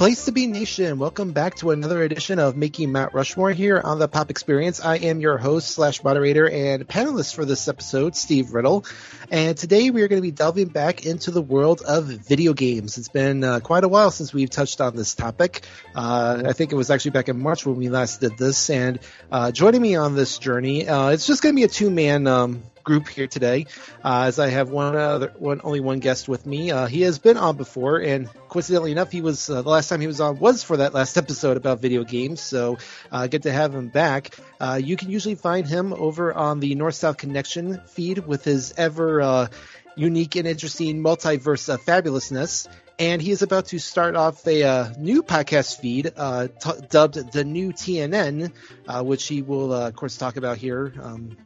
[0.00, 0.98] Place to be nation.
[0.98, 4.80] Welcome back to another edition of Making Mount Rushmore here on the Pop Experience.
[4.80, 8.86] I am your host slash moderator and panelist for this episode, Steve Riddle.
[9.30, 12.96] And today we are going to be delving back into the world of video games.
[12.96, 15.66] It's been uh, quite a while since we've touched on this topic.
[15.94, 18.70] Uh, I think it was actually back in March when we last did this.
[18.70, 21.90] And uh, joining me on this journey, uh, it's just going to be a two
[21.90, 23.66] man um, group here today,
[24.04, 26.72] uh, as I have one other, one only one guest with me.
[26.72, 30.00] Uh, he has been on before, and coincidentally enough, he was uh, the last time
[30.00, 32.40] he was on was for that last episode about video games.
[32.40, 32.78] So
[33.12, 34.34] uh, good to have him back.
[34.58, 38.74] Uh, you can usually find him over on the North South Connection feed with his
[38.76, 39.46] ever uh,
[39.94, 42.66] unique and interesting multiverse fabulousness.
[42.98, 47.32] And he is about to start off a uh, new podcast feed uh, t- dubbed
[47.32, 48.50] the New TNN,
[48.88, 51.36] uh, which he will, of course, talk about here um,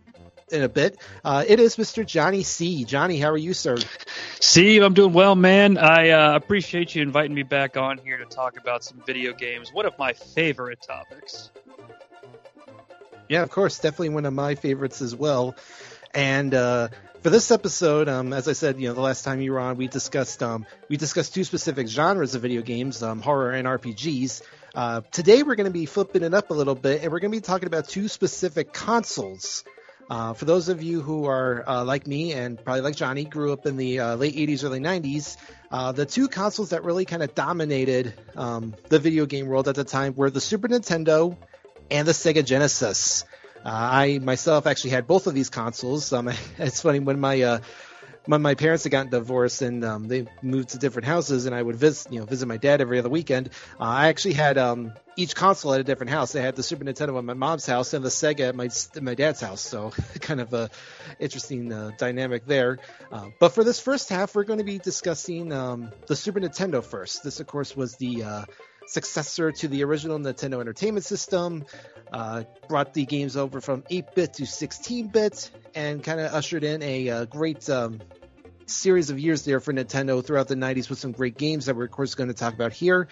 [0.50, 0.98] in a bit.
[1.24, 2.04] Uh, it is Mr.
[2.04, 3.76] Johnnie Sea Johnnie, how are you, sir?
[4.40, 5.78] Steve, I'm doing well, man.
[5.78, 9.72] I uh, appreciate you inviting me back on here to talk about some video games.
[9.72, 11.50] One of my favorite topics.
[13.28, 15.54] Yeah, of course, definitely one of my favorites as well.
[16.14, 16.88] And uh,
[17.22, 19.76] for this episode, um, as I said, you know, the last time you were on,
[19.76, 24.42] we discussed um, we discussed two specific genres of video games, um, horror and RPGs.
[24.74, 27.32] Uh, today, we're going to be flipping it up a little bit, and we're going
[27.32, 29.64] to be talking about two specific consoles
[30.10, 33.52] uh, for those of you who are uh, like me and probably like Johnnie, grew
[33.52, 35.36] up in the uh, late 80s, early 90s,
[35.70, 39.74] uh, the two consoles that really kind of dominated um, the video game world at
[39.74, 41.36] the time were the Super Nintendo
[41.90, 43.24] and the Sega Genesis.
[43.64, 46.12] Uh, I myself actually had both of these consoles.
[46.12, 47.60] Um, it's funny when my
[48.26, 51.60] when my parents had gotten divorced and um, they moved to different houses, and I
[51.60, 53.50] would visit, you know, visit my dad every other weekend.
[53.78, 56.34] Uh, I actually had um, each console at a different house.
[56.34, 58.68] I had the Super Nintendo at my mom's house and the Sega at my
[59.00, 59.60] my dad's house.
[59.60, 59.90] So
[60.20, 60.70] kind of a
[61.18, 62.78] interesting uh, dynamic there.
[63.12, 66.82] Uh, but for this first half, we're going to be discussing um, the Super Nintendo
[66.82, 67.24] first.
[67.24, 68.44] This, of course, was the uh,
[68.86, 71.64] successor to the original Nintendo Entertainment System.
[72.12, 77.08] Uh, brought the games over from 8-bit to 16-bit and kind of ushered in a,
[77.08, 78.00] a uh, great um,
[78.66, 81.84] series of years there for Nintendo throughout the 90s with some great games that we're,
[81.84, 83.08] of course, going to talk about here.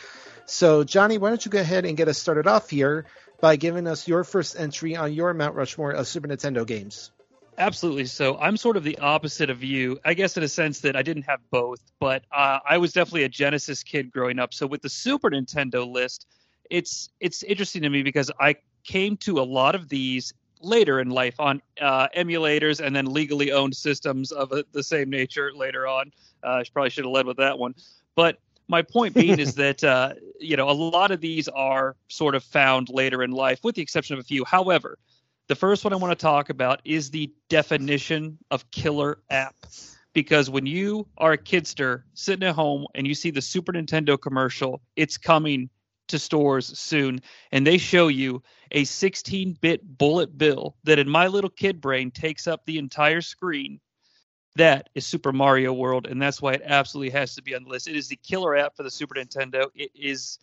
[0.47, 3.07] So, Johnnie, why don't you go ahead and get us started off here
[3.41, 7.11] by giving us your first entry on your Mount Rushmore of Super Nintendo games?
[7.59, 8.07] Absolutely.
[8.07, 11.03] So I'm sort of the opposite of you, I guess, in a sense that I
[11.03, 14.55] didn't have both, but uh, I was definitely a Genesis kid growing up.
[14.55, 16.27] So with the Super Nintendo list,
[16.71, 21.11] it's it's interesting to me because I came to a lot of these later in
[21.11, 25.87] life on uh, emulators and then legally owned systems of a, the same nature later
[25.87, 26.13] on.
[26.43, 27.75] Uh, I probably should have led with that one.
[28.15, 28.39] But
[28.69, 32.45] my point being is that uh, you know a lot of these are sort of
[32.45, 34.45] found later in life, with the exception of a few.
[34.45, 34.99] However,
[35.49, 39.55] the first one I want to talk about is the definition of killer app.
[40.15, 44.21] Because when you are a kidster sitting at home and you see the Super Nintendo
[44.21, 45.71] commercial, it's coming
[46.13, 51.27] to stores soon, and they show you a 16 bit bullet bill that in my
[51.27, 53.81] little kid brain takes up the entire screen.
[54.57, 57.71] That is Super Mario World, and that's why it absolutely has to be on the
[57.71, 57.89] list.
[57.89, 59.67] It is the killer app for the Super Nintendo.
[59.75, 60.39] It is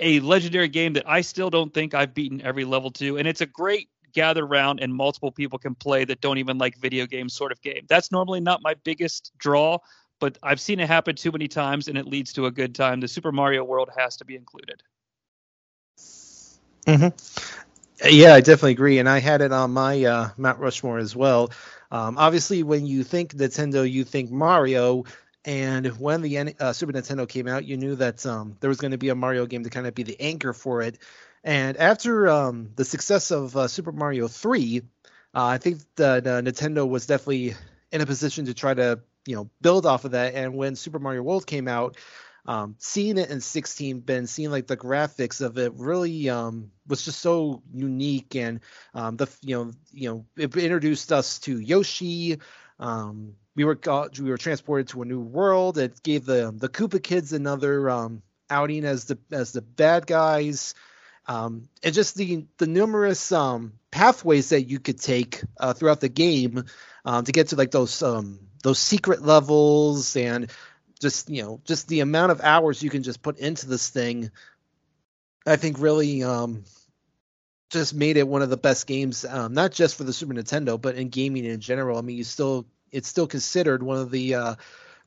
[0.00, 3.42] a legendary game that I still don't think I've beaten every level to, and it's
[3.42, 7.34] a great gather around and multiple people can play that don't even like video games
[7.34, 7.84] sort of game.
[7.88, 9.78] That's normally not my biggest draw,
[10.20, 13.00] but I've seen it happen too many times and it leads to a good time.
[13.00, 14.82] The Super Mario World has to be included.
[16.86, 18.08] Mm-hmm.
[18.08, 21.50] Yeah, I definitely agree, and I had it on my uh, Mount Rushmore as well.
[21.90, 25.04] Um, obviously, when you think Nintendo, you think Mario,
[25.44, 28.92] and when the uh, Super Nintendo came out, you knew that um, there was going
[28.92, 30.98] to be a Mario game to kind of be the anchor for it.
[31.42, 34.82] And after um, the success of uh, Super Mario 3,
[35.34, 37.54] uh, I think that uh, Nintendo was definitely
[37.90, 40.34] in a position to try to you know build off of that.
[40.34, 41.98] And when Super Mario World came out,
[42.46, 47.04] um, seeing it in 16 bit seeing like the graphics of it really um, was
[47.04, 48.60] just so unique and
[48.94, 52.38] um, the you know you know it introduced us to Yoshi.
[52.80, 55.76] Um, we were got, we were transported to a new world.
[55.76, 60.74] It gave the the Koopa kids another um, outing as the as the bad guys.
[61.26, 66.08] Um, and just the the numerous um, pathways that you could take uh, throughout the
[66.08, 66.64] game
[67.04, 70.50] um, to get to like those um, those secret levels and
[71.00, 74.30] just you know just the amount of hours you can just put into this thing
[75.46, 76.64] i think really um
[77.70, 80.80] just made it one of the best games, um, not just for the Super Nintendo,
[80.80, 81.98] but in gaming in general.
[81.98, 84.54] I mean, you still it's still considered one of the uh,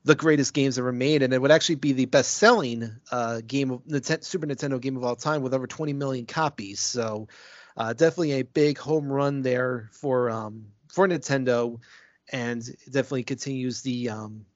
[0.04, 3.70] the greatest games ever made, and it would actually be the best selling uh, game
[3.72, 6.80] of Nintendo, Super Nintendo game of all time with over 20 million copies.
[6.80, 7.28] So
[7.76, 11.80] uh, definitely a big home run there for um, for Nintendo,
[12.32, 14.46] and definitely continues the um,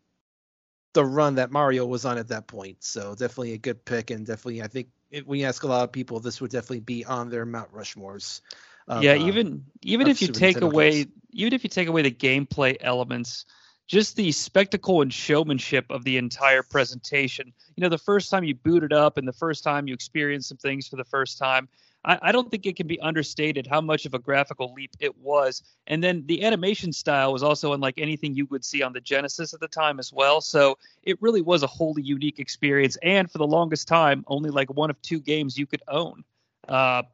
[0.94, 2.78] the run that Mario was on at that point.
[2.80, 5.92] So definitely a good pick, and definitely I think if we ask a lot of
[5.92, 8.40] people, this would definitely be on their Mount Rushmores.
[8.88, 11.12] Of, yeah, even um, even if you take away games.
[11.32, 13.46] even if you take away the gameplay elements,
[13.86, 17.52] just the spectacle and showmanship of the entire presentation.
[17.76, 20.48] You know, the first time you boot it up and the first time you experience
[20.48, 21.68] some things for the first time,
[22.04, 25.16] I, I, don't think it can be understated how much of a graphical leap it
[25.18, 25.62] was.
[25.86, 29.54] And then the animation style was also unlike anything you would see on the Genesis
[29.54, 30.40] at the time as well.
[30.40, 32.96] So it really was a wholly unique experience.
[33.02, 36.24] And for the longest time, only like one of two games you could own.
[36.68, 37.04] Uh,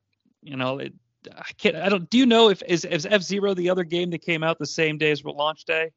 [0.42, 0.94] you know, it,
[1.36, 1.76] I can't.
[1.76, 2.08] I don't.
[2.10, 4.66] Do you know if is, is F Zero the other game that came out the
[4.66, 5.92] same day as launch day?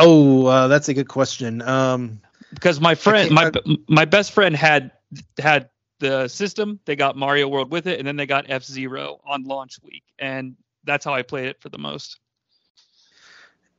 [0.00, 1.62] Oh, uh, that's a good question.
[1.62, 2.20] Um,
[2.52, 3.50] because my friend, my
[3.88, 4.92] my best friend had
[5.38, 5.70] had
[6.00, 6.80] the system.
[6.84, 10.04] They got Mario World with it, and then they got F Zero on launch week,
[10.18, 12.18] and that's how I played it for the most.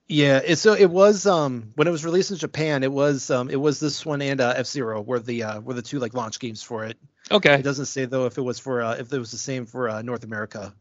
[0.07, 3.50] Yeah, it, so it was um when it was released in Japan, it was um
[3.50, 6.13] it was this one and uh, F Zero were the uh, were the two like
[6.13, 6.97] launch games for it.
[7.31, 7.56] Okay.
[7.56, 9.89] It doesn't say though if it was for uh, if it was the same for
[9.89, 10.73] uh, North America.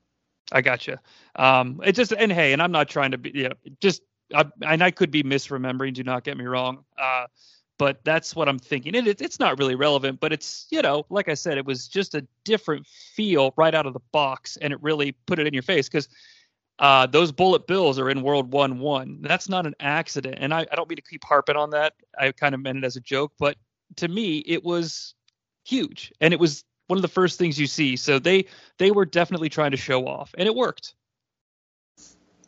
[0.52, 1.00] I gotcha.
[1.36, 4.02] Um, it just and hey, and I'm not trying to be, you know, just
[4.32, 5.94] I, and I could be misremembering.
[5.94, 6.84] Do not get me wrong.
[6.96, 7.26] Uh,
[7.78, 8.94] but that's what I'm thinking.
[8.96, 11.88] And it, it's not really relevant, but it's you know, like I said, it was
[11.88, 15.54] just a different feel right out of the box, and it really put it in
[15.54, 16.08] your face because
[16.78, 19.18] uh, those bullet bills are in World One One.
[19.22, 21.94] That's not an accident, and I, I don't mean to keep harping on that.
[22.18, 23.56] I kind of meant it as a joke, but
[23.96, 25.14] to me, it was
[25.64, 27.96] huge, and it was one of the first things you see.
[27.96, 28.46] So they
[28.78, 30.94] they were definitely trying to show off, and it worked.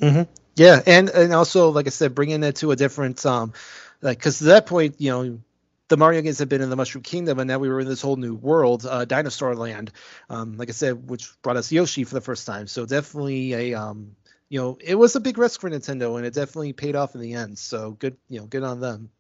[0.00, 0.22] Mm-hmm.
[0.56, 3.52] Yeah, and and also like I said, bringing it to a different um,
[4.00, 5.40] like because to that point, you know,
[5.88, 8.00] the Mario games have been in the Mushroom Kingdom, and now we were in this
[8.00, 9.92] whole new world, uh, Dinosaur Land.
[10.30, 12.66] Um, like I said, which brought us Yoshi for the first time.
[12.66, 14.16] So definitely a um,
[14.48, 17.20] you know, it was a big risk for Nintendo, and it definitely paid off in
[17.20, 17.58] the end.
[17.58, 19.10] So good, you know, good on them.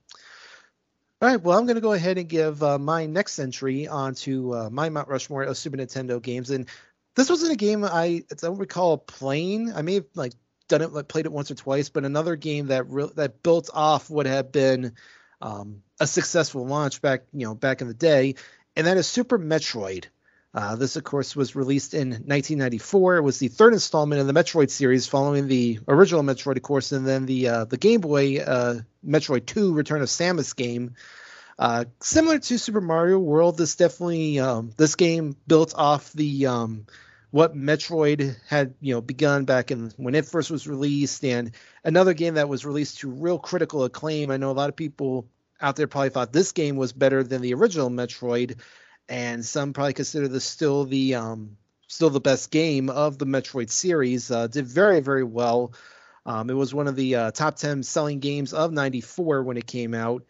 [1.20, 4.54] All right, well, I'm going to go ahead and give uh, my next entry onto
[4.54, 6.68] uh, my Mount Rushmore of Super Nintendo games, and
[7.14, 9.72] this wasn't a game I, I don't recall playing.
[9.72, 10.34] I may have like
[10.68, 13.70] done it, like played it once or twice, but another game that re- that built
[13.72, 14.92] off what had been
[15.40, 18.34] um, a successful launch back, you know, back in the day,
[18.74, 20.06] and that is Super Metroid.
[20.54, 23.16] Uh, this, of course, was released in 1994.
[23.16, 26.92] It was the third installment in the Metroid series, following the original Metroid, of course,
[26.92, 30.94] and then the uh, the Game Boy uh, Metroid 2 Return of Samus game.
[31.58, 36.86] Uh, similar to Super Mario World, this definitely um, this game built off the um,
[37.30, 41.52] what Metroid had you know begun back in when it first was released, and
[41.84, 44.30] another game that was released to real critical acclaim.
[44.30, 45.28] I know a lot of people
[45.60, 48.60] out there probably thought this game was better than the original Metroid,
[49.08, 51.56] and some probably consider this still the um,
[51.88, 54.30] still the best game of the Metroid series.
[54.30, 55.72] Uh, did very very well.
[56.26, 59.66] Um, it was one of the uh, top 10 selling games of 94 when it
[59.66, 60.24] came out.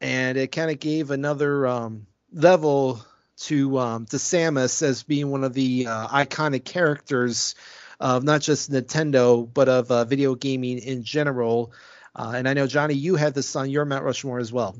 [0.00, 3.04] And it kind of gave another um, level
[3.40, 7.54] to um, to Samus as being one of the uh, iconic characters
[8.00, 11.72] of not just Nintendo, but of uh, video gaming in general.
[12.14, 14.76] Uh, and I know, Johnnie, you had this on your Mount Rushmore as well.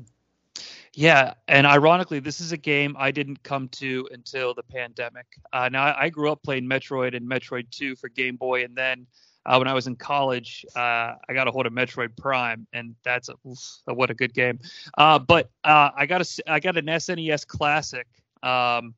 [0.93, 5.27] Yeah, and ironically, this is a game I didn't come to until the pandemic.
[5.53, 9.05] Uh, now, I grew up playing Metroid and Metroid 2 for Game Boy, and then
[9.45, 12.95] uh, when I was in college, uh, I got a hold of Metroid Prime, and
[13.03, 14.59] that's a, oof, what a good game.
[14.97, 18.07] But I got a I got an SNES Classic
[18.43, 18.95] um,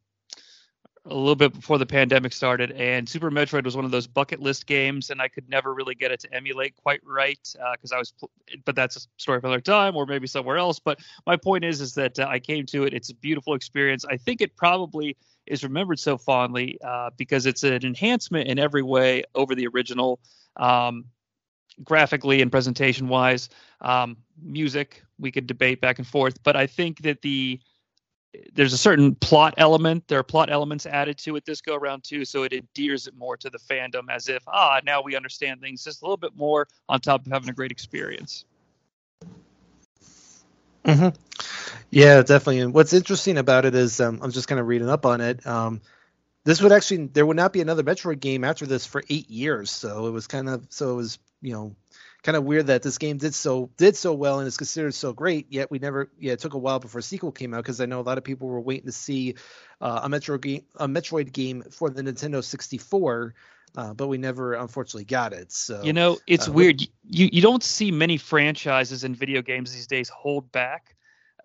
[1.06, 4.40] a little bit before the pandemic started, and Super Metroid was one of those bucket
[4.40, 7.40] list games, and I could never really get it to emulate quite right
[7.72, 8.14] because uh, I was.
[8.66, 10.80] But that's a story for another time, or maybe somewhere else.
[10.80, 12.94] But my point is, is that uh, I came to it.
[12.94, 14.06] It's a beautiful experience.
[14.06, 15.18] I think it probably
[15.48, 20.20] is remembered so fondly uh, because it's an enhancement in every way over the original,
[20.58, 21.06] um,
[21.84, 23.50] graphically and presentation wise.
[23.82, 27.60] Um, music we could debate back and forth, but I think that the
[28.54, 30.08] there's a certain plot element.
[30.08, 33.16] There are plot elements added to it this go around too, so it endears it
[33.16, 36.36] more to the fandom as if ah now we understand things just a little bit
[36.36, 38.46] more on top of having a great experience.
[40.86, 41.10] Mm-hmm.
[41.92, 42.60] Yeah, definitely.
[42.62, 45.46] And what's interesting about it is um, I'm just kind of reading up on it.
[45.46, 45.82] Um,
[46.44, 49.70] this would actually there would not be another Metroid game after this for eight years,
[49.70, 51.76] so it was kind of so it was you know
[52.24, 55.14] kind of weird that this game did so did so well and is considered so
[55.14, 55.48] great.
[55.50, 56.10] Yet we never.
[56.20, 58.18] Yeah, it took a while before a sequel came out because I know a lot
[58.18, 59.36] of people were waiting to see
[59.80, 63.34] uh, a Metro game, a Metroid game for the Nintendo 64.
[63.74, 65.52] Uh, but we never unfortunately got it.
[65.52, 66.82] So you know, it's uh, weird.
[66.82, 70.96] You you don't see many franchises in video games these days hold back.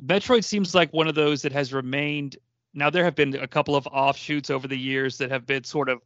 [0.02, 2.36] Metroid seems like one of those that has remained.
[2.74, 5.88] Now there have been a couple of offshoots over the years that have been sort
[5.88, 6.00] of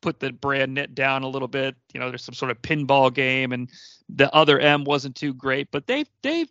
[0.00, 1.76] put the brand net down a little bit.
[1.92, 3.68] You know, there's some sort of pinball game, and
[4.08, 6.50] the other M wasn't too great, but they've they've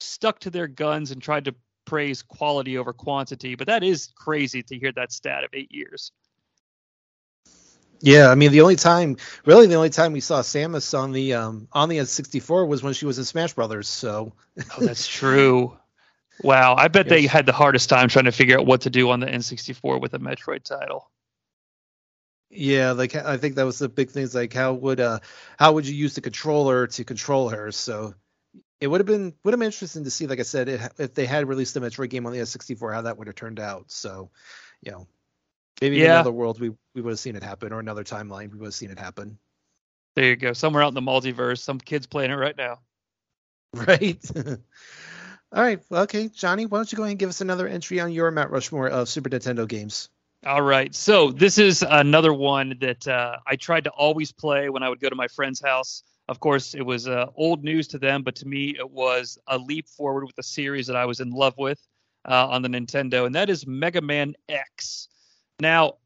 [0.00, 3.54] stuck to their guns and tried to praise quality over quantity.
[3.54, 6.12] But that is crazy to hear that stat of eight years.
[8.00, 11.34] Yeah, I mean the only time, really the only time we saw Samus on the
[11.34, 13.88] um on the N64 was when she was in Smash Brothers.
[13.88, 15.78] So oh, that's true.
[16.42, 17.10] Wow, I bet yes.
[17.10, 20.00] they had the hardest time trying to figure out what to do on the N64
[20.00, 21.11] with a Metroid title.
[22.54, 24.34] Yeah, like I think that was the big things.
[24.34, 25.20] Like how would uh
[25.58, 27.72] how would you use the controller to control her?
[27.72, 28.14] So
[28.78, 30.26] it would have been would have been interesting to see.
[30.26, 33.02] Like I said, if, if they had released the Metroid game on the N64, how
[33.02, 33.90] that would have turned out.
[33.90, 34.30] So,
[34.82, 35.06] you know,
[35.80, 36.04] maybe yeah.
[36.04, 38.66] in another world we we would have seen it happen, or another timeline we would
[38.66, 39.38] have seen it happen.
[40.14, 40.52] There you go.
[40.52, 42.78] Somewhere out in the multiverse, some kids playing it right now.
[43.74, 44.20] Right.
[44.36, 45.80] All right.
[45.88, 48.30] Well, okay, Johnnie, why don't you go ahead and give us another entry on your
[48.30, 50.10] Mount Rushmore of Super Nintendo games?
[50.44, 50.92] All right.
[50.92, 54.98] So this is another one that uh, I tried to always play when I would
[54.98, 56.02] go to my friend's house.
[56.28, 59.56] Of course, it was uh, old news to them, but to me, it was a
[59.56, 61.78] leap forward with a series that I was in love with
[62.28, 65.08] uh, on the Nintendo, and that is Mega Man X.
[65.60, 65.98] Now,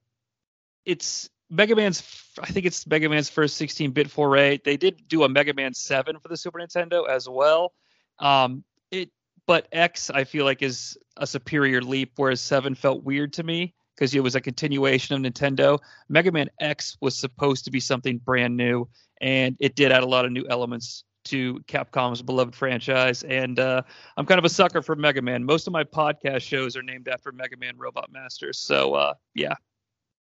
[0.85, 2.03] it's Mega Man's,
[2.39, 4.59] I think it's Mega Man's first 16-bit foray.
[4.63, 7.73] They did do a Mega Man 7 for the Super Nintendo as well.
[8.19, 9.11] Um, it,
[9.47, 13.75] but X, I feel like, is a superior leap, whereas 7 felt weird to me
[13.97, 15.79] because it was a continuation of Nintendo.
[16.09, 18.89] Mega Man X was supposed to be something brand new,
[19.21, 23.23] and it did add a lot of new elements to Capcom's beloved franchise.
[23.23, 23.83] And uh,
[24.17, 25.45] I'm kind of a sucker for Mega Man.
[25.45, 28.59] Most of my podcast shows are named after Mega Man Robot Masters.
[28.59, 29.55] So uh, yeah,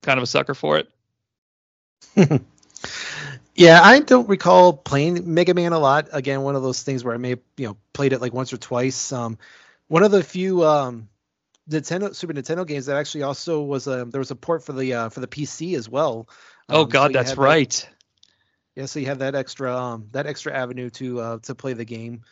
[0.03, 0.89] kind of a sucker for it.
[3.55, 6.09] yeah, I don't recall playing Mega Man a lot.
[6.11, 8.53] Again, one of those things where I may have, you know played it like once
[8.53, 9.11] or twice.
[9.11, 9.37] Um,
[9.87, 11.09] one of the few um,
[11.69, 14.93] Nintendo Super Nintendo games that actually also was a there was a port for the
[14.93, 16.27] uh, for the PC as well.
[16.69, 17.69] Oh, um, oh God, so that's right.
[17.69, 17.89] That,
[18.75, 21.85] yeah, so you have that extra um, that extra avenue to uh, to play the
[21.85, 22.23] game,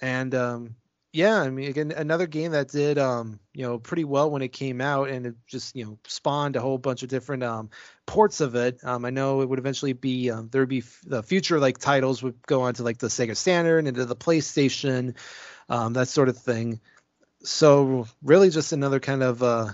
[0.00, 0.76] and um,
[1.12, 4.52] yeah, I mean again another game that did um, you know pretty well when it
[4.52, 7.70] came out, and it just you know spawned a whole bunch of different um,
[8.06, 8.78] ports of it.
[8.84, 11.78] Um, I know it would eventually be um, there would be f- the future like
[11.78, 15.14] titles would go on to like the Sega Saturn and into the PlayStation,
[15.68, 16.80] um, that sort of thing
[17.44, 19.68] so really just another kind of uh,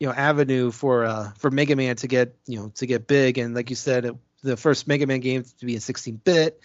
[0.00, 3.38] you know avenue for uh, for Mega Man to get you know to get big
[3.38, 6.60] and like you said it, the first Mega Man game to be in 16 bit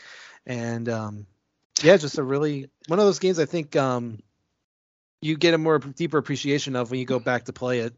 [0.45, 1.25] and um,
[1.81, 4.19] yeah just a really one of those games I think um,
[5.21, 7.93] you get a more deeper appreciation of when you go back to play it.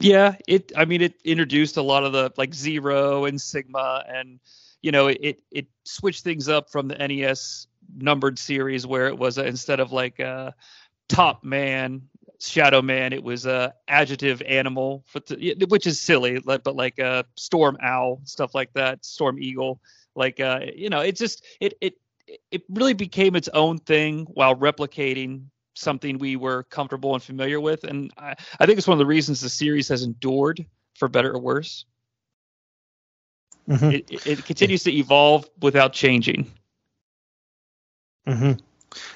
[0.00, 4.40] Yeah, it I mean it introduced a lot of the like Zero and Sigma and
[4.80, 9.38] you know it it switched things up from the NES numbered series where it was
[9.38, 10.52] uh, instead of like uh
[11.12, 12.02] top man,
[12.40, 13.12] shadow man.
[13.12, 15.04] It was a adjective animal,
[15.68, 19.80] which is silly, but like a storm owl, stuff like that, storm eagle.
[20.14, 21.94] Like uh, you know, it just it it
[22.50, 27.84] it really became its own thing while replicating something we were comfortable and familiar with.
[27.84, 30.64] And I, I think it's one of the reasons the series has endured
[30.94, 31.86] for better or worse.
[33.68, 33.90] Mm-hmm.
[33.90, 36.52] It, it, continues to evolve without changing.
[38.26, 38.52] Mm-hmm.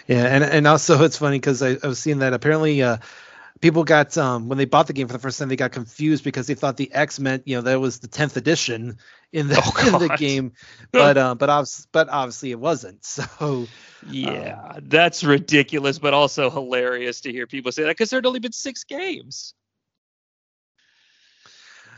[0.06, 2.98] Yeah, and and also it's funny because I, I was seeing that apparently uh,
[3.60, 6.24] people got um, when they bought the game for the first time they got confused
[6.24, 8.98] because they thought the X meant you know that was the tenth edition
[9.32, 10.52] in the oh, in the game,
[10.92, 13.04] but uh, but obviously, but obviously it wasn't.
[13.04, 13.66] So
[14.08, 18.26] yeah, um, that's ridiculous, but also hilarious to hear people say that because there had
[18.26, 19.54] only been six games.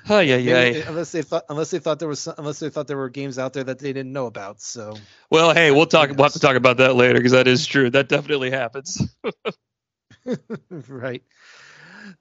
[0.08, 0.88] Oh yeah, yeah.
[0.88, 3.52] Unless they thought, unless they thought there was, unless they thought there were games out
[3.52, 4.60] there that they didn't know about.
[4.60, 4.94] So.
[5.30, 6.10] Well, hey, we'll talk.
[6.10, 7.90] We'll have to talk about that later because that is true.
[7.90, 9.02] That definitely happens.
[10.70, 11.22] right.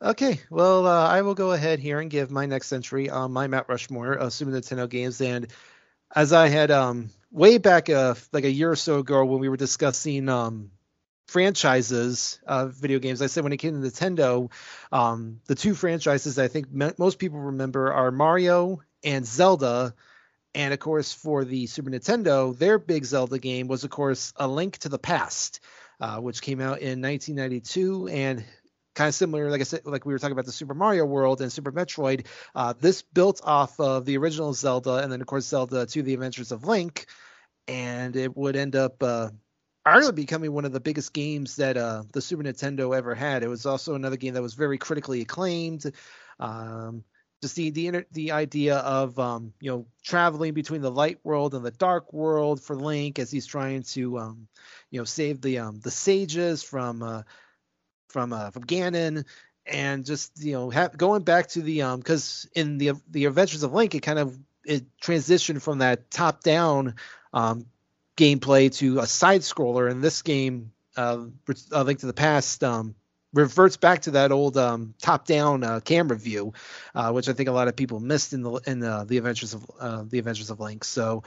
[0.02, 0.40] Okay.
[0.50, 3.70] Well, uh, I will go ahead here and give my next entry on my Mount
[3.70, 5.22] Rushmore of Super Nintendo games.
[5.22, 5.48] And
[6.14, 9.50] as I had um, way back, uh, like a year or so ago, when we
[9.50, 10.72] were discussing um,
[11.28, 13.22] franchises of video games.
[13.22, 14.52] I said when it came to Nintendo,
[14.92, 19.94] um, the two franchises I think me- most people remember are Mario and Zelda.
[20.56, 24.48] And of course, for the Super Nintendo, their big Zelda game was, of course, A
[24.48, 25.60] Link to the Past,
[26.00, 28.44] uh, which came out in 1992 and
[28.96, 31.42] kind of similar, like I said, like we were talking about the Super Mario World
[31.42, 32.26] and Super Metroid.
[32.56, 36.14] Uh, this built off of the original Zelda, and then of course Zelda 2 the
[36.16, 37.06] Adventures of Link
[37.68, 39.30] and it would end up uh,
[39.88, 43.44] arguably becoming one of the biggest games that uh, the Super Nintendo ever had.
[43.44, 45.92] It was also another game that was very critically acclaimed.
[46.40, 47.04] Um,
[47.42, 51.64] just the the the idea of um, you know traveling between the light world and
[51.64, 54.48] the dark world for Link as he's trying to um,
[54.90, 57.22] you know save the um, the sages from uh,
[58.10, 59.26] from uh, from Ganon
[59.66, 63.64] and just you know have, going back to the um because in the the Adventures
[63.64, 66.96] of Link it kind of it transitioned from that top down
[67.34, 67.66] um
[68.18, 71.26] gameplay to a side scroller in this game uh,
[71.72, 72.96] uh Link to the Past um
[73.34, 76.54] reverts back to that old um, top-down uh, camera view,
[76.96, 79.54] uh, which I think a lot of people missed in the in the, the Adventures
[79.54, 80.84] of uh, the Adventures of Link.
[80.84, 81.24] So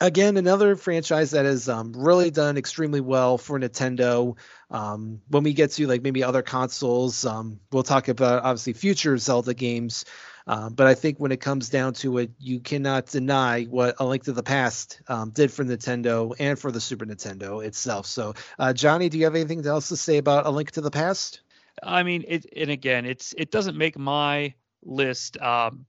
[0.00, 4.36] again, another franchise that has um, really done extremely well for Nintendo.
[4.70, 9.16] Um, when we get to like maybe other consoles, um, we'll talk about obviously future
[9.18, 10.04] Zelda games.
[10.46, 14.04] Uh, but I think when it comes down to it, you cannot deny what A
[14.04, 18.06] Link to the Past um, did for Nintendo and for the Super Nintendo itself.
[18.06, 20.90] So, uh, Johnnie, do you have anything else to say about A Link to the
[20.90, 21.40] Past?
[21.82, 25.84] I mean, it, and again, it's it doesn't make my list um,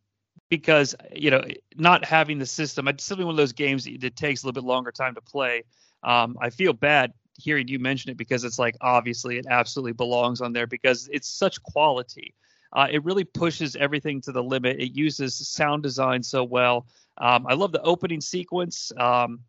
[0.50, 1.44] because you know
[1.76, 2.88] not having the system.
[2.88, 5.64] It's simply one of those games that takes a little bit longer time to play.
[6.04, 10.42] Um, I feel bad hearing you mention it because it's like obviously it absolutely belongs
[10.42, 12.34] on there because it's such quality.
[12.78, 14.80] Uh, it really pushes everything to the limit.
[14.80, 16.86] It uses sound design so well.
[17.18, 18.92] Um, I love the opening sequence.
[18.96, 19.40] Um,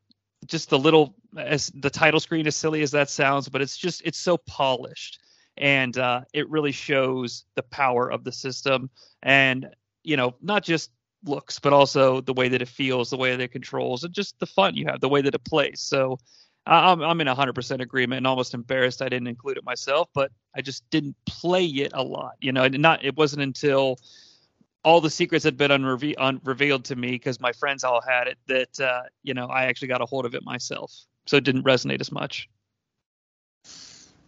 [0.47, 4.01] just the little, as the title screen, as silly as that sounds, but it's just
[4.03, 5.19] it's so polished,
[5.59, 8.89] and uh, it really shows the power of the system.
[9.23, 10.91] And you know, not just
[11.23, 14.39] looks, but also the way that it feels, the way that it controls, and just
[14.39, 15.83] the fun you have, the way that it plays.
[15.83, 16.19] So
[16.69, 20.61] I'm I'm in 100% agreement and almost embarrassed I didn't include it myself, but I
[20.61, 22.33] just didn't play it a lot.
[22.41, 23.99] You know, not it wasn't until
[24.85, 28.39] all the secrets had been unreve- unrevealed to me because my friends all had it
[28.47, 30.93] that uh, you know I actually got a hold of it myself,
[31.27, 32.49] so it didn't resonate as much.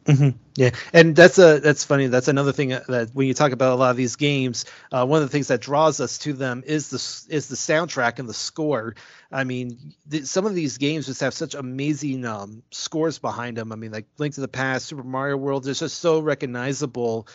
[0.07, 0.31] Mm-hmm.
[0.57, 2.07] Yeah, and that's a that's funny.
[2.07, 5.23] That's another thing that when you talk about a lot of these games, uh, one
[5.23, 8.35] of the things that draws us to them is the is the soundtrack and the
[8.35, 8.95] score.
[9.31, 13.73] I mean, th- some of these games just have such amazing um, scores behind them.
[13.73, 17.29] I mean, like Link to the Past, Super Mario World is just so recognizable,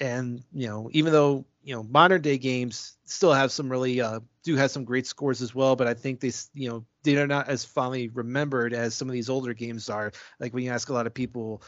[0.00, 4.20] and you know, even though you know modern day games still have some really uh,
[4.42, 7.26] do have some great scores as well, but I think they you know they are
[7.26, 10.12] not as fondly remembered as some of these older games are.
[10.40, 11.62] Like when you ask a lot of people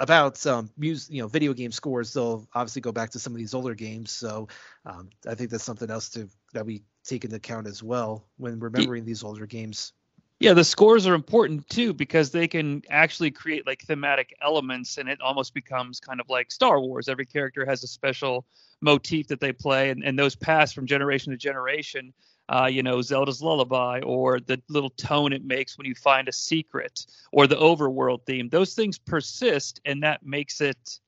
[0.00, 3.38] about um, music, you know, video game scores, they'll obviously go back to some of
[3.38, 4.10] these older games.
[4.10, 4.48] So
[4.86, 8.58] um, I think that's something else to that we take into account as well when
[8.58, 9.92] remembering these older games.
[10.40, 15.08] Yeah, the scores are important too because they can actually create like thematic elements, and
[15.08, 17.08] it almost becomes kind of like Star Wars.
[17.08, 18.44] Every character has a special
[18.80, 22.12] motif that they play, and, and those pass from generation to generation
[22.52, 26.32] uh, you know, Zelda's Lullaby or the little tone it makes when you find a
[26.32, 28.50] secret or the overworld theme.
[28.50, 31.00] Those things persist, and that makes it,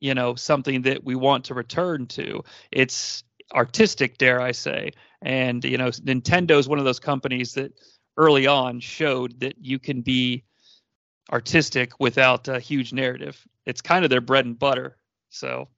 [0.00, 2.42] you know, something that we want to return to.
[2.72, 3.22] It's
[3.54, 4.90] artistic, dare I say.
[5.22, 7.72] And, you know, Nintendo is one of those companies that
[8.16, 10.42] early on showed that you can be
[11.30, 13.40] artistic without a huge narrative.
[13.66, 14.96] It's kind of their bread and butter.
[15.30, 15.68] So.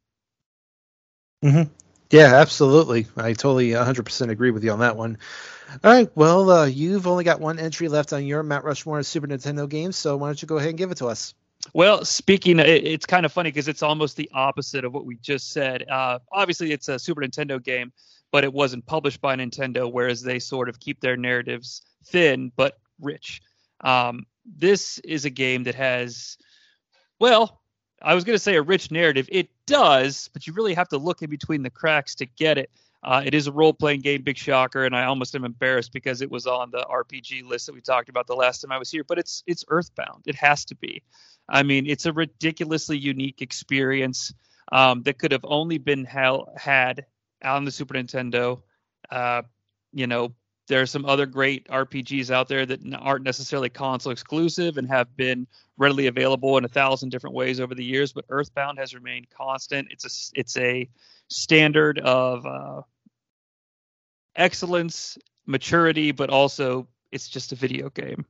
[1.45, 1.71] Mm-hmm.
[2.11, 3.07] Yeah, absolutely.
[3.17, 5.19] I totally 100% agree with you on that one.
[5.85, 6.11] All right.
[6.17, 9.97] Well, uh, you've only got one entry left on your Mount Rushmore Super Nintendo games,
[9.97, 11.35] so why don't you go ahead and give it to us?
[11.73, 15.53] Well, speaking, it's kind of funny because it's almost the opposite of what we just
[15.53, 15.89] said.
[15.89, 17.93] Uh, obviously, it's a Super Nintendo game,
[18.33, 22.79] but it wasn't published by Nintendo, whereas they sort of keep their narratives thin but
[23.01, 23.43] rich.
[23.83, 26.39] Um, this is a game that has,
[27.21, 27.60] well,
[28.03, 29.29] I was going to say a rich narrative.
[29.31, 32.71] It does, but you really have to look in between the cracks to get it.
[33.03, 36.21] Uh, it is a role playing game, big shocker, and I almost am embarrassed because
[36.21, 38.91] it was on the RPG list that we talked about the last time I was
[38.91, 39.05] here.
[39.05, 40.25] But it's it's Earthbound.
[40.27, 41.03] It has to be.
[41.49, 44.35] I mean, it's a ridiculously unique experience
[44.71, 47.07] um, that could have only been hel- had
[47.43, 48.61] on the Super Nintendo.
[49.11, 49.43] Uh,
[49.93, 50.33] you know,
[50.69, 55.17] there are some other great RPGs out there that aren't necessarily console exclusive and have
[55.17, 55.47] been
[55.77, 58.13] readily available in a thousand different ways over the years.
[58.13, 59.89] But Earthbound has remained constant.
[59.91, 60.89] It's a it's a
[61.29, 62.83] standard of uh,
[64.37, 68.25] excellence, maturity, but also it's just a video game,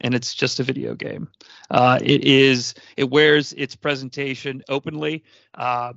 [0.00, 1.28] and it's just a video game.
[1.70, 5.92] Uh, it is it wears its presentation openly, uh,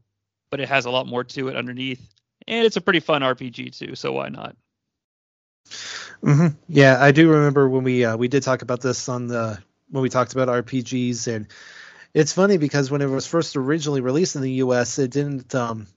[0.49, 2.09] but it has a lot more to it underneath,
[2.47, 3.95] and it's a pretty fun RPG too.
[3.95, 4.55] So why not?
[6.23, 6.47] Mm-hmm.
[6.67, 10.01] Yeah, I do remember when we uh, we did talk about this on the when
[10.01, 11.47] we talked about RPGs, and
[12.13, 15.87] it's funny because when it was first originally released in the U.S., it didn't um,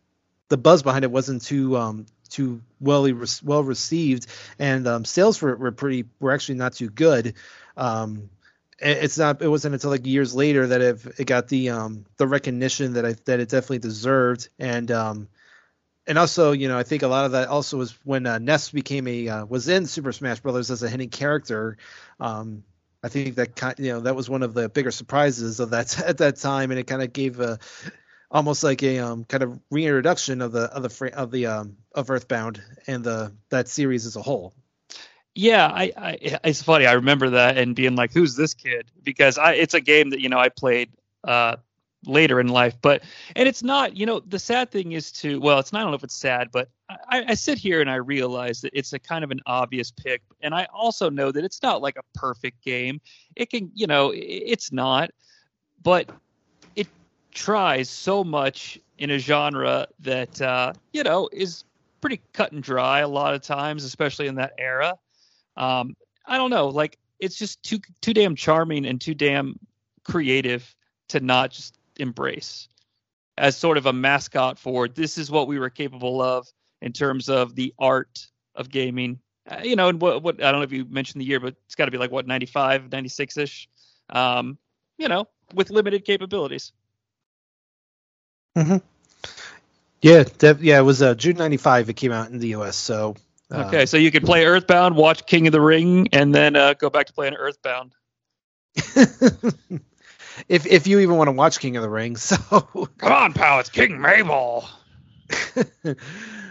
[0.49, 3.09] the buzz behind it wasn't too um, too well
[3.43, 4.27] well received,
[4.59, 7.35] and um, sales were were pretty were actually not too good.
[7.77, 8.31] Um,
[8.81, 12.27] it's not it wasn't until like years later that it, it got the um the
[12.27, 15.29] recognition that I that it definitely deserved and um
[16.09, 18.71] and also you know I think a lot of that also was when uh, Ness
[18.71, 21.77] became a uh, was in Super Smash Brothers as a hidden character
[22.19, 22.65] um
[23.03, 26.19] I think that you know that was one of the bigger surprises of that at
[26.19, 27.59] that time and it kind of gave a
[28.31, 32.11] almost like a um kind of reintroduction of the of the of the um of
[32.11, 34.55] Earthbound and the that series as a whole
[35.35, 36.85] yeah, I, I, it's funny.
[36.85, 40.21] I remember that and being like, "Who's this kid?" Because I, it's a game that
[40.21, 40.91] you know I played
[41.23, 41.57] uh,
[42.07, 43.03] later in life, but
[43.37, 43.97] and it's not.
[43.97, 45.81] You know, the sad thing is to well, it's not.
[45.81, 48.73] I don't know if it's sad, but I, I sit here and I realize that
[48.75, 51.97] it's a kind of an obvious pick, and I also know that it's not like
[51.97, 53.01] a perfect game.
[53.37, 55.11] It can, you know, it's not,
[55.83, 56.11] but
[56.77, 56.87] it
[57.33, 61.65] tries so much in a genre that uh, you know is
[62.01, 64.97] pretty cut and dry a lot of times, especially in that era
[65.59, 69.59] um, I don't know, like it's just too too damn charming and too damn
[70.05, 70.75] creative
[71.09, 72.69] to not just embrace
[73.37, 76.47] as sort of a mascot for this is what we were capable of
[76.83, 79.21] in terms of the art of gaming.
[79.49, 81.55] Uh, you know, and what, what I don't know if you mentioned the year, but
[81.67, 83.69] it's got to be like what 95, 96 ish.
[84.11, 84.59] Um,
[84.99, 86.73] you know, with limited capabilities.
[88.57, 88.79] Mm-hmm.
[90.03, 91.91] Yeah, that, yeah, it was uh, June '95.
[91.91, 92.77] It came out in the U.S.
[92.77, 93.17] So
[93.51, 96.91] Okay, so you could play Earthbound, watch King of the Ring, and then uh, go
[96.91, 97.93] back to playing Earthbound.
[100.49, 102.37] if if you even want to watch King of the Ring, so
[102.99, 104.69] come on, pal, it's King Mabel.
[105.85, 105.95] uh,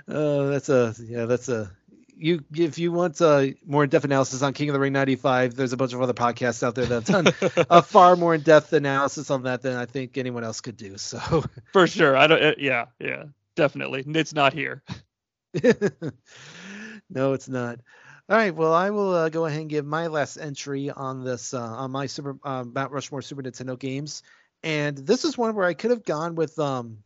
[0.08, 1.72] that's a yeah, that's a
[2.18, 5.74] you if you want uh, more in-depth analysis on King of the Ring 95, there's
[5.74, 9.30] a bunch of other podcasts out there that have done a far more in-depth analysis
[9.30, 10.98] on that than I think anyone else could do.
[10.98, 12.44] So for sure, I don't.
[12.44, 14.84] Uh, yeah, yeah, definitely, it's not here.
[17.10, 17.80] no, it's not.
[18.30, 21.54] All right, well, I will uh, go ahead and give my last entry on this
[21.54, 24.22] uh, on my Super uh, Mount Rushmore Super Nintendo games,
[24.62, 26.98] and this is one where I could have gone with um,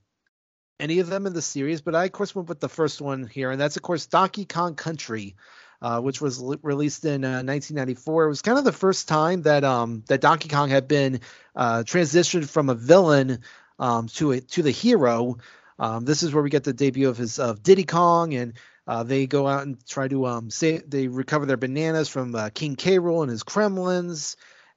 [0.80, 3.28] any of them in the series, but I of course went with the first one
[3.28, 5.36] here, and that's of course Donkey Kong Country,
[5.80, 8.24] uh, which was released in 1994.
[8.24, 11.20] Uh, it was kind of the first time that um, that Donkey Kong had been
[11.56, 13.42] uh, transitioned from a villain
[13.78, 15.38] um, to a to the hero.
[15.78, 18.54] Um, this is where we get the debut of his of Diddy Kong and
[18.92, 22.50] uh, they go out and try to um, say they recover their bananas from uh,
[22.50, 23.00] King K.
[23.00, 24.36] Rool and his Kremlings.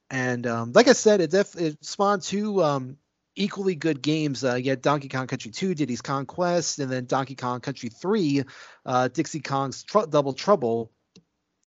[0.08, 2.96] and um, like I said, it def- it spawned two um,
[3.34, 4.44] equally good games.
[4.44, 7.88] Uh, you had Donkey Kong Country 2, Diddy's Kong Quest, and then Donkey Kong Country
[7.88, 8.44] 3,
[8.86, 10.92] uh, Dixie Kong's Tr- Double Trouble.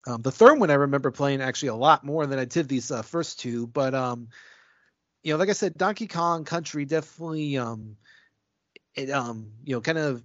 [0.05, 2.90] Um, the third one I remember playing actually a lot more than I did these
[2.90, 4.27] uh, first two, but um,
[5.23, 7.97] you know, like I said, Donkey Kong Country definitely um,
[8.97, 10.25] it um, you know, kind of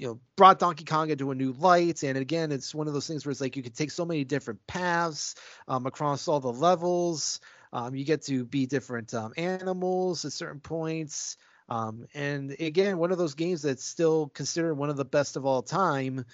[0.00, 2.02] you know brought Donkey Kong into a new light.
[2.02, 4.24] And again, it's one of those things where it's like you could take so many
[4.24, 5.34] different paths
[5.68, 7.38] um, across all the levels.
[7.74, 11.36] Um, you get to be different um, animals at certain points.
[11.68, 15.44] Um, and again, one of those games that's still considered one of the best of
[15.44, 16.24] all time,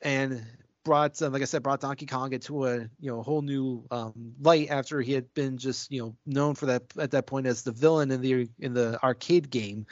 [0.00, 0.46] and
[0.84, 4.70] brought, like I said, brought Donkey Kong into a you know whole new um, light
[4.70, 7.72] after he had been just you know known for that at that point as the
[7.72, 9.86] villain in the in the arcade game.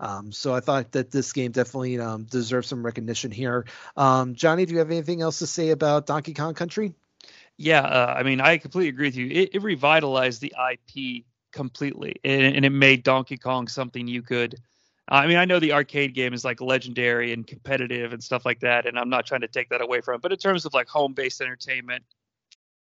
[0.00, 3.64] Um, so I thought that this game definitely um, deserves some recognition here.
[3.96, 6.94] Um, Johnnie, do you have anything else to say about Donkey Kong Country?
[7.56, 9.26] Yeah, uh, I mean, I completely agree with you.
[9.26, 14.56] It, it revitalized the IP completely, and, and, it made Donkey Kong something you could.
[15.08, 18.60] I mean, I know the arcade game is like legendary and competitive and stuff like
[18.60, 20.22] that, and I'm not trying to take that away from it.
[20.22, 22.04] But in terms of like home-based entertainment,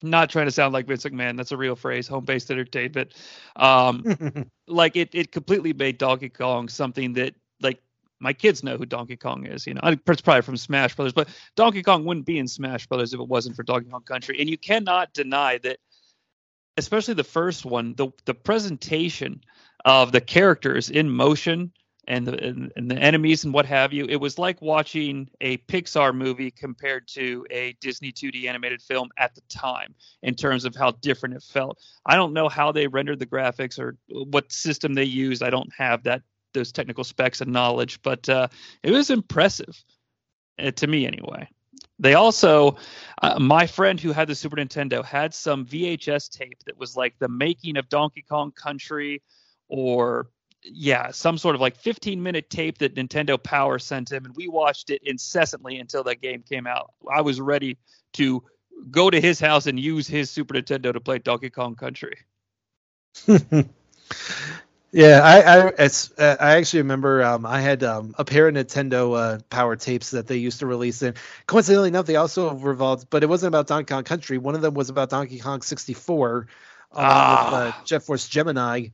[0.03, 1.37] not trying to sound like Vince McMahon.
[1.37, 3.13] That's a real phrase, home-based entertainment.
[3.55, 7.79] Um, like it, it completely made Donkey Kong something that like
[8.19, 9.67] my kids know who Donkey Kong is.
[9.67, 13.13] You know, it's probably from Smash Brothers, but Donkey Kong wouldn't be in Smash Brothers
[13.13, 14.39] if it wasn't for Donkey Kong Country.
[14.39, 15.77] And you cannot deny that,
[16.77, 19.41] especially the first one, the the presentation
[19.85, 21.71] of the characters in motion
[22.07, 24.05] and the and, and, the enemies and what have you.
[24.05, 29.35] It was like watching a Pixar movie compared to a Disney 2D animated film at
[29.35, 31.79] the time in terms of how different it felt.
[32.05, 35.43] I don't know how they rendered the graphics or what system they used.
[35.43, 38.47] I don't have that those technical specs and knowledge, but uh,
[38.83, 39.83] it was impressive
[40.59, 41.47] uh, to me anyway.
[41.99, 42.77] They also,
[43.21, 47.13] uh, my friend who had the Super Nintendo had some VHS tape that was like
[47.19, 49.21] the making of Donkey Kong Country
[49.67, 50.27] or
[50.63, 54.47] yeah, some sort of like 15 minute tape that Nintendo Power sent him, and we
[54.47, 56.93] watched it incessantly until that game came out.
[57.11, 57.77] I was ready
[58.13, 58.43] to
[58.89, 62.17] go to his house and use his Super Nintendo to play Donkey Kong Country.
[64.93, 68.55] Yeah, I I, it's, uh, I actually remember um, I had um, a pair of
[68.55, 71.15] Nintendo uh, Power tapes that they used to release, and
[71.47, 74.37] coincidentally enough, they also revolved, but it wasn't about Donkey Kong Country.
[74.37, 76.47] One of them was about Donkey Kong 64,
[76.91, 77.45] ah.
[77.45, 78.87] with uh, Jet Force Gemini,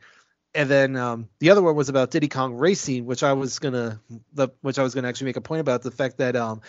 [0.57, 4.01] and then um, the other one was about Diddy Kong Racing, which I was gonna,
[4.33, 6.61] the, which I was gonna actually make a point about the fact that um,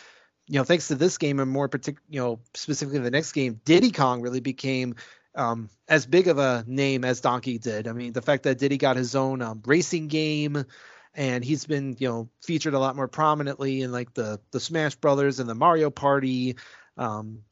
[0.46, 3.62] you know, thanks to this game and more particular, you know, specifically the next game,
[3.64, 4.96] Diddy Kong really became
[5.35, 7.88] um, as big of a name as Donkey did.
[7.88, 10.66] I mean, the fact that Diddy got his own um, racing game,
[11.14, 14.96] and he's been you know featured a lot more prominently in like the the Smash
[14.96, 16.57] Brothers and the Mario Party.
[16.98, 17.42] Um,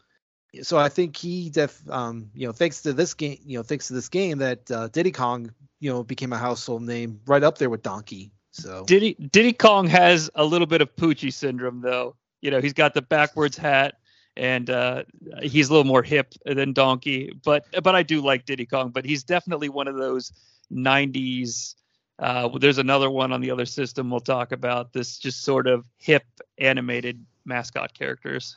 [0.62, 3.88] so I think he def um, you know thanks to this game you know thanks
[3.88, 7.58] to this game that uh, Diddy Kong you know became a household name right up
[7.58, 8.32] there with Donkey.
[8.52, 12.16] So Diddy Diddy Kong has a little bit of Poochie syndrome though.
[12.40, 13.96] You know, he's got the backwards hat
[14.36, 15.04] and uh,
[15.42, 17.32] he's a little more hip than Donkey.
[17.44, 18.90] But but I do like Diddy Kong.
[18.90, 20.32] But he's definitely one of those
[20.72, 21.74] '90s.
[22.18, 24.92] Uh, there's another one on the other system we'll talk about.
[24.92, 26.24] This just sort of hip
[26.58, 28.56] animated mascot characters.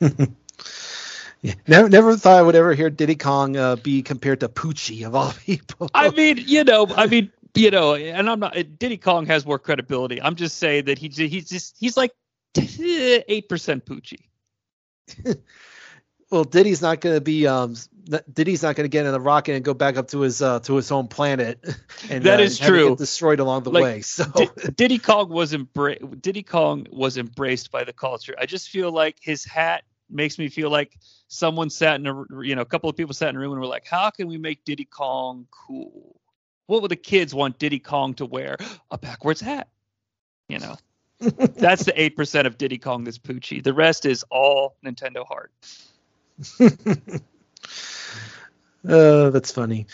[1.42, 5.06] yeah, never, never thought I would ever hear Diddy Kong uh, be compared to Poochie
[5.06, 5.88] of all people.
[5.94, 8.56] I mean, you know, I mean, you know, and I'm not.
[8.78, 10.20] Diddy Kong has more credibility.
[10.20, 12.12] I'm just saying that he he's just he's like
[12.56, 14.24] eight percent Poochie.
[16.30, 17.74] well, Diddy's not going to be um,
[18.32, 20.60] Diddy's not going to get in a rocket and go back up to his uh,
[20.60, 21.64] to his home planet.
[22.10, 22.96] And, that uh, is true.
[22.96, 24.00] destroyed along the like, way.
[24.02, 28.34] So D- Diddy Kong was embra- Diddy Kong was embraced by the culture.
[28.38, 32.54] I just feel like his hat makes me feel like someone sat in a you
[32.54, 34.38] know a couple of people sat in a room and were like, how can we
[34.38, 36.20] make Diddy Kong cool?
[36.66, 38.56] What would the kids want Diddy Kong to wear?
[38.90, 39.68] A backwards hat.
[40.48, 40.76] You know.
[41.20, 43.62] that's the eight percent of Diddy Kong that's Poochie.
[43.62, 45.52] The rest is all Nintendo Heart.
[48.88, 49.86] uh, that's funny.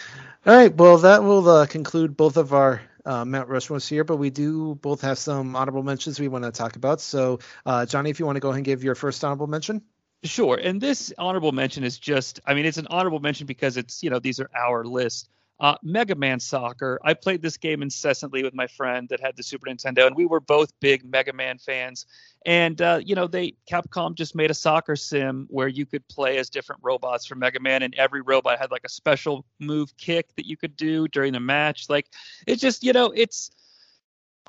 [0.47, 4.17] All right, well, that will uh, conclude both of our uh, Mount Rushmores here, but
[4.17, 7.01] we do both have some honorable mentions we want to talk about.
[7.01, 9.83] So, uh, Johnnie, if you want to go ahead and give your first honorable mention.
[10.25, 10.57] Sure.
[10.57, 14.09] And this honorable mention is just, I mean, it's an honorable mention because it's, you
[14.09, 15.29] know, these are our list.
[15.61, 16.99] Uh, Mega Man Soccer.
[17.05, 20.27] I played this game incessantly with my friend that had the Super Nintendo, and we
[20.27, 22.07] were both big Mega Man fans.
[22.45, 26.39] And uh, you know, they Capcom just made a soccer sim where you could play
[26.39, 30.35] as different robots from Mega Man, and every robot had like a special move kick
[30.37, 31.89] that you could do during the match.
[31.89, 32.09] Like
[32.47, 33.51] it's just, you know, it's.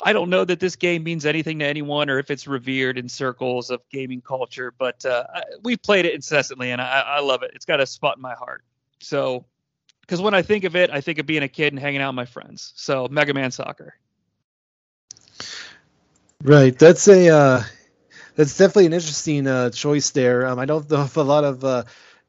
[0.02, 3.08] I don't know that this game means anything to anyone or if it's revered in
[3.08, 5.24] circles of gaming culture, but uh,
[5.64, 7.52] we played it incessantly and I, I love it.
[7.56, 8.64] It's got a spot in my heart.
[9.00, 9.46] So
[10.02, 12.10] because when I think of it, I think of being a kid and hanging out
[12.10, 12.74] with my friends.
[12.76, 13.96] So Mega Man Soccer.
[16.44, 16.78] Right.
[16.78, 17.64] That's a uh,
[18.36, 20.46] that's definitely an interesting uh, choice there.
[20.46, 21.84] Um, I don't know if a lot of uh,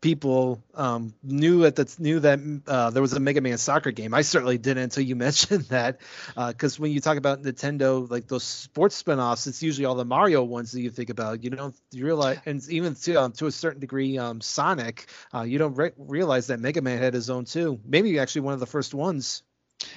[0.06, 2.38] people um, knew at the knew that
[2.68, 4.14] uh, there was a Mega Man soccer game.
[4.14, 5.98] I certainly didn't until you mentioned that,
[6.36, 10.04] because uh, when you talk about Nintendo, like those sports spinoffs, it's usually all the
[10.04, 11.42] Mario ones that you think about.
[11.42, 15.58] You don't realize, and even to um, to a certain degree, um, Sonic, uh, you
[15.58, 17.80] don't re- realize that Mega Man had his own too.
[17.84, 19.42] Maybe actually one of the first ones.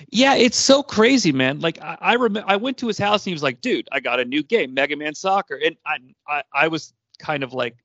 [0.09, 1.59] Yeah, it's so crazy, man.
[1.59, 3.99] Like I, I remember, I went to his house and he was like, "Dude, I
[3.99, 7.75] got a new game, Mega Man Soccer," and I, I, I was kind of like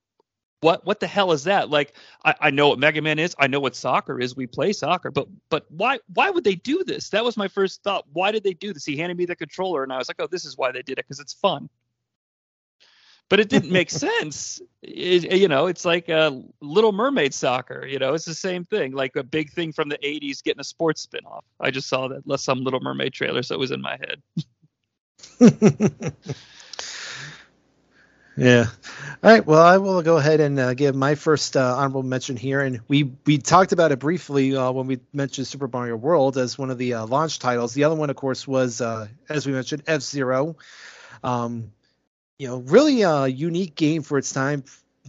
[0.64, 1.68] what what the hell is that?
[1.68, 1.92] Like
[2.24, 4.34] I, I know what Mega Man is, I know what soccer is.
[4.34, 7.10] We play soccer, but but why why would they do this?
[7.10, 8.06] That was my first thought.
[8.14, 8.86] Why did they do this?
[8.86, 10.98] He handed me the controller, and I was like, oh, this is why they did
[10.98, 11.68] it because it's fun.
[13.28, 14.62] But it didn't make sense.
[14.82, 17.86] It, you know, it's like a Little Mermaid soccer.
[17.86, 18.92] You know, it's the same thing.
[18.92, 21.42] Like a big thing from the '80s getting a sports spinoff.
[21.60, 24.22] I just saw that less some Little Mermaid trailer, so it was in my head.
[28.36, 28.66] Yeah.
[29.22, 29.46] All right.
[29.46, 32.80] Well, I will go ahead and uh, give my first uh, honorable mention here, and
[32.88, 36.70] we we talked about it briefly uh, when we mentioned Super Mario World as one
[36.70, 37.74] of the uh, launch titles.
[37.74, 40.56] The other one, of course, was uh, as we mentioned F Zero.
[41.24, 41.72] Um,
[42.38, 44.64] you know, really a unique game for its time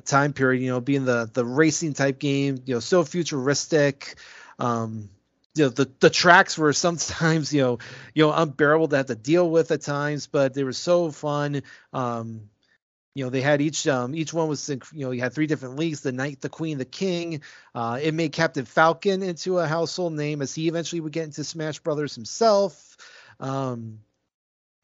[0.06, 0.62] time period.
[0.64, 2.60] You know, being the the racing type game.
[2.66, 4.16] You know, so futuristic.
[4.60, 5.10] Um,
[5.56, 7.80] you know the the tracks were sometimes you know
[8.14, 11.64] you know unbearable to have to deal with at times, but they were so fun.
[11.94, 12.50] Um,
[13.16, 15.78] you know they had each um, each one was you know you had three different
[15.78, 17.42] leagues the knight the queen the king.
[17.74, 21.44] Uh, it made captain falcon into a household name as he eventually would get into
[21.44, 22.98] smash brothers himself.
[23.40, 24.00] Um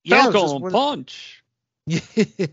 [0.04, 1.44] yeah, Falcon punch.
[1.86, 2.00] Yeah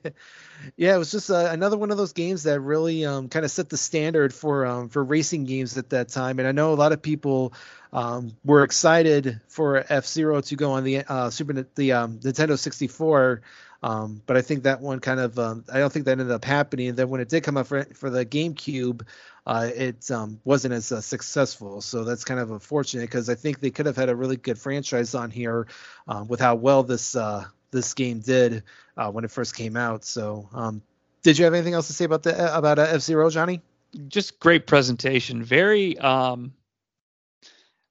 [0.77, 3.51] yeah it was just uh, another one of those games that really um, kind of
[3.51, 6.39] set the standard for um, for racing games at that time.
[6.39, 7.53] And i know a lot of people
[7.93, 12.59] um, were excited for F Zero to go on the uh, Super the um, Nintendo
[12.59, 13.43] 64
[13.83, 16.45] um, but I think that one kind of um, I don't think that ended up
[16.45, 16.89] happening.
[16.89, 19.03] And then when it did come up for, for the GameCube,
[19.47, 21.81] uh, it um, wasn't as uh, successful.
[21.81, 24.59] So that's kind of unfortunate because I think they could have had a really good
[24.59, 25.69] franchise on here
[26.09, 28.65] uh, with how well this uh, this game did
[28.97, 30.05] uh, when it first came out.
[30.05, 30.83] So, um,
[31.23, 33.63] did you have anything else to say about the about F Zero, Johnnie?
[34.09, 35.43] Just great presentation.
[35.45, 35.97] Very.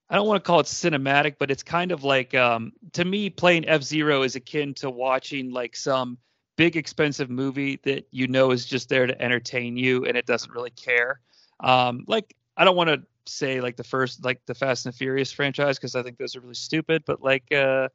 [0.09, 3.29] I don't want to call it cinematic, but it's kind of like um, to me
[3.29, 6.17] playing F Zero is akin to watching like some
[6.55, 10.51] big expensive movie that you know is just there to entertain you and it doesn't
[10.51, 11.19] really care.
[11.59, 14.97] Um, like I don't want to say like the first like the Fast and the
[14.97, 17.89] Furious franchise because I think those are really stupid, but like uh,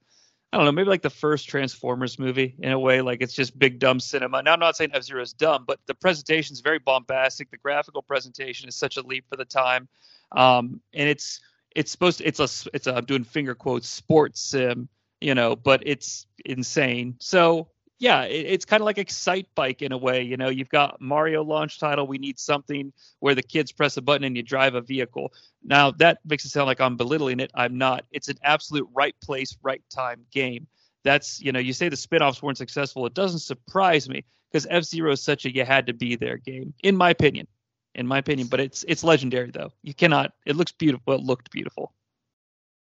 [0.53, 3.59] I don't know, maybe like the first Transformers movie in a way, like it's just
[3.59, 4.42] big dumb cinema.
[4.42, 7.51] Now I'm not saying F Zero is dumb, but the presentation is very bombastic.
[7.51, 9.88] The graphical presentation is such a leap for the time,
[10.33, 11.40] um, and it's
[11.75, 14.89] it's supposed to, it's a it's a I'm doing finger quotes sports sim,
[15.21, 17.17] you know, but it's insane.
[17.19, 20.23] So yeah, it, it's kind of like Excitebike in a way.
[20.23, 22.07] You know, you've got Mario launch title.
[22.07, 25.33] We need something where the kids press a button and you drive a vehicle.
[25.63, 27.51] Now that makes it sound like I'm belittling it.
[27.55, 28.05] I'm not.
[28.11, 30.67] It's an absolute right place, right time game.
[31.05, 33.07] That's you know, you say the spinoffs weren't successful.
[33.07, 36.39] It doesn't surprise me because F Zero is such a you had to be there
[36.39, 37.47] game, in my opinion.
[37.94, 39.70] In my opinion, but it's it's legendary though.
[39.83, 40.33] You cannot.
[40.46, 41.12] It looks beautiful.
[41.14, 41.92] It looked beautiful.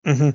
[0.05, 0.29] Mm-hmm.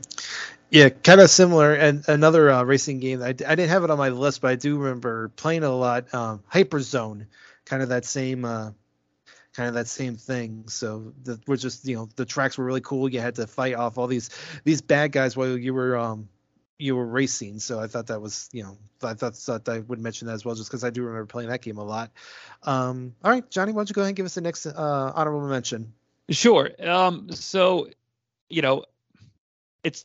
[0.70, 1.74] Yeah, kind of similar.
[1.74, 3.22] And another uh, racing game.
[3.22, 6.12] I, I didn't have it on my list, but I do remember playing a lot.
[6.12, 7.26] Um, Hyperzone,
[7.64, 8.72] kind of that same, uh,
[9.54, 10.64] kind of that same thing.
[10.68, 13.08] So the, we're just, you know, the tracks were really cool.
[13.08, 14.30] You had to fight off all these
[14.64, 16.28] these bad guys while you were um
[16.80, 17.58] you were racing.
[17.58, 20.44] So I thought that was, you know, I thought, thought I would mention that as
[20.44, 22.10] well, just because I do remember playing that game a lot.
[22.62, 25.12] Um, all right, Johnnie, why don't you go ahead and give us the next uh,
[25.14, 25.92] honorable mention?
[26.30, 26.70] Sure.
[26.82, 27.88] Um, so,
[28.48, 28.84] you know,
[29.82, 30.04] it's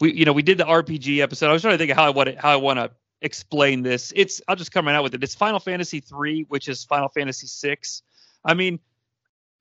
[0.00, 1.48] we you know we did the RPG episode.
[1.48, 3.82] I was trying to think of how I want to how I want to explain
[3.82, 4.12] this.
[4.14, 5.22] It's I'll just come right out with it.
[5.22, 8.02] It's Final Fantasy three, which is Final Fantasy six.
[8.44, 8.78] I mean,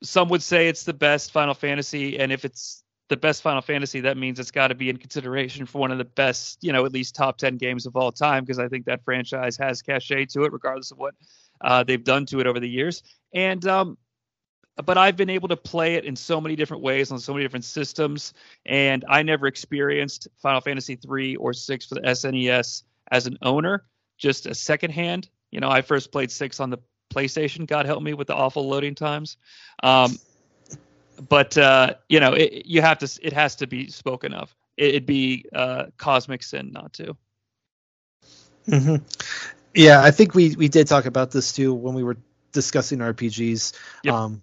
[0.04, 4.02] some would say it's the best Final Fantasy, and if it's the best Final Fantasy,
[4.02, 6.86] that means it's got to be in consideration for one of the best, you know,
[6.86, 10.26] at least top ten games of all time, because I think that franchise has cachet
[10.28, 11.14] to it, regardless of what
[11.62, 13.04] uh, they've done to it over the years.
[13.34, 13.98] And um,
[14.84, 17.46] but I've been able to play it in so many different ways on so many
[17.46, 18.34] different systems,
[18.66, 23.86] and I never experienced Final Fantasy three or six for the SNES as an owner,
[24.18, 25.30] just a secondhand.
[25.52, 26.80] You know, I first played six on the
[27.14, 27.68] PlayStation.
[27.68, 29.38] God help me with the awful loading times.
[29.84, 30.18] Um,
[31.30, 33.20] but uh, you know, it, you have to.
[33.22, 34.54] It has to be spoken of.
[34.78, 37.16] It, would be uh, cosmic sin not to.
[38.68, 38.96] Mm-hmm.
[39.74, 42.18] Yeah, I think we we did talk about this too when we were
[42.52, 43.74] discussing RPGs.
[44.04, 44.14] Yep.
[44.14, 44.42] Um,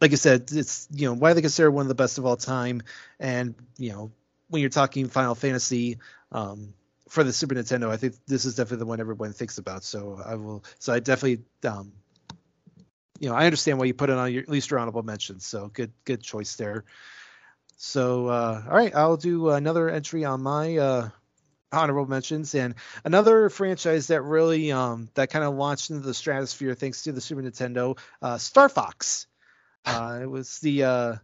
[0.00, 2.82] like I said, it's you know widely considered one of the best of all time,
[3.18, 4.12] and you know
[4.48, 5.98] when you're talking Final Fantasy
[6.32, 6.74] um,
[7.08, 9.84] for the Super Nintendo, I think this is definitely the one everyone thinks about.
[9.84, 11.92] So I will, so I definitely, um,
[13.20, 15.46] you know, I understand why you put it on your least honorable mentions.
[15.46, 16.84] So good, good choice there.
[17.76, 21.08] So uh, all right, I'll do another entry on my uh,
[21.70, 26.74] honorable mentions and another franchise that really um, that kind of launched into the stratosphere
[26.74, 29.26] thanks to the Super Nintendo, uh, Star Fox.
[29.84, 31.14] Uh, it was the uh,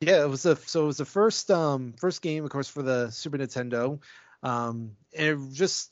[0.00, 2.82] yeah, it was the so it was the first um first game, of course, for
[2.82, 4.00] the Super Nintendo.
[4.42, 5.90] Um, and it just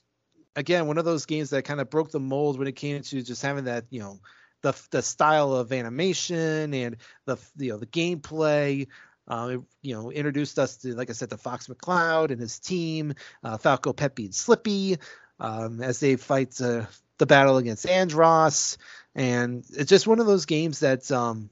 [0.54, 3.22] again one of those games that kind of broke the mold when it came to
[3.22, 4.20] just having that you know
[4.66, 8.88] the the style of animation and the you know the gameplay.
[9.28, 12.60] Uh, it, you know, introduced us to, like I said, to Fox McCloud and his
[12.60, 14.98] team, uh, Falco, Peppy, and Slippy,
[15.40, 16.84] um, as they fight uh,
[17.18, 18.76] the battle against Andross.
[19.16, 21.50] And it's just one of those games that um,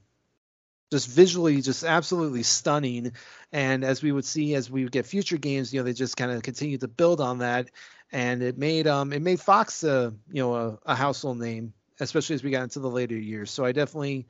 [0.92, 3.12] just visually just absolutely stunning.
[3.53, 6.16] And as we would see as we would get future games, you know, they just
[6.16, 7.70] kind of continue to build on that,
[8.12, 12.35] and it made um it made Fox a you know a, a household name, especially
[12.35, 13.50] as we got into the later years.
[13.50, 14.26] So I definitely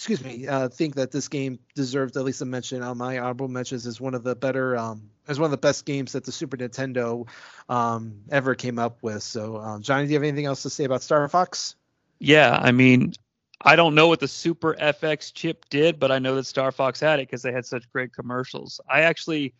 [0.00, 3.48] excuse me, uh, think that this game deserved at least a mention on my honorable
[3.48, 6.32] mentions as one of the better, um, as one of the best games that the
[6.32, 7.28] Super Nintendo
[7.68, 9.22] um, ever came up with.
[9.22, 11.76] So, um, Johnnie, do you have anything else to say about Star Fox?
[12.18, 13.12] Yeah, I mean,
[13.60, 16.98] I don't know what the Super FX chip did, but I know that Star Fox
[16.98, 18.80] had it because they had such great commercials.
[18.88, 19.52] I actually,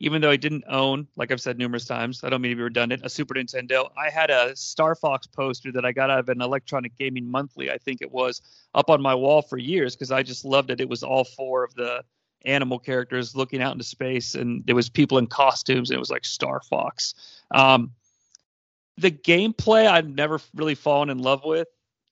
[0.00, 2.62] even though I didn't own, like I've said numerous times, I don't mean to be
[2.62, 3.90] redundant, a Super Nintendo.
[3.96, 7.70] I had a Star Fox poster that I got out of an Electronic Gaming Monthly,
[7.70, 8.40] I think it was,
[8.74, 10.80] up on my wall for years because I just loved it.
[10.80, 12.04] It was all four of the
[12.44, 16.10] animal characters looking out into space, and there was people in costumes, and it was
[16.10, 17.14] like Star Fox.
[17.50, 17.92] Um,
[18.98, 21.68] the gameplay I've never really fallen in love with.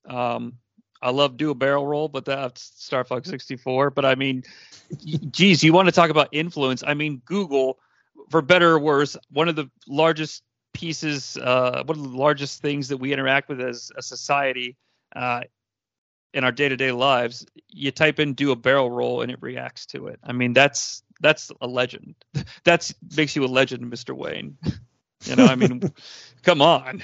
[0.09, 0.53] Um,
[1.01, 3.91] I love do a barrel roll, but that's Star Fox 64.
[3.91, 4.43] But I mean,
[5.31, 6.83] geez, you want to talk about influence?
[6.85, 7.79] I mean, Google,
[8.29, 10.43] for better or worse, one of the largest
[10.73, 14.75] pieces, uh, one of the largest things that we interact with as a society,
[15.15, 15.41] uh,
[16.33, 20.07] in our day-to-day lives, you type in do a barrel roll and it reacts to
[20.07, 20.19] it.
[20.23, 22.15] I mean, that's that's a legend.
[22.63, 24.15] That's makes you a legend, Mr.
[24.15, 24.57] Wayne.
[25.25, 25.81] You know, I mean,
[26.43, 27.01] come on.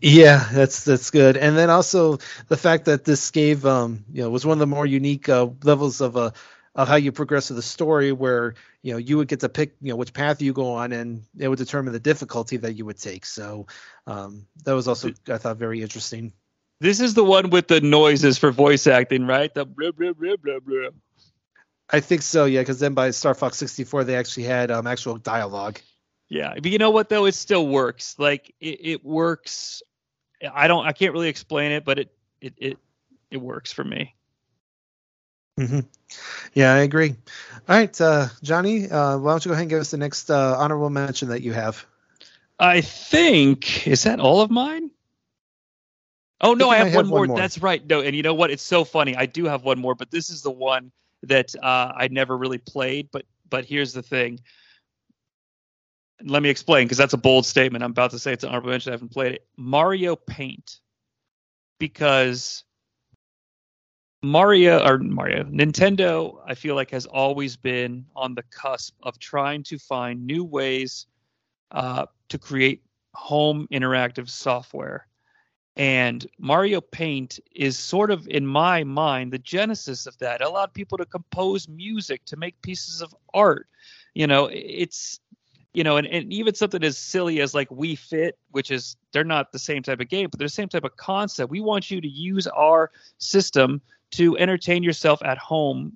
[0.00, 1.36] Yeah, that's that's good.
[1.36, 2.18] And then also
[2.48, 5.48] the fact that this gave um you know was one of the more unique uh,
[5.64, 6.30] levels of uh
[6.74, 9.74] of how you progress with the story where you know you would get to pick
[9.80, 12.84] you know which path you go on and it would determine the difficulty that you
[12.84, 13.24] would take.
[13.24, 13.66] So
[14.06, 16.32] um that was also I thought very interesting.
[16.80, 19.52] This is the one with the noises for voice acting, right?
[19.54, 20.90] The blah blah blah blah blah.
[21.90, 25.16] I think so, yeah, because then by Star Fox 64 they actually had um actual
[25.18, 25.80] dialogue.
[26.28, 28.18] Yeah, but you know what though, it still works.
[28.18, 29.82] Like it, it works.
[30.52, 32.10] I don't, I can't really explain it, but it
[32.40, 32.78] it it
[33.30, 34.14] it works for me.
[35.58, 35.80] Mm-hmm.
[36.52, 37.14] Yeah, I agree.
[37.68, 40.30] All right, uh, Johnnie, uh, why don't you go ahead and give us the next
[40.30, 41.86] uh, honorable mention that you have?
[42.58, 44.90] I think is that all of mine.
[46.40, 47.18] Oh no, I, have, I have one, more.
[47.20, 47.38] one, more.
[47.38, 47.86] That's right.
[47.86, 48.50] No, and you know what?
[48.50, 49.16] It's so funny.
[49.16, 52.58] I do have one more, but this is the one that uh, I never really
[52.58, 53.08] played.
[53.10, 54.40] But but here's the thing.
[56.24, 57.84] Let me explain because that's a bold statement.
[57.84, 58.92] I'm about to say it's an honorable mention.
[58.92, 59.46] I haven't played it.
[59.56, 60.80] Mario Paint,
[61.78, 62.64] because
[64.22, 69.62] Mario or Mario Nintendo, I feel like has always been on the cusp of trying
[69.64, 71.06] to find new ways
[71.70, 72.82] uh, to create
[73.14, 75.06] home interactive software.
[75.76, 80.40] And Mario Paint is sort of, in my mind, the genesis of that.
[80.40, 83.68] It allowed people to compose music, to make pieces of art.
[84.14, 85.20] You know, it's
[85.76, 89.24] you know, and, and even something as silly as like Wii Fit, which is they're
[89.24, 91.50] not the same type of game, but they're the same type of concept.
[91.50, 95.94] We want you to use our system to entertain yourself at home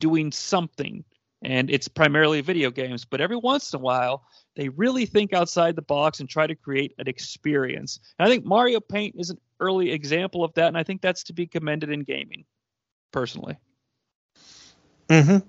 [0.00, 1.04] doing something.
[1.42, 4.24] And it's primarily video games, but every once in a while,
[4.56, 8.00] they really think outside the box and try to create an experience.
[8.18, 11.24] And I think Mario Paint is an early example of that, and I think that's
[11.24, 12.46] to be commended in gaming,
[13.12, 13.58] personally.
[15.10, 15.46] Mm-hmm.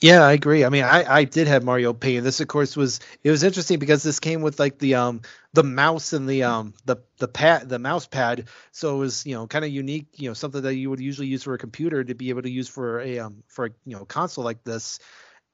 [0.00, 0.64] Yeah, I agree.
[0.64, 2.24] I mean, I, I did have Mario Paint.
[2.24, 5.20] This, of course, was it was interesting because this came with like the um
[5.52, 8.48] the mouse and the um the the pad the mouse pad.
[8.72, 10.06] So it was you know kind of unique.
[10.16, 12.50] You know something that you would usually use for a computer to be able to
[12.50, 15.00] use for a um for a you know console like this.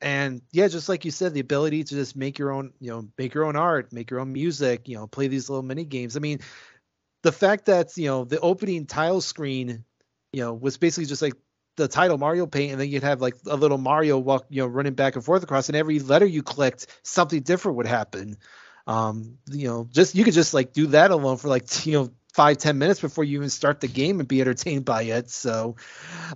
[0.00, 3.08] And yeah, just like you said, the ability to just make your own you know
[3.18, 6.16] make your own art, make your own music, you know, play these little mini games.
[6.16, 6.40] I mean,
[7.22, 9.84] the fact that you know the opening tile screen
[10.32, 11.34] you know was basically just like
[11.76, 14.66] the title Mario Paint, and then you'd have like a little Mario walk, you know,
[14.66, 18.36] running back and forth across, and every letter you clicked, something different would happen.
[18.86, 22.10] Um, you know, just you could just like do that alone for like you know
[22.32, 25.30] five ten minutes before you even start the game and be entertained by it.
[25.30, 25.76] So,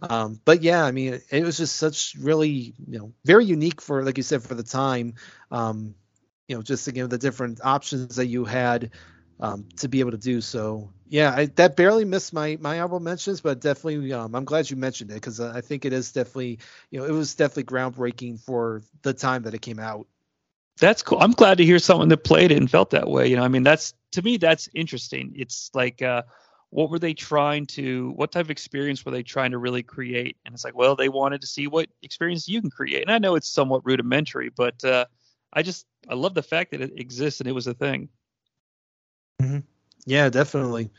[0.03, 4.05] um, but yeah, I mean, it, was just such really you know very unique for
[4.05, 5.14] like you said for the time.
[5.51, 5.95] Um,
[6.49, 8.91] you know, just again the different options that you had
[9.41, 10.91] um, to be able to do so.
[11.09, 14.76] Yeah, I, that barely missed my my honorable mentions, but definitely, um, I'm glad you
[14.76, 16.61] mentioned it because I think it is definitely,
[16.91, 20.07] you know, it was definitely groundbreaking for the time that it came out.
[20.78, 21.18] That's cool.
[21.20, 23.26] I'm glad to hear someone that played it and felt that way.
[23.26, 25.32] You know, I mean, that's to me, that's interesting.
[25.36, 26.22] It's like, uh,
[26.70, 28.12] what were they trying to?
[28.12, 30.36] What type of experience were they trying to really create?
[30.45, 33.03] And it's like, well, they wanted to see what experience you can create.
[33.03, 35.07] And I know it's somewhat rudimentary, but uh,
[35.53, 38.09] I just I love the fact that it exists and it was a thing.
[39.41, 39.59] Mm-hmm.
[40.07, 40.91] Yeah, definitely.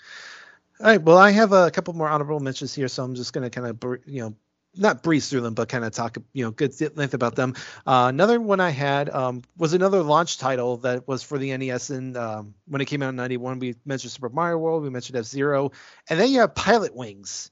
[0.80, 1.02] All right.
[1.02, 3.68] Well, I have a couple more honorable mentions here, so I'm just going to kind
[3.68, 4.36] of, you know,
[4.76, 7.56] not breeze through them, but kind of talk, you know, good length about them.
[7.86, 11.90] Uh, another one I had um, was another launch title that was for the NES,
[11.90, 15.18] and um, when it came out in '91, we mentioned Super Mario World, we mentioned
[15.18, 15.72] F Zero,
[16.10, 17.52] and then you have Pilotwings,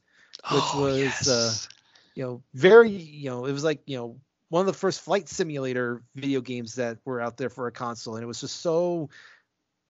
[0.51, 1.27] which oh, was, yes.
[1.27, 1.53] uh,
[2.15, 4.17] you know, very, you know, it was like, you know,
[4.47, 8.15] one of the first flight simulator video games that were out there for a console,
[8.15, 9.09] and it was just so,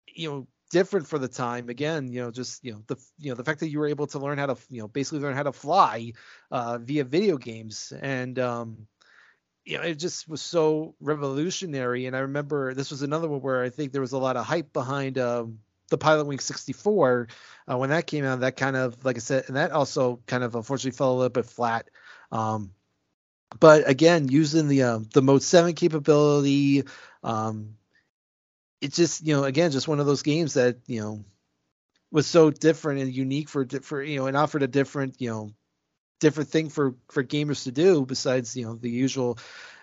[0.06, 1.68] you know, different for the time.
[1.68, 4.06] Again, you know, just you know the you know the fact that you were able
[4.08, 6.12] to learn how to you know basically learn how to fly
[6.50, 8.86] uh, via video games, and um,
[9.64, 12.06] you know it just was so revolutionary.
[12.06, 14.46] And I remember this was another one where I think there was a lot of
[14.46, 15.58] hype behind um,
[15.90, 17.28] the Pilotwing 64
[17.70, 18.40] uh, when that came out.
[18.40, 21.28] That kind of like I said, and that also kind of unfortunately fell a little
[21.30, 21.90] bit flat.
[22.32, 22.72] Um,
[23.58, 26.84] but again, using the um, the Mode Seven capability,
[27.24, 27.74] um,
[28.80, 31.24] it's just you know again just one of those games that you know
[32.10, 35.50] was so different and unique for for you know and offered a different you know
[36.20, 39.38] different thing for for gamers to do besides you know the usual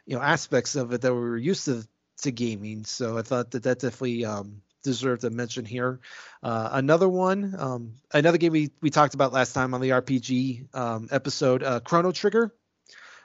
[0.06, 1.88] you know aspects of it that we were used to
[2.20, 2.84] to gaming.
[2.84, 6.00] So i thought that that definitely um deserved a mention here.
[6.42, 10.74] Uh, another one um another game we we talked about last time on the rpg
[10.76, 12.54] um episode uh chrono trigger.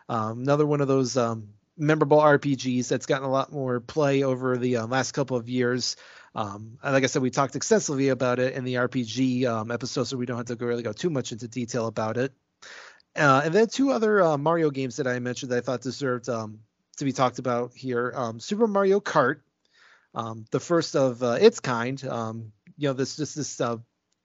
[0.09, 1.49] Um another one of those um
[1.83, 5.97] memorable RPGs that's gotten a lot more play over the uh, last couple of years.
[6.35, 10.17] Um, like I said, we talked extensively about it in the RPG um, episode, so
[10.17, 12.33] we don't have to go, really go too much into detail about it.
[13.15, 16.31] Uh, and then two other uh, Mario games that I mentioned that I thought deserved
[16.31, 16.61] um,
[16.97, 19.41] to be talked about here: um, Super Mario Kart,
[20.15, 22.03] um, the first of uh, its kind.
[22.07, 23.77] Um, you know, this just this uh,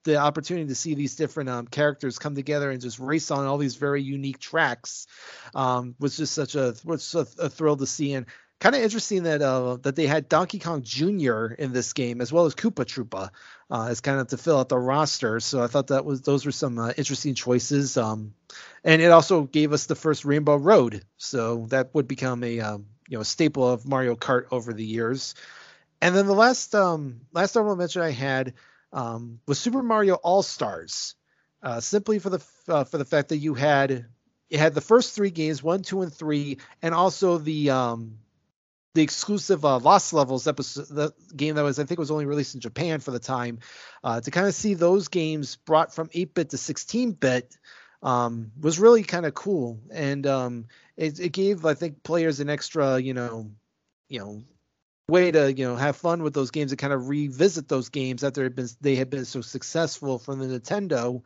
[0.08, 3.58] the opportunity to see these different um, characters come together and just race on all
[3.58, 5.06] these very unique tracks
[5.54, 8.26] um, was just such a was a, a thrill to see and
[8.62, 11.48] kind of interesting that uh, that they had Donkey Kong Jr.
[11.48, 13.32] in this game as well as Koopa Troopa
[13.70, 15.42] uh, as kind of to fill out the roster.
[15.42, 17.98] So I thought that was those were some uh, interesting choices.
[17.98, 18.34] Um,
[18.86, 22.86] and it also gave us the first Rainbow Road, so that would become a um,
[23.10, 25.36] you know staple of Mario Kart over the years.
[26.02, 28.54] And then the last um, last honorable mention I had
[28.98, 31.16] um, was Super Mario All Stars,
[31.62, 34.08] uh, simply for the uh, for the fact that you had
[34.50, 38.18] it had the first three games, one, two, and three, and also the um,
[38.96, 42.56] the exclusive uh, Lost Levels episode, the game that was I think was only released
[42.56, 43.60] in Japan for the time,
[44.04, 47.56] uh, to kind of see those games brought from 8-bit to 16-bit
[48.02, 52.50] um, was really kind of cool, and um, it, it, gave I think players an
[52.50, 53.52] extra you know
[54.10, 54.44] you know
[55.10, 58.24] way to you know have fun with those games and kind of revisit those games
[58.24, 61.22] after had been they had been so successful from the Nintendo.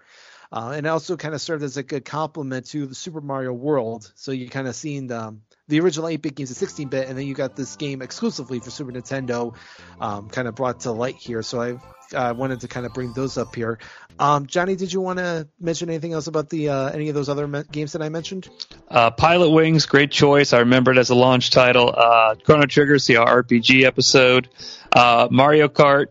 [0.53, 4.11] Uh, and also kind of served as a good complement to the Super Mario World.
[4.15, 7.34] So you kind of seen um, the original 8-bit games at 16-bit, and then you
[7.34, 9.55] got this game exclusively for Super Nintendo,
[10.01, 11.41] um, kind of brought to light here.
[11.41, 13.80] So I uh, wanted to kind of bring those up here.
[14.19, 17.30] Um, Johnnie, did you want to mention anything else about the uh, any of those
[17.30, 18.49] other me- games that I mentioned?
[18.89, 20.51] Uh, Pilotwings, great choice.
[20.51, 21.93] I remember it as a launch title.
[21.95, 24.49] Uh, Chrono Trigger, the RPG episode.
[24.91, 26.07] Uh, Mario Kart,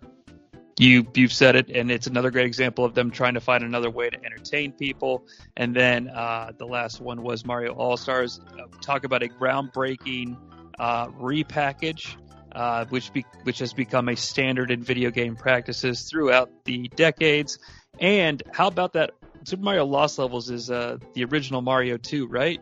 [0.79, 3.91] you you've said it, and it's another great example of them trying to find another
[3.91, 5.27] way to entertain people.
[5.57, 8.41] And then uh, the last one was Mario All Stars.
[8.59, 10.37] Uh, talk about a groundbreaking
[10.79, 12.17] uh, repackage,
[12.53, 17.59] uh, which be, which has become a standard in video game practices throughout the decades.
[17.99, 19.13] And how about that?
[19.45, 22.61] Super Mario Lost Levels is uh, the original Mario 2, right?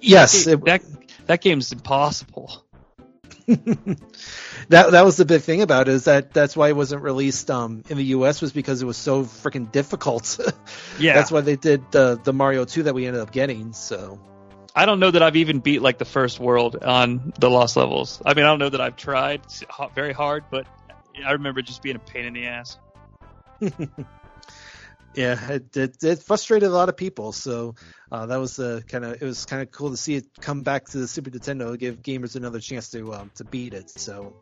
[0.00, 0.82] Yes, that, that
[1.26, 2.63] that game's impossible.
[3.46, 7.50] that that was the big thing about it is that that's why it wasn't released
[7.50, 8.40] um, in the U.S.
[8.40, 10.38] was because it was so freaking difficult.
[10.98, 13.74] yeah, that's why they did the the Mario 2 that we ended up getting.
[13.74, 14.18] So
[14.74, 18.22] I don't know that I've even beat like the first world on the Lost Levels.
[18.24, 19.42] I mean, I don't know that I've tried
[19.94, 20.66] very hard, but
[21.24, 22.78] I remember just being a pain in the ass.
[25.14, 27.32] yeah, it, it, it, frustrated a lot of people.
[27.32, 27.74] So
[28.10, 30.86] uh, that was kind of it was kind of cool to see it come back
[30.90, 33.90] to the Super Nintendo, give gamers another chance to um, to beat it.
[33.90, 34.34] So.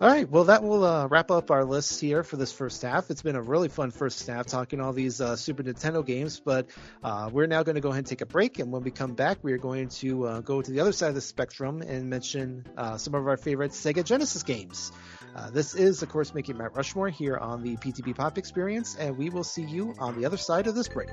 [0.00, 3.10] All right, well, that will uh, wrap up our list here for this first half.
[3.10, 6.66] It's been a really fun first half talking all these uh, Super Nintendo games, but
[7.04, 8.58] uh, we're now going to go ahead and take a break.
[8.58, 11.10] And when we come back, we are going to uh, go to the other side
[11.10, 14.90] of the spectrum and mention uh, some of our favorite Sega Genesis games.
[15.34, 19.18] Uh, this is, of course, making Mount Rushmore here on the PTB Pop Experience, and
[19.18, 21.10] we will see you on the other side of this break.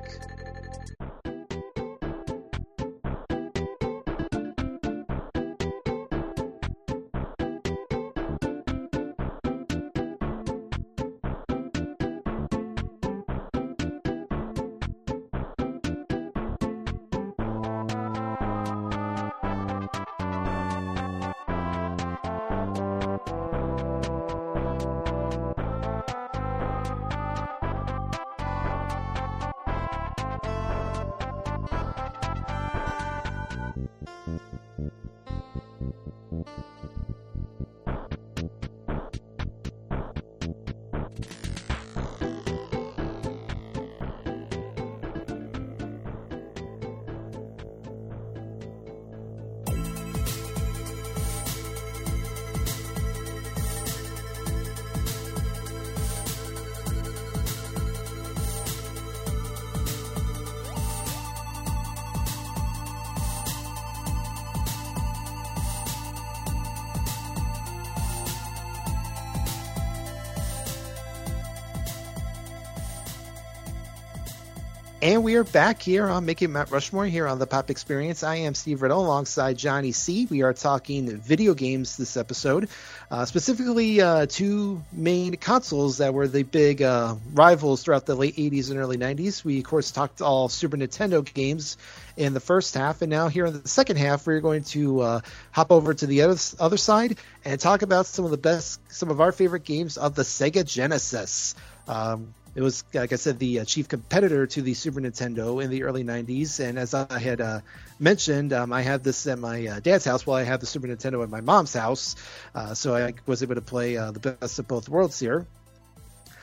[75.31, 78.21] We are back here on Making Mount Rushmore here on the Pop Experience.
[78.21, 82.67] I am Steve Riddle alongside Johnnie Sea We are talking video games this episode,
[83.09, 88.35] uh, specifically uh, two main consoles that were the big uh, rivals throughout the late
[88.35, 89.45] 80s and early 90s.
[89.45, 91.77] We, of course, talked all Super Nintendo games
[92.17, 95.21] in the first half, and now here in the second half, we're going to uh,
[95.51, 99.09] hop over to the other, other side and talk about some of the best, some
[99.09, 101.55] of our favorite games of the Sega Genesis.
[101.87, 105.69] Um, it was, like I said, the uh, chief competitor to the Super Nintendo in
[105.69, 106.59] the early 90s.
[106.59, 107.61] And as I had uh,
[107.97, 110.87] mentioned, um, I had this at my uh, dad's house while I had the Super
[110.87, 112.15] Nintendo at my mom's house.
[112.53, 115.47] Uh, so I was able to play uh, the best of both worlds here.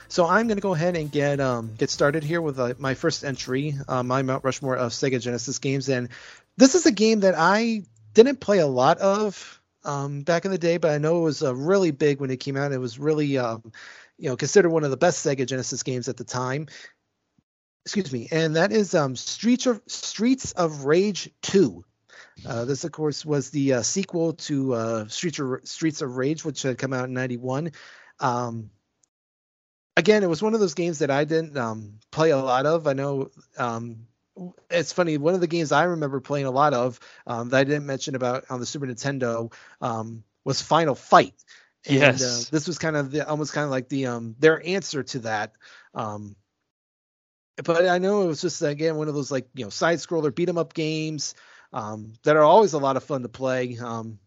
[0.08, 2.94] So I'm going to go ahead and get um, get started here with uh, my
[2.94, 5.90] first entry, my Mount Rushmore of Sega Genesis games.
[5.90, 6.08] And
[6.56, 7.82] this is a game that I
[8.14, 11.42] didn't play a lot of um, back in the day, but I know it was
[11.42, 12.72] really big when it came out.
[12.72, 13.70] It was really um,
[14.18, 16.66] you know considered one of the best Sega Genesis games at the time.
[17.84, 21.84] Excuse me, and that is um, Streets of Streets of Rage 2.
[22.46, 26.44] Uh, this, of course, was the uh, sequel to uh, Streets of Streets of Rage,
[26.44, 27.72] which had come out in '91.
[28.20, 28.70] Um,
[29.96, 32.86] again, it was one of those games that I didn't um, play a lot of.
[32.86, 34.06] I know um,
[34.70, 35.18] it's funny.
[35.18, 38.14] One of the games I remember playing a lot of um, that I didn't mention
[38.14, 41.34] about on the Super Nintendo um, was Final Fight.
[41.88, 42.22] And, yes.
[42.22, 45.18] Uh, this was kind of the, almost kind of like the um their answer to
[45.20, 45.52] that.
[45.94, 46.36] Um,
[47.64, 50.34] but I know it was just again one of those like you know side scroller
[50.34, 51.34] beat 'em up games
[51.72, 53.76] um, that are always a lot of fun to play.
[53.78, 54.18] Um,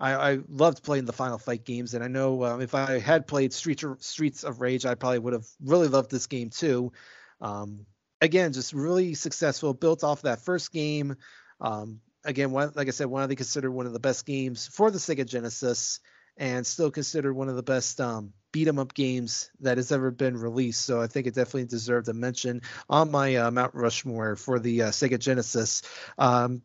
[0.00, 3.26] I, I loved playing the Final Fight games, and I know um, if I had
[3.26, 6.92] played Streets of, Streets of Rage, I probably would have really loved this game too.
[7.40, 7.86] Um,
[8.20, 11.16] again, just really successful, built off that first game.
[11.60, 14.66] Um, again, one, like I said, one of the considered one of the best games
[14.66, 16.00] for the Sega Genesis
[16.36, 20.10] and still considered one of the best um, beat 'em up games that has ever
[20.10, 20.84] been released.
[20.84, 24.82] So I think it definitely deserved a mention on my uh, Mount Rushmore for the
[24.82, 25.82] uh, Sega Genesis.
[26.18, 26.62] Um,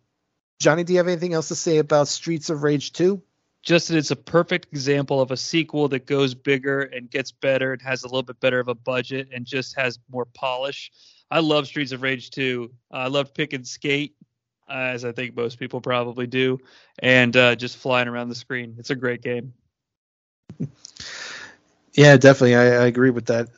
[0.60, 3.22] Johnnie, do you have anything else to say about Streets of Rage 2?
[3.64, 7.74] Just that it's a perfect example of a sequel that goes bigger and gets better
[7.74, 10.92] and has a little bit better of a budget and just has more polish.
[11.30, 12.72] I love Streets of Rage 2.
[12.92, 14.16] I love pick and skate,
[14.70, 16.60] as I think most people probably do,
[17.00, 18.76] and uh, just flying around the screen.
[18.78, 19.54] It's a great game.
[21.94, 22.56] Yeah, definitely.
[22.56, 23.50] I, I agree with that.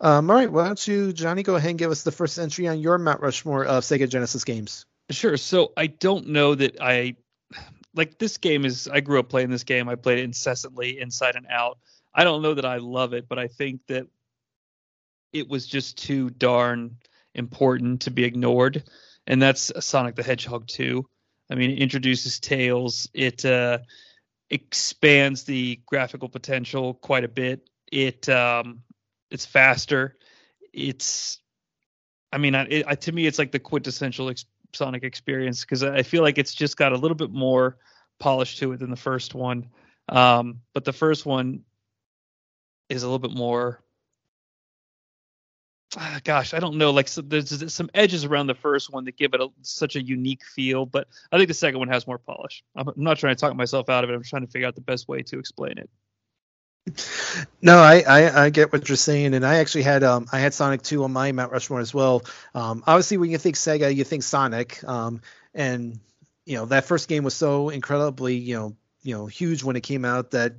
[0.00, 2.66] Um, all right, why don't you, Johnnie, go ahead and give us the first entry
[2.66, 4.86] on your Mount Rushmore of Sega Genesis games?
[5.10, 5.36] Sure.
[5.36, 7.16] So I don't know that I
[7.94, 8.88] like this game is.
[8.88, 9.90] I grew up playing this game.
[9.90, 11.78] I played it incessantly, inside and out.
[12.14, 14.06] I don't know that I love it, but I think that
[15.34, 16.96] it was just too darn
[17.34, 18.84] important to be ignored,
[19.26, 21.06] and that's Sonic the Hedgehog 2.
[21.50, 23.08] I mean, it introduces Tails.
[23.12, 23.78] It uh,
[24.50, 27.68] expands the graphical potential quite a bit.
[27.90, 28.82] It um,
[29.30, 30.16] it's faster.
[30.72, 31.38] It's
[32.32, 36.02] I mean, it, it, to me, it's like the quintessential ex- Sonic experience because I
[36.02, 37.76] feel like it's just got a little bit more
[38.18, 39.68] polish to it than the first one.
[40.08, 41.64] Um, but the first one
[42.88, 43.81] is a little bit more.
[45.96, 46.90] Ah, gosh, I don't know.
[46.90, 50.02] Like, so there's some edges around the first one that give it a, such a
[50.02, 52.64] unique feel, but I think the second one has more polish.
[52.74, 54.14] I'm, I'm not trying to talk myself out of it.
[54.14, 55.90] I'm trying to figure out the best way to explain it.
[57.60, 60.52] No, I, I, I, get what you're saying, and I actually had um I had
[60.52, 62.24] Sonic 2 on my Mount Rushmore as well.
[62.54, 65.22] Um, obviously, when you think Sega, you think Sonic, um,
[65.54, 66.00] and
[66.44, 69.82] you know that first game was so incredibly you know you know huge when it
[69.82, 70.54] came out that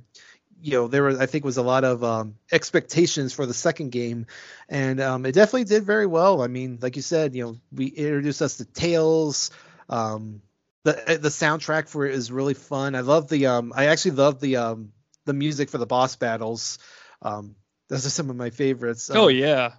[0.64, 3.90] you know there was I think was a lot of um, expectations for the second
[3.90, 4.26] game,
[4.68, 6.40] and um, it definitely did very well.
[6.40, 9.50] I mean, like you said, you know we introduced us to Tails.
[9.90, 10.40] Um,
[10.84, 12.94] the the soundtrack for it is really fun.
[12.94, 14.92] I love the um I actually love the um
[15.26, 16.78] the music for the boss battles.
[17.20, 17.56] Um,
[17.88, 19.10] those are some of my favorites.
[19.12, 19.72] Oh, um, yeah.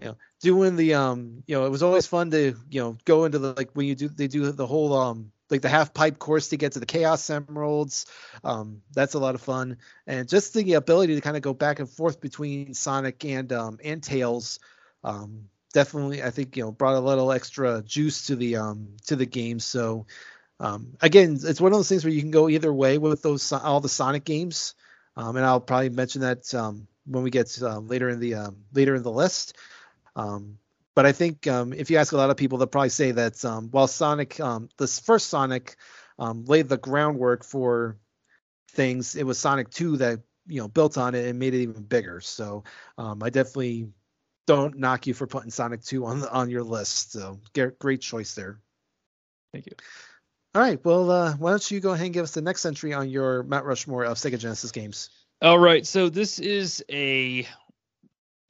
[0.00, 3.24] You know, doing the um, you know, it was always fun to you know go
[3.24, 6.18] into the like when you do they do the whole um like the half pipe
[6.18, 8.06] course to get to the chaos emeralds.
[8.44, 11.78] Um, that's a lot of fun, and just the ability to kind of go back
[11.78, 14.60] and forth between Sonic and um and Tails.
[15.04, 19.16] Um, definitely, I think you know brought a little extra juice to the um to
[19.16, 19.60] the game.
[19.60, 20.06] So
[20.60, 23.52] um, again, it's one of those things where you can go either way with those
[23.52, 24.74] all the Sonic games,
[25.16, 28.94] um, and I'll probably mention that um, when we get uh, later in the later
[28.94, 29.56] in the list.
[30.16, 30.58] Um,
[30.98, 33.38] but I think um, if you ask a lot of people, they'll probably say that
[33.70, 34.40] while Sonic,
[34.78, 35.76] this first Sonic,
[36.18, 37.96] laid the groundwork for
[38.72, 40.18] things, it was Sonic 2 that
[40.48, 42.20] you know built on it and made it even bigger.
[42.20, 42.64] So
[42.98, 43.92] I definitely
[44.48, 47.12] don't knock you for putting Sonic 2 on the, on your list.
[47.12, 47.38] So
[47.78, 48.58] great choice there.
[49.52, 49.74] Thank you.
[50.56, 50.84] All right.
[50.84, 53.44] Well, uh, why don't you go ahead and give us the next entry on your
[53.44, 55.10] Mount Rushmore of Sega Genesis games?
[55.40, 55.86] All right.
[55.86, 57.46] So this is a.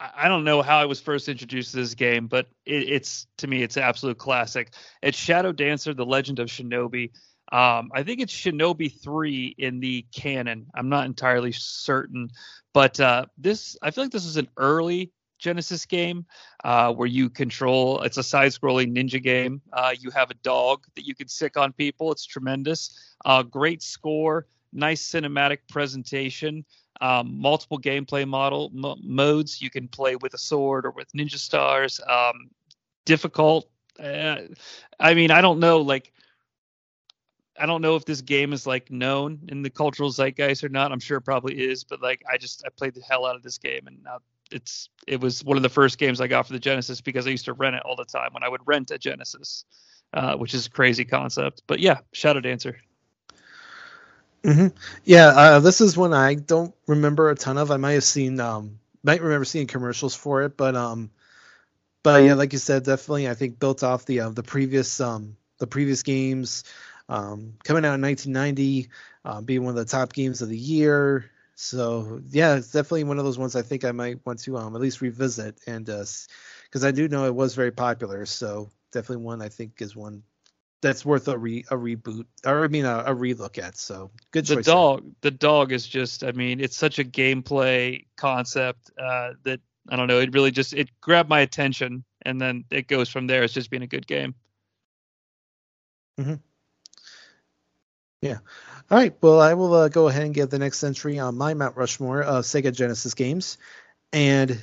[0.00, 3.46] I don't know how I was first introduced to this game, but it, it's to
[3.46, 4.72] me it's an absolute classic.
[5.02, 7.10] It's Shadow Dancer: The Legend of Shinobi.
[7.50, 10.66] Um, I think it's Shinobi 3 in the canon.
[10.74, 12.30] I'm not entirely certain,
[12.74, 16.26] but uh, this I feel like this is an early Genesis game
[16.64, 18.02] uh, where you control.
[18.02, 19.62] It's a side-scrolling ninja game.
[19.72, 22.12] Uh, you have a dog that you can sick on people.
[22.12, 23.16] It's tremendous.
[23.24, 24.46] Uh, great score.
[24.72, 26.64] nice cinematic presentation,
[27.00, 29.62] um, multiple gameplay model modes.
[29.62, 32.00] You can play with a sword or with ninja stars.
[32.08, 32.50] Um,
[33.04, 33.68] difficult.
[33.98, 34.36] Uh,
[35.00, 35.78] I mean, I don't know.
[35.78, 36.12] Like,
[37.58, 40.92] I don't know if this game is like known in the cultural zeitgeist or not.
[40.92, 43.42] I'm sure it probably is, but like, I just I played the hell out of
[43.42, 44.06] this game, and
[44.50, 47.30] it's it was one of the first games I got for the Genesis because I
[47.30, 49.64] used to rent it all the time when I would rent a Genesis,
[50.14, 51.62] uh, which is a crazy concept.
[51.66, 52.78] But yeah, Shadow Dancer.
[54.44, 54.76] Mm-hmm.
[55.04, 57.70] Yeah, uh, this is one I don't remember a ton of.
[57.70, 61.10] I might have seen, um, might remember seeing commercials for it, but um,
[62.02, 65.36] but yeah, like you said, definitely I think built off the uh, the previous um
[65.58, 66.64] the previous games,
[67.08, 68.90] um, coming out in 1990,
[69.24, 71.30] uh, being one of the top games of the year.
[71.56, 74.74] So yeah, it's definitely one of those ones I think I might want to um
[74.76, 76.28] at least revisit and because
[76.84, 78.26] uh, I do know it was very popular.
[78.26, 80.22] So definitely one I think is one
[80.80, 83.76] that's worth a re a reboot or I mean a, a relook at.
[83.76, 84.56] So good choice.
[84.56, 85.12] The dog, there.
[85.22, 90.08] the dog is just I mean it's such a gameplay concept uh, that I don't
[90.08, 93.42] know it really just it grabbed my attention and then it goes from there.
[93.42, 94.34] It's just been a good game.
[96.18, 96.34] Mm-hmm.
[98.20, 98.38] Yeah.
[98.90, 99.14] All right.
[99.20, 102.22] Well, I will uh, go ahead and give the next entry on my Mount Rushmore
[102.22, 103.58] of Sega Genesis games,
[104.12, 104.62] and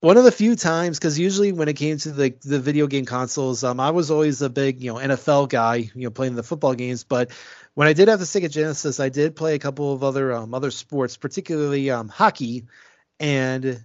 [0.00, 3.04] one of the few times because usually when it came to the the video game
[3.04, 6.42] consoles, um, I was always a big you know NFL guy, you know, playing the
[6.42, 7.04] football games.
[7.04, 7.30] But
[7.74, 10.54] when I did have the Sega Genesis, I did play a couple of other um,
[10.54, 12.66] other sports, particularly um, hockey,
[13.18, 13.84] and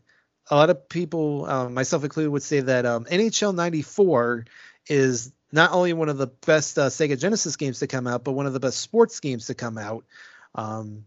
[0.49, 4.45] a lot of people, um, myself included, would say that um, NHL '94
[4.87, 8.33] is not only one of the best uh, Sega Genesis games to come out, but
[8.33, 10.05] one of the best sports games to come out.
[10.53, 11.05] Um,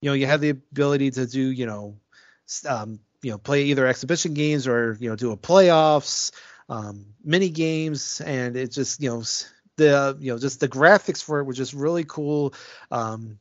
[0.00, 1.96] you know, you have the ability to do, you know,
[2.68, 6.32] um, you know, play either exhibition games or you know, do a playoffs,
[6.68, 9.22] um, mini games, and it just, you know,
[9.76, 12.54] the you know, just the graphics for it was just really cool.
[12.90, 13.38] Um,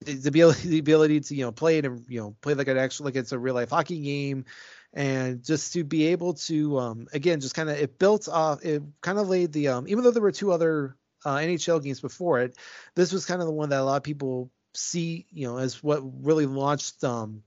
[0.00, 2.78] the ability, the ability to you know play it and you know play like an
[2.78, 4.44] actual like it's a real life hockey game
[4.92, 8.82] and just to be able to um, again just kind of it built off it
[9.00, 12.40] kind of laid the um, even though there were two other uh, NHL games before
[12.40, 12.56] it
[12.94, 15.82] this was kind of the one that a lot of people see you know as
[15.82, 17.42] what really launched um,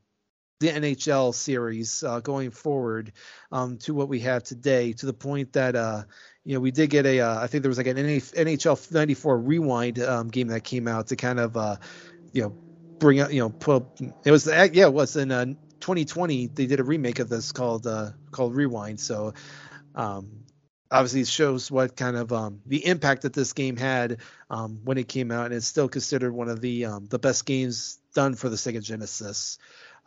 [0.60, 3.14] the NHL series uh, going forward
[3.52, 6.04] um, to what we have today to the point that uh,
[6.44, 9.40] you know we did get a uh, I think there was like an NHL 94
[9.40, 11.78] rewind um, game that came out to kind of uh,
[12.34, 12.50] you know
[13.00, 13.86] bring up you know put
[14.26, 15.46] it was yeah it was in uh,
[15.80, 19.00] 2020 they did a remake of this called uh, called Rewind.
[19.00, 19.34] So
[19.96, 20.44] um,
[20.92, 24.18] obviously shows what kind of um, the impact that this game had
[24.50, 27.46] um, when it came out, and it's still considered one of the um, the best
[27.46, 29.58] games done for the Sega Genesis.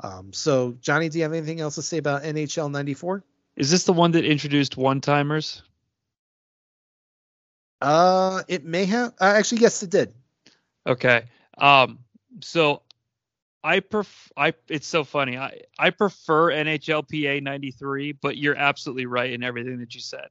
[0.00, 3.22] Um, so Johnnie, do you have anything else to say about NHL '94?
[3.56, 5.62] Is this the one that introduced one timers?
[7.80, 9.12] Uh, it may have.
[9.20, 10.14] Uh, actually, yes, it did.
[10.86, 11.24] Okay.
[11.58, 11.98] Um,
[12.40, 12.82] so
[13.64, 15.36] I pref I it's so funny.
[15.36, 20.28] I I prefer NHLPA 93, but you're absolutely right in everything that you said.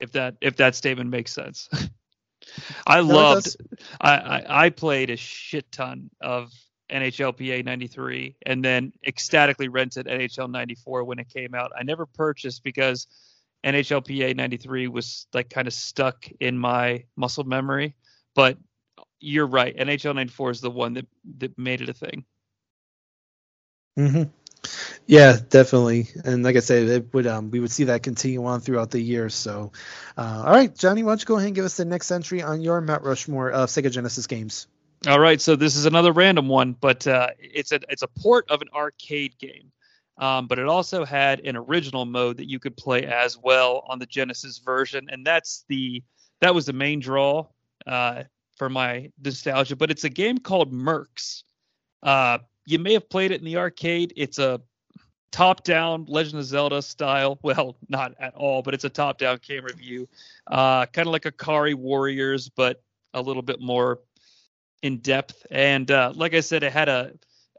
[0.00, 1.68] If that if that statement makes sense.
[2.86, 3.56] I no, loved
[4.00, 6.52] I, I I played a shit ton of
[6.92, 11.72] NHLPA 93 and then ecstatically rented NHL 94 when it came out.
[11.78, 13.06] I never purchased because
[13.64, 17.94] NHLPA 93 was like kind of stuck in my muscle memory,
[18.34, 18.58] but
[19.20, 19.76] you're right.
[19.76, 21.06] NHL 94 is the one that
[21.38, 22.24] that made it a thing.
[23.98, 24.24] Mm-hmm.
[25.06, 26.08] Yeah, definitely.
[26.24, 29.00] And like I said, it would um, we would see that continue on throughout the
[29.00, 29.28] year.
[29.28, 29.72] So,
[30.16, 32.42] uh, all right, Johnnie, why don't you go ahead and give us the next entry
[32.42, 34.68] on your Mount Rushmore of Sega Genesis games?
[35.08, 38.48] All right, so this is another random one, but uh, it's a it's a port
[38.48, 39.72] of an arcade game.
[40.18, 43.98] Um, but it also had an original mode that you could play as well on
[43.98, 46.04] the Genesis version, and that's the
[46.40, 47.46] that was the main draw
[47.84, 48.22] uh,
[48.56, 49.74] for my nostalgia.
[49.74, 51.42] But it's a game called Mercs.
[52.04, 54.12] Uh, you may have played it in the arcade.
[54.16, 54.60] It's a
[55.32, 57.40] top-down Legend of Zelda style.
[57.42, 60.08] Well, not at all, but it's a top-down camera view,
[60.46, 62.80] uh, kind of like Ikari Warriors, but
[63.14, 63.98] a little bit more
[64.82, 65.46] in depth.
[65.50, 67.12] And uh, like I said, it had a,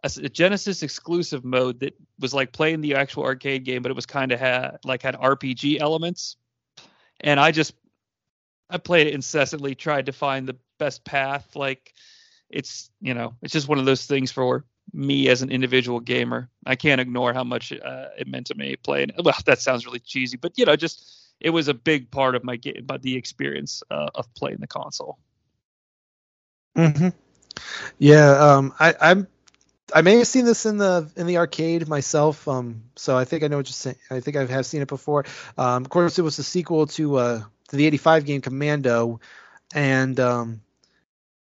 [0.04, 3.96] a, a, Genesis exclusive mode that was like playing the actual arcade game, but it
[3.96, 6.36] was kind of had like had RPG elements.
[7.22, 7.74] And I just
[8.70, 11.56] I played it incessantly, tried to find the best path.
[11.56, 11.94] Like
[12.50, 16.50] it's you know it's just one of those things for me as an individual gamer.
[16.66, 19.12] I can't ignore how much uh, it meant to me playing.
[19.24, 22.44] Well, that sounds really cheesy, but you know, just it was a big part of
[22.44, 25.18] my game, but the experience uh, of playing the console.
[26.76, 27.10] Hmm.
[28.00, 28.32] Yeah.
[28.32, 28.74] Um.
[28.80, 29.28] I, I'm.
[29.94, 32.48] I may have seen this in the in the arcade myself.
[32.48, 32.84] Um.
[32.96, 33.98] So I think I know what you're saying.
[34.12, 35.26] I think I have seen it before.
[35.58, 35.84] Um.
[35.86, 39.20] Of course, it was the sequel to uh to the '85 game Commando,
[39.74, 40.62] and um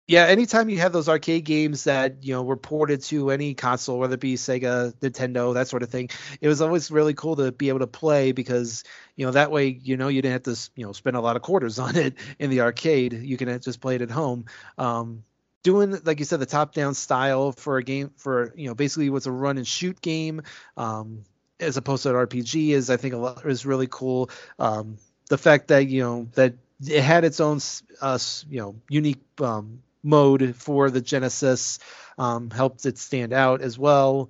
[0.07, 3.99] yeah, anytime you have those arcade games that you know were ported to any console,
[3.99, 6.09] whether it be Sega, Nintendo, that sort of thing,
[6.41, 8.83] it was always really cool to be able to play because
[9.15, 11.37] you know that way you know you didn't have to you know spend a lot
[11.37, 13.13] of quarters on it in the arcade.
[13.13, 14.45] You can just play it at home.
[14.77, 15.23] Um,
[15.63, 19.25] doing like you said the top-down style for a game for you know basically what's
[19.25, 20.41] a run and shoot game
[20.75, 21.23] um,
[21.61, 24.29] as opposed to an RPG is I think a lot is really cool.
[24.59, 24.97] Um,
[25.29, 27.59] the fact that you know that it had its own
[28.01, 31.79] uh, you know unique um, mode for the Genesis
[32.17, 34.29] um, helped it stand out as well.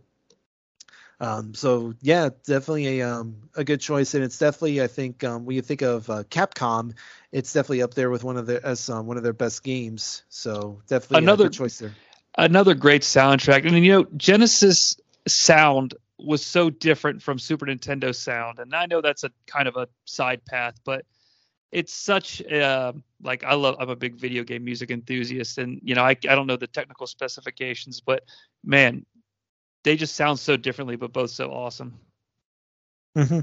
[1.19, 5.45] Um, so yeah, definitely a um, a good choice, and it's definitely I think um,
[5.45, 6.95] when you think of uh, Capcom,
[7.31, 10.23] it's definitely up there with one of their as um, one of their best games.
[10.29, 11.93] So definitely another choice there.
[12.37, 14.97] Another great soundtrack, and you know Genesis
[15.27, 19.77] sound was so different from Super Nintendo sound, and I know that's a kind of
[19.77, 21.05] a side path, but
[21.73, 25.95] it's such uh, like I love I'm a big video game music enthusiast and you
[25.95, 28.23] know I I don't know the technical specifications but
[28.63, 29.05] man
[29.83, 31.99] they just sound so differently but both so awesome.
[33.17, 33.41] Mm-hmm.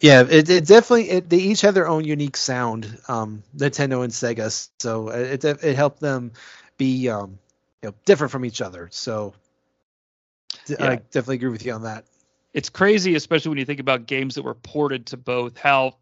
[0.00, 4.12] Yeah, it, it definitely it, they each have their own unique sound, um, Nintendo and
[4.12, 6.32] Sega, so it it helped them
[6.76, 7.38] be um,
[7.82, 8.88] you know different from each other.
[8.92, 9.34] So
[10.66, 10.76] yeah.
[10.80, 12.04] I definitely agree with you on that.
[12.52, 15.96] It's crazy, especially when you think about games that were ported to both, how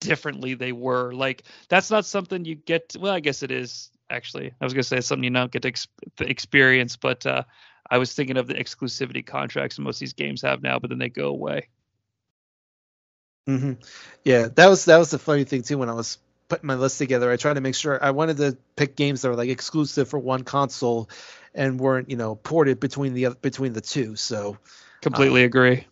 [0.00, 1.12] differently they were.
[1.12, 2.90] Like that's not something you get.
[2.90, 4.52] To, well, I guess it is actually.
[4.60, 5.88] I was gonna say it's something you don't get to ex-
[6.18, 7.44] experience, but uh,
[7.88, 10.98] I was thinking of the exclusivity contracts most of these games have now, but then
[10.98, 11.68] they go away.
[13.48, 13.72] Mm-hmm.
[14.24, 15.78] Yeah, that was that was the funny thing too.
[15.78, 18.56] When I was putting my list together, I tried to make sure I wanted to
[18.76, 21.08] pick games that were like exclusive for one console
[21.54, 24.16] and weren't you know ported between the between the two.
[24.16, 24.58] So
[25.00, 25.86] completely um, agree.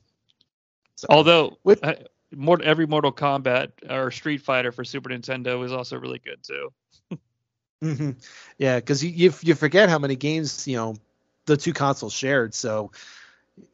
[0.96, 1.96] So, Although with, I,
[2.34, 6.72] more every Mortal Kombat or Street Fighter for Super Nintendo is also really good too.
[7.82, 8.10] mm-hmm.
[8.58, 10.96] Yeah, because you, you, you forget how many games you know
[11.46, 12.54] the two consoles shared.
[12.54, 12.92] So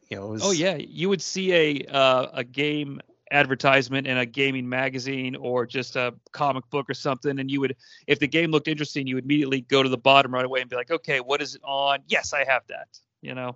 [0.09, 0.27] you know.
[0.27, 0.43] Was...
[0.43, 3.01] Oh yeah, you would see a uh, a game
[3.31, 7.75] advertisement in a gaming magazine or just a comic book or something and you would
[8.05, 10.69] if the game looked interesting you would immediately go to the bottom right away and
[10.69, 12.87] be like okay what is it on yes i have that
[13.21, 13.55] you know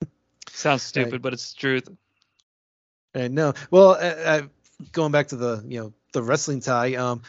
[0.48, 1.22] sounds stupid right.
[1.22, 1.88] but it's the truth
[3.14, 4.42] and no, well, uh,
[4.92, 7.22] going back to the you know the wrestling tie, um,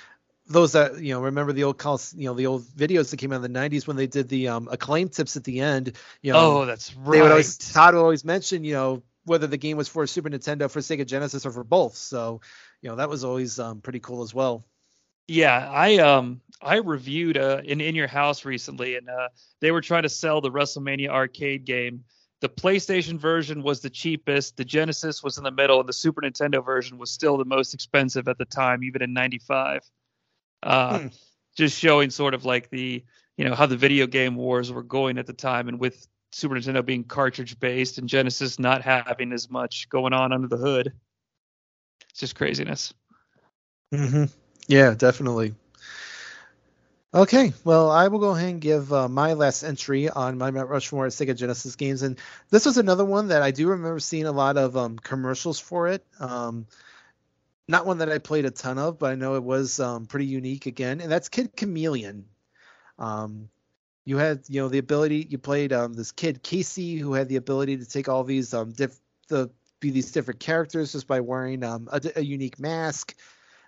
[0.47, 3.31] those that you know remember the old calls, you know the old videos that came
[3.31, 5.93] out in the '90s when they did the um, acclaim tips at the end.
[6.21, 7.17] You know, oh, that's right.
[7.17, 10.29] They would always Todd would always mention you know whether the game was for Super
[10.29, 11.95] Nintendo, for Sega Genesis, or for both.
[11.95, 12.41] So
[12.81, 14.65] you know that was always um, pretty cool as well.
[15.27, 19.29] Yeah, I um I reviewed uh, in in your house recently, and uh,
[19.59, 22.03] they were trying to sell the WrestleMania arcade game
[22.41, 26.21] the PlayStation version was the cheapest, the Genesis was in the middle, and the Super
[26.21, 29.81] Nintendo version was still the most expensive at the time, even in '95.
[30.63, 31.07] Uh, hmm.
[31.55, 33.03] Just showing sort of like the
[33.37, 36.55] you know how the video game wars were going at the time, and with Super
[36.55, 40.93] Nintendo being cartridge based and Genesis not having as much going on under the hood.
[42.09, 42.93] It's just craziness.
[43.93, 44.25] Mm-hmm.
[44.67, 45.53] Yeah, definitely.
[47.13, 50.69] Okay, well, I will go ahead and give uh, my last entry on my Mount
[50.69, 52.17] Rushmore Sega Genesis games, and
[52.51, 55.89] this was another one that I do remember seeing a lot of um, commercials for
[55.89, 56.05] it.
[56.21, 56.67] Um,
[57.67, 60.25] not one that I played a ton of, but I know it was um, pretty
[60.25, 62.27] unique again, and that's Kid Chameleon.
[62.97, 63.49] Um,
[64.05, 65.27] you had, you know, the ability.
[65.29, 68.71] You played um, this kid Casey, who had the ability to take all these um,
[68.71, 68.97] diff,
[69.27, 69.49] the
[69.81, 73.15] be these different characters just by wearing um, a, a unique mask.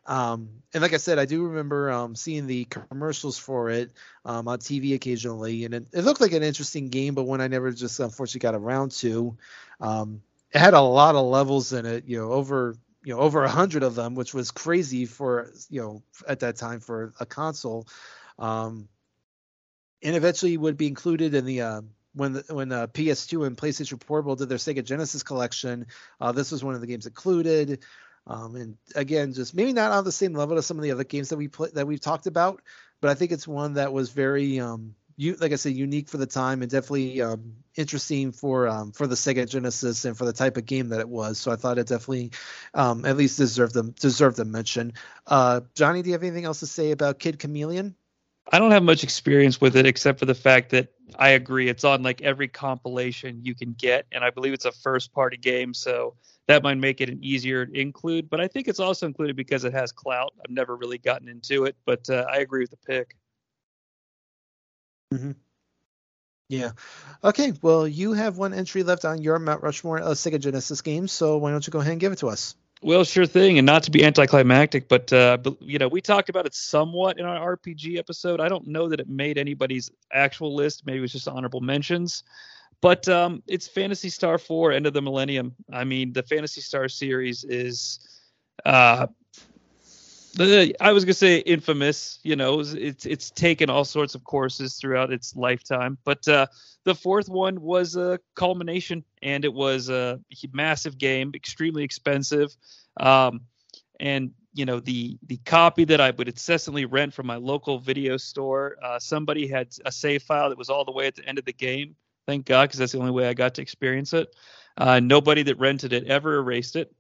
[0.06, 3.92] Um, and like I said, I do remember um, seeing the commercials for it
[4.26, 7.48] um, on TV occasionally, and it, it, looked like an interesting game, but one I
[7.48, 9.38] never just unfortunately got around to.
[9.80, 13.44] Um, it had a lot of levels in it, you know, over you know over
[13.44, 17.26] a hundred of them, which was crazy for you know at that time for a
[17.26, 17.88] console.
[18.38, 18.90] Um,
[20.02, 21.82] and eventually would be included in the uh,
[22.14, 25.88] when the, when uh, PS2 and PlayStation Portable did their Sega Genesis collection.
[26.20, 27.84] Uh, this was one of the games included.
[28.26, 31.04] Um, and again, just maybe not on the same level as some of the other
[31.04, 32.62] games that we play that we've talked about,
[33.02, 36.18] but I think it's one that was very, um, you like I said, unique for
[36.18, 40.34] the time and definitely um, interesting for um, for the Sega Genesis and for the
[40.34, 41.38] type of game that it was.
[41.38, 42.32] So I thought it definitely
[42.74, 44.94] um, at least deserved them deserved a mention.
[45.28, 47.96] Uh, Johnnie, do you have anything else to say about Kid Chameleon?
[48.52, 51.84] I don't have much experience with it except for the fact that I agree it's
[51.84, 55.74] on like every compilation you can get, and I believe it's a first party game,
[55.74, 56.16] so
[56.48, 58.30] that might make it an easier include.
[58.30, 60.34] But I think it's also included because it has clout.
[60.44, 63.16] I've never really gotten into it, but uh, I agree with the pick.
[65.14, 65.32] Mm-hmm.
[66.50, 66.72] Yeah.
[67.24, 67.54] Okay.
[67.62, 71.38] Well, you have one entry left on your Mount Rushmore uh, Sega Genesis game, so
[71.38, 72.56] why don't you go ahead and give it to us?
[72.84, 76.46] Well, sure thing, and not to be anticlimactic, but, uh, you know, we talked about
[76.46, 78.42] it somewhat in our RPG episode.
[78.42, 80.86] I don't know that it made anybody's actual list.
[80.86, 82.24] Maybe it was just honorable mentions.
[82.82, 85.56] But um, it's Phantasy Star 4, End of the Millennium.
[85.72, 88.00] I mean, the Phantasy Star series is,
[88.66, 89.08] uh,
[90.40, 92.20] I was gonna say infamous.
[92.24, 95.98] You know, it's it's taken all sorts of courses throughout its lifetime.
[96.04, 96.48] But uh,
[96.86, 100.20] the fourth one was a culmination, and it was a
[100.52, 102.56] massive game, extremely expensive.
[102.98, 103.42] Um,
[104.00, 108.18] and you know the the copy that I would incessantly rent from my local video
[108.18, 108.78] store.
[108.84, 111.46] Uh, somebody had a save file that was all the way at the end of
[111.46, 114.34] the game, Thank God, because that's the only way I got to experience it.
[114.78, 116.94] Uh, nobody that rented it ever erased it.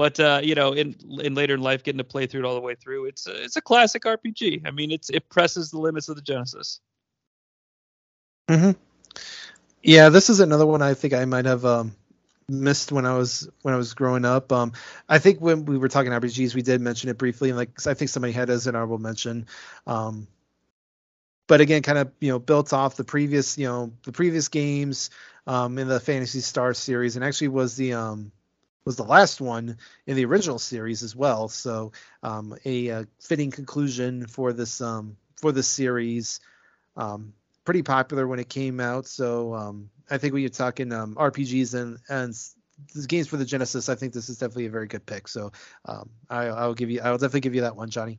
[0.00, 2.54] But uh, you know, in in later in life, getting to play through it all
[2.54, 4.62] the way through, it's a, it's a classic RPG.
[4.64, 6.80] I mean, it's it presses the limits of the Genesis.
[8.48, 8.70] hmm
[9.82, 11.94] Yeah, this is another one I think I might have um,
[12.48, 14.50] missed when I was when I was growing up.
[14.52, 14.72] Um,
[15.06, 17.92] I think when we were talking RPGs, we did mention it briefly, and like I
[17.92, 19.48] think somebody had as an honorable mention.
[19.86, 20.28] Um,
[21.46, 25.10] but again, kind of you know built off the previous you know the previous games
[25.46, 28.32] um, in the Phantasy Star series, and actually was the um,
[28.84, 29.76] was the last one
[30.06, 31.48] in the original series as well.
[31.48, 36.40] So um, a, a, fitting conclusion for this um, for this series.
[36.96, 37.32] Um,
[37.64, 39.06] pretty popular when it came out.
[39.06, 42.34] So um, I think when you're talking um, RPGs and and
[43.08, 45.28] games for the Genesis, I think this is definitely a very good pick.
[45.28, 45.52] So
[45.84, 48.18] um, I, I'll give you, I'll definitely give you that one, Johnnie.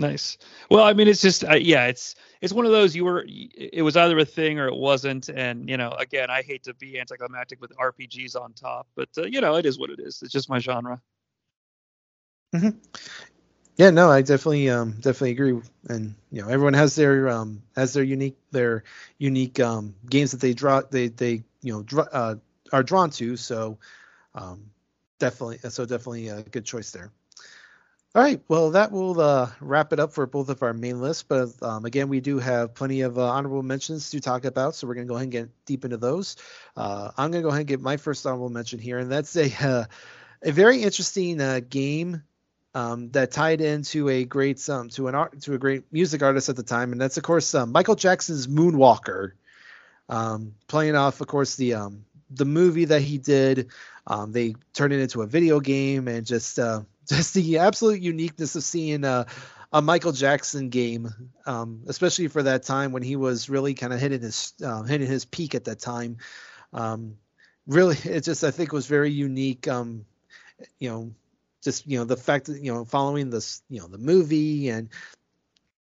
[0.00, 0.38] Nice.
[0.70, 3.82] Well, I mean, it's just uh, yeah, it's it's one of those you were it
[3.82, 6.98] was either a thing or it wasn't, and you know, again, I hate to be
[6.98, 10.22] anticlimactic with RPGs on top, but uh, you know, it is what it is.
[10.22, 11.02] It's just my genre.
[12.54, 12.78] Mm-hmm.
[13.76, 17.92] Yeah, no, I definitely um definitely agree, and you know, everyone has their um has
[17.94, 18.84] their unique their
[19.18, 22.36] unique um games that they draw they they you know draw, uh,
[22.72, 23.78] are drawn to, so
[24.34, 24.70] um
[25.18, 27.12] definitely so definitely a good choice there.
[28.12, 31.22] All right, well, that will uh, wrap it up for both of our main lists.
[31.22, 34.88] But um, again, we do have plenty of uh, honorable mentions to talk about, so
[34.88, 36.34] we're going to go ahead and get deep into those.
[36.76, 39.36] Uh, I'm going to go ahead and get my first honorable mention here, and that's
[39.36, 39.84] a uh,
[40.42, 42.24] a very interesting uh, game
[42.74, 46.48] um, that tied into a great um, to an art to a great music artist
[46.48, 49.34] at the time, and that's of course uh, Michael Jackson's Moonwalker,
[50.08, 53.68] um, playing off, of course, the um, the movie that he did.
[54.08, 56.58] Um, they turned it into a video game, and just
[57.10, 59.26] just the absolute uniqueness of seeing a,
[59.72, 61.08] a Michael Jackson game,
[61.44, 65.08] um, especially for that time when he was really kind of hitting his uh, hitting
[65.08, 66.18] his peak at that time.
[66.72, 67.16] Um,
[67.66, 69.68] really, it just I think was very unique.
[69.68, 70.06] Um,
[70.78, 71.12] you know,
[71.62, 74.88] just you know the fact that you know following this you know the movie and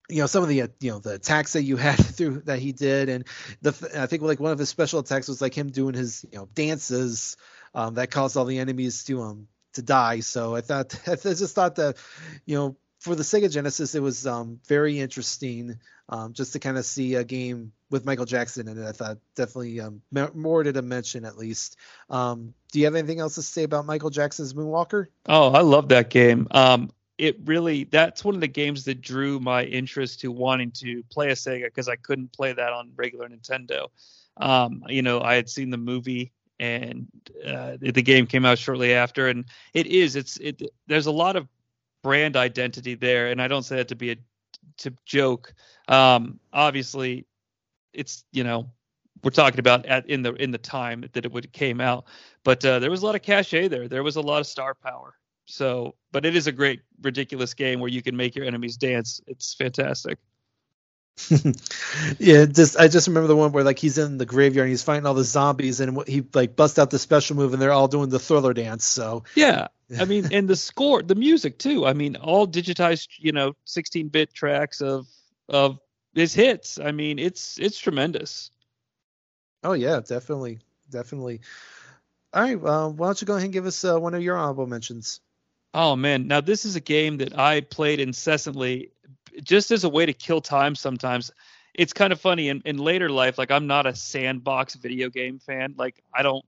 [0.09, 2.59] you know some of the uh, you know the attacks that you had through that
[2.59, 3.25] he did and
[3.63, 6.39] the I think like one of his special attacks was like him doing his you
[6.39, 7.37] know dances
[7.75, 10.21] um, that caused all the enemies to um to die.
[10.21, 11.97] So I thought I just thought that
[12.45, 16.77] you know for the Sega Genesis it was um, very interesting um, just to kind
[16.77, 18.87] of see a game with Michael Jackson in it.
[18.87, 20.03] I thought definitely um,
[20.35, 21.77] more to mention at least.
[22.11, 25.07] Um, do you have anything else to say about Michael Jackson's Moonwalker?
[25.27, 26.49] Oh, I love that game.
[26.51, 31.03] Um, it really that's one of the games that drew my interest to wanting to
[31.11, 33.89] play a Sega because I couldn't play that on regular Nintendo.
[34.37, 37.07] Um, you know, I had seen the movie and
[37.47, 39.29] uh, the game came out shortly after.
[39.29, 39.45] And
[39.75, 40.63] it is, it's, it.
[40.87, 41.49] There's a lot of
[42.03, 44.17] brand identity there, and I don't say that to be a
[44.79, 45.53] to joke.
[45.89, 47.27] Um, obviously,
[47.93, 48.71] it's you know
[49.25, 52.05] we're talking about at in the in the time that it would came out,
[52.45, 53.89] but uh, there was a lot of cachet there.
[53.89, 55.15] There was a lot of star power.
[55.47, 59.21] So, but it is a great ridiculous game where you can make your enemies dance.
[59.27, 60.19] It's fantastic.
[62.19, 64.83] yeah, just I just remember the one where like he's in the graveyard and he's
[64.83, 67.89] fighting all the zombies and he like busts out the special move and they're all
[67.89, 68.85] doing the thriller dance.
[68.85, 71.87] So yeah, I mean, and the score, the music too.
[71.87, 75.07] I mean, all digitized, you know, 16-bit tracks of
[75.49, 75.79] of
[76.15, 76.79] his hits.
[76.79, 78.51] I mean, it's it's tremendous.
[79.65, 80.59] Oh yeah, definitely,
[80.91, 81.41] definitely.
[82.35, 84.37] All right, well, why don't you go ahead and give us uh, one of your
[84.37, 85.21] honorable mentions?
[85.73, 88.93] Oh man, now this is a game that I played incessantly
[89.43, 91.31] just as a way to kill time sometimes
[91.75, 95.39] it's kind of funny in, in later life like i'm not a sandbox video game
[95.39, 95.75] fan.
[95.77, 96.45] Like i don't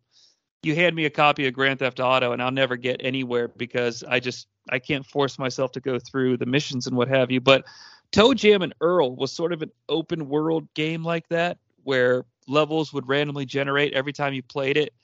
[0.62, 4.02] you hand me a copy of grand theft auto and i'll never get anywhere because
[4.04, 7.40] i just i can't force myself to go through the missions and what have you.
[7.40, 7.64] But
[8.12, 13.08] ToeJam and earl was sort of an open world game like that where levels would
[13.08, 14.94] randomly generate every time you played it.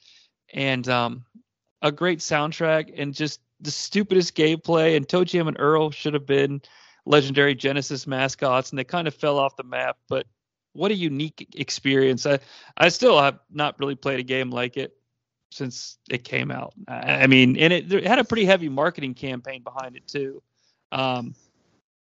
[0.52, 1.24] And um,
[1.82, 4.96] a great soundtrack and just the stupidest gameplay.
[4.96, 6.62] And ToeJam and earl should have been
[7.06, 9.96] legendary Genesis mascots, and they kind of fell off the map.
[10.08, 10.26] But
[10.72, 12.26] what a unique experience!
[12.26, 12.40] I
[12.76, 14.96] I still have not really played a game like it.
[15.50, 16.74] since it came out.
[16.88, 20.42] I mean, and it, it had a pretty heavy marketing campaign behind it too.
[20.90, 21.34] Um,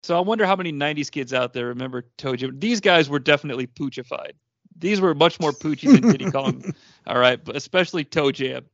[0.03, 2.61] so I wonder how many '90s kids out there remember ToeJam.
[2.61, 4.33] These guys were definitely poochified.
[4.79, 6.65] These were much more poochy than Diddy Kong.
[7.07, 8.65] All right, but especially ToeJam.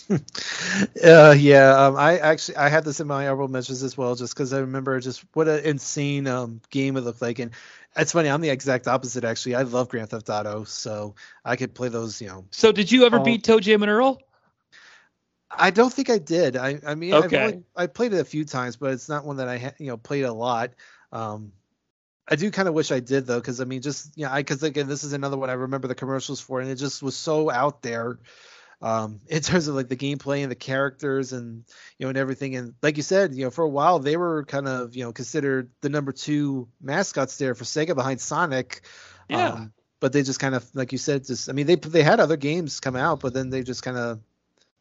[1.04, 4.34] uh, yeah, um, I actually I had this in my honorable mentions as well, just
[4.34, 7.52] because I remember just what an insane um, game it looked like, and
[7.96, 8.28] it's funny.
[8.28, 9.54] I'm the exact opposite actually.
[9.54, 11.14] I love Grand Theft Auto, so
[11.44, 12.20] I could play those.
[12.20, 12.44] You know.
[12.50, 13.24] So did you ever all...
[13.24, 14.20] beat ToeJam and Earl?
[15.50, 16.56] I don't think I did.
[16.56, 17.44] I I mean, okay.
[17.44, 19.86] Only, I played it a few times, but it's not one that I ha- you
[19.86, 20.72] know played a lot.
[21.12, 21.52] Um,
[22.28, 24.62] I do kind of wish I did though, because I mean, just yeah, I because
[24.62, 27.50] again, this is another one I remember the commercials for, and it just was so
[27.50, 28.18] out there
[28.84, 31.64] um, in terms of like the gameplay and the characters and
[31.98, 32.54] you know and everything.
[32.54, 35.12] And like you said, you know, for a while they were kind of you know
[35.12, 38.82] considered the number two mascots there for Sega behind Sonic.
[39.28, 39.48] Yeah.
[39.48, 42.20] Um, but they just kind of like you said, just I mean they they had
[42.20, 44.20] other games come out, but then they just kind of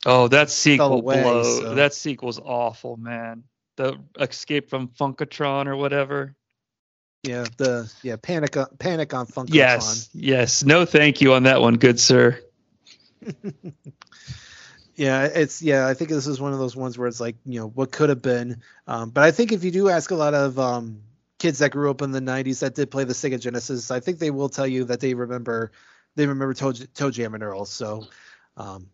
[0.06, 1.76] oh that sequel away, blow so.
[1.76, 3.44] that sequel's awful, man.
[3.78, 6.36] The Escape from Funkotron or whatever.
[7.24, 9.54] Yeah, the yeah panic on, panic on Funkotron.
[9.54, 10.64] Yes, yes.
[10.66, 12.38] No, thank you on that one, good sir.
[14.96, 15.88] yeah, it's yeah.
[15.88, 18.10] I think this is one of those ones where it's like you know what could
[18.10, 18.62] have been.
[18.88, 21.02] Um, but I think if you do ask a lot of um,
[21.40, 24.20] kids that grew up in the '90s that did play the Sega Genesis, I think
[24.20, 25.72] they will tell you that they remember
[26.16, 27.66] they remember Toe, Jam and Earl.
[27.66, 28.06] So,
[28.58, 28.88] um,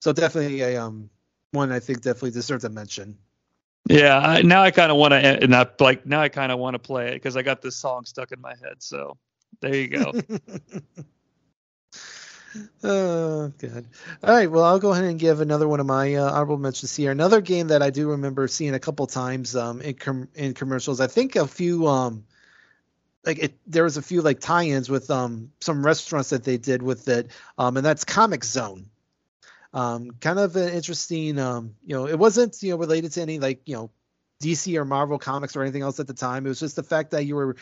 [0.00, 1.10] so definitely a um,
[1.52, 3.18] one I think definitely deserves a mention.
[3.88, 6.74] Yeah, I, now I kind of want to not like now I kind of want
[6.74, 8.76] to play it because I got this song stuck in my head.
[8.78, 9.16] So
[9.60, 10.12] there you go.
[12.84, 13.86] oh, good.
[14.22, 14.50] All right.
[14.50, 17.10] Well, I'll go ahead and give another one of my uh, honorable mentions here.
[17.10, 21.00] Another game that I do remember seeing a couple times um, in com- in commercials.
[21.00, 22.24] I think a few um,
[23.24, 26.82] like it, there was a few like tie-ins with um some restaurants that they did
[26.82, 28.86] with it, um, and that's Comix Zone.
[29.74, 33.38] Um, kind of an interesting, um, you know, it wasn't you know related to any
[33.38, 33.90] like you know
[34.42, 36.44] DC or Marvel comics or anything else at the time.
[36.44, 37.56] It was just the fact that you were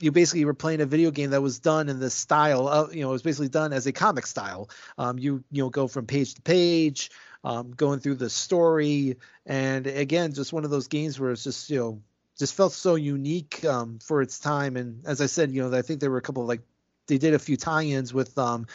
[0.00, 3.02] you basically were playing a video game that was done in the style of you
[3.02, 4.70] know it was basically done as a comic style.
[4.96, 7.10] Um, you you know go from page to page
[7.44, 9.16] um, going through the story.
[9.46, 12.02] And again just one of those games where it's just you know
[12.38, 14.76] just felt so unique um, for its time.
[14.76, 16.62] And as i said you know i think there were a couple of like
[17.06, 18.66] they did a few tie-ins with um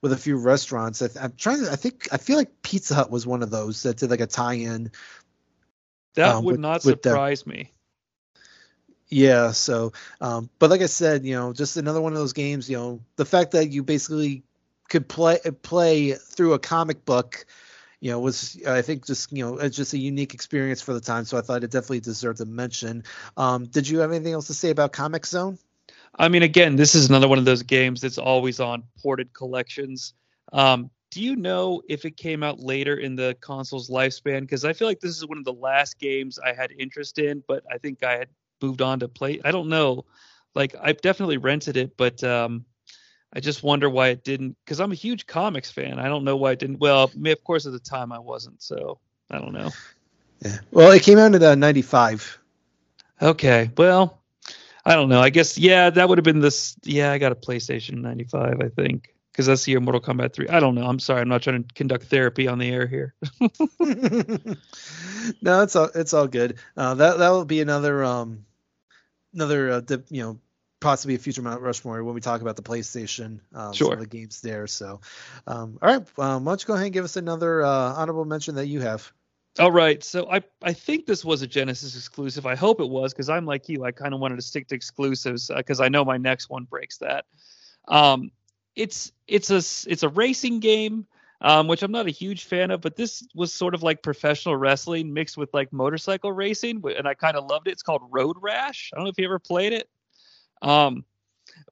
[0.00, 1.00] with a few restaurants.
[1.00, 3.84] I, am trying to i think i feel like pizza hut was one of those
[3.84, 4.90] that did like a tie-in
[6.14, 7.70] that um, would with, not surprise me
[9.12, 9.50] yeah.
[9.50, 12.68] So, um, but like I said, you know, just another one of those games.
[12.68, 14.42] You know, the fact that you basically
[14.88, 17.44] could play play through a comic book,
[18.00, 21.00] you know, was I think just you know it's just a unique experience for the
[21.00, 21.26] time.
[21.26, 23.04] So I thought it definitely deserved a mention.
[23.36, 25.58] Um, did you have anything else to say about Comix Zone?
[26.18, 30.14] I mean, again, this is another one of those games that's always on ported collections.
[30.54, 34.40] Um, do you know if it came out later in the console's lifespan?
[34.40, 37.42] Because I feel like this is one of the last games I had interest in,
[37.46, 38.28] but I think I had
[38.62, 39.40] moved on to play.
[39.44, 40.04] I don't know.
[40.54, 42.64] Like I've definitely rented it, but um,
[43.32, 44.56] I just wonder why it didn't.
[44.64, 45.98] Because I'm a huge comics fan.
[45.98, 46.78] I don't know why it didn't.
[46.78, 48.98] Well, of course at the time I wasn't, so
[49.30, 49.70] I don't know.
[50.40, 50.58] Yeah.
[50.70, 52.38] Well, it came out in uh, '95.
[53.20, 53.70] Okay.
[53.76, 54.20] Well,
[54.84, 55.20] I don't know.
[55.20, 56.76] I guess yeah, that would have been this.
[56.82, 60.48] Yeah, I got a PlayStation '95, I think because that's the year Mortal Kombat 3.
[60.48, 60.86] I don't know.
[60.86, 61.22] I'm sorry.
[61.22, 63.14] I'm not trying to conduct therapy on the air here.
[65.40, 66.58] no, it's all it's all good.
[66.76, 68.44] Uh, that that will be another um
[69.34, 70.38] another uh, the, you know
[70.80, 73.86] possibly a future Mount Rushmore when we talk about the PlayStation, um, sure.
[73.86, 74.66] some of the games there.
[74.66, 75.00] So,
[75.46, 78.24] um, all right, um, why don't you go ahead and give us another uh, honorable
[78.24, 79.10] mention that you have?
[79.58, 82.46] All right, so I I think this was a Genesis exclusive.
[82.46, 83.84] I hope it was because I'm like you.
[83.84, 86.64] I kind of wanted to stick to exclusives because uh, I know my next one
[86.64, 87.26] breaks that.
[87.88, 88.30] Um,
[88.76, 89.56] it's it's a
[89.90, 91.06] it's a racing game
[91.42, 94.56] um, which I'm not a huge fan of, but this was sort of like professional
[94.56, 97.72] wrestling mixed with like motorcycle racing, and I kind of loved it.
[97.72, 98.90] It's called Road Rash.
[98.92, 99.88] I don't know if you ever played it.
[100.62, 101.04] Um,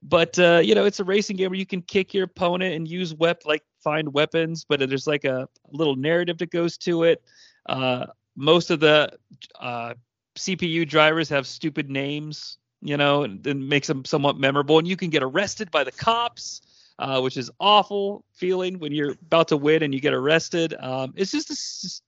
[0.03, 2.87] but uh, you know, it's a racing game where you can kick your opponent and
[2.87, 7.23] use wep like find weapons, but there's like a little narrative that goes to it.
[7.67, 9.11] Uh, most of the
[9.59, 9.93] uh,
[10.37, 14.79] CPU drivers have stupid names, you know, and, and makes them somewhat memorable.
[14.79, 16.61] And you can get arrested by the cops
[17.01, 20.75] uh, which is awful feeling when you're about to win and you get arrested.
[20.79, 22.03] Um, it's just,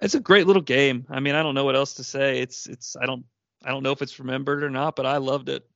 [0.00, 1.04] it's a great little game.
[1.10, 2.40] I mean, I don't know what else to say.
[2.40, 3.24] It's, it's, I don't,
[3.64, 5.68] I don't know if it's remembered or not, but I loved it.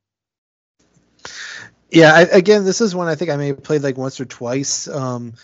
[1.90, 4.24] Yeah, I, again, this is one I think I may have played like once or
[4.24, 4.86] twice.
[4.86, 5.34] Um,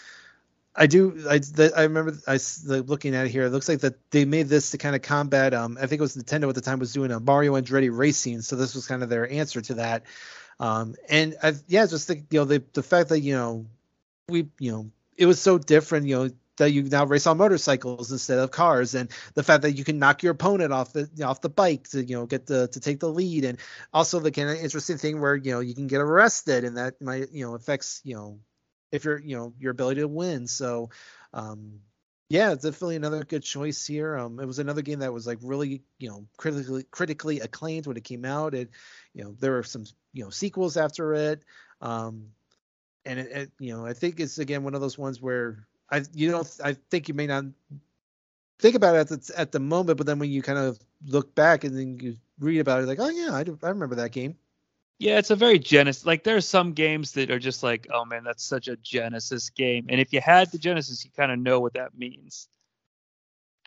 [0.76, 1.24] I do.
[1.28, 3.44] I, the, I remember I the, looking at it here.
[3.44, 5.52] It looks like that they made this to kind of combat.
[5.52, 8.42] Um, I think it was Nintendo at the time was doing a Mario Andretti Racing,
[8.42, 10.04] so this was kind of their answer to that.
[10.60, 13.66] Um, and I, yeah, just think you know the the fact that you know
[14.28, 18.12] we you know it was so different, you know, that you now race on motorcycles
[18.12, 21.40] instead of cars, and the fact that you can knock your opponent off the off
[21.40, 23.58] the bike to you know get the to take the lead, and
[23.94, 27.00] also the kind of interesting thing where you know you can get arrested, and that
[27.00, 28.38] might you know affects you know
[28.92, 30.46] if you're you know your ability to win.
[30.46, 30.90] So
[31.32, 31.80] um,
[32.30, 34.16] yeah, it's definitely another good choice here.
[34.16, 37.96] Um, it was another game that was like really you know critically critically acclaimed when
[37.96, 38.54] it came out.
[38.54, 38.70] It
[39.12, 41.42] you know there were some you know sequels after it.
[41.82, 42.28] Um,
[43.04, 46.04] and it, it, you know, I think it's again one of those ones where I
[46.14, 47.46] you know I think you may not
[48.60, 51.34] think about it at the, at the moment, but then when you kind of look
[51.34, 54.12] back and then you read about it, like, oh yeah, I, do, I remember that
[54.12, 54.36] game.
[55.00, 56.04] Yeah, it's a very Genesis.
[56.04, 59.48] Like there are some games that are just like, oh man, that's such a Genesis
[59.48, 59.86] game.
[59.88, 62.48] And if you had the Genesis, you kind of know what that means.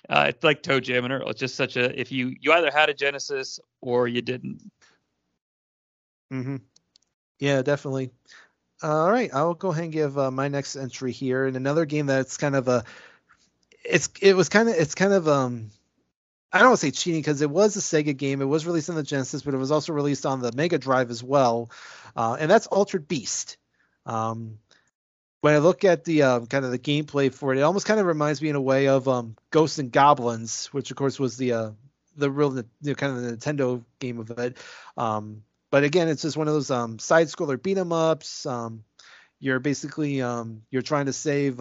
[0.08, 1.30] Uh, it's like ToeJam and Earl.
[1.32, 4.62] It's just such a if you you either had a Genesis or you didn't.
[6.32, 6.58] Mm-hmm.
[7.40, 8.12] Yeah, definitely.
[8.84, 12.06] All right, I'll go ahead and give uh, my next entry here, and another game
[12.06, 12.84] that's kind of a,
[13.84, 15.72] it's it was kind of it's kind of um,
[16.54, 18.40] I don't want to say cheating because it was a Sega game.
[18.40, 21.10] It was released on the Genesis, but it was also released on the Mega Drive
[21.10, 21.72] as well,
[22.16, 23.58] uh, and that's Altered Beast.
[24.06, 24.60] Um,
[25.42, 28.00] when I look at the uh, kind of the gameplay for it, it almost kind
[28.00, 31.38] of reminds me in a way of um, Ghosts and Goblins, which of course was
[31.38, 31.72] the uh,
[32.16, 34.58] the real you know, kind of the Nintendo game of it.
[34.96, 38.46] Um, but again, it's just one of those um, side scroller beat 'em ups.
[38.46, 38.84] Um,
[39.40, 41.60] you're basically um, you're trying to save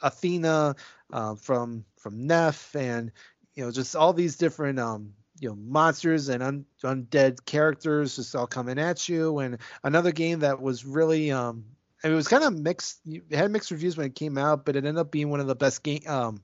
[0.00, 0.76] Athena
[1.12, 3.12] uh, from from Neff, and
[3.60, 8.34] you know just all these different um, you know monsters and un- undead characters just
[8.34, 9.38] all coming at you.
[9.38, 11.66] And another game that was really um,
[12.02, 13.00] it was kind of mixed.
[13.04, 15.46] It had mixed reviews when it came out, but it ended up being one of
[15.46, 16.40] the best game um,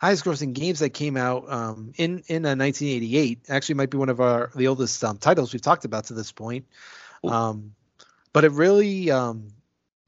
[0.00, 3.42] highest grossing games that came out um, in in uh, 1988.
[3.50, 6.32] Actually, might be one of our the oldest um, titles we've talked about to this
[6.32, 6.64] point.
[7.22, 7.74] Um,
[8.32, 9.48] but it really, um,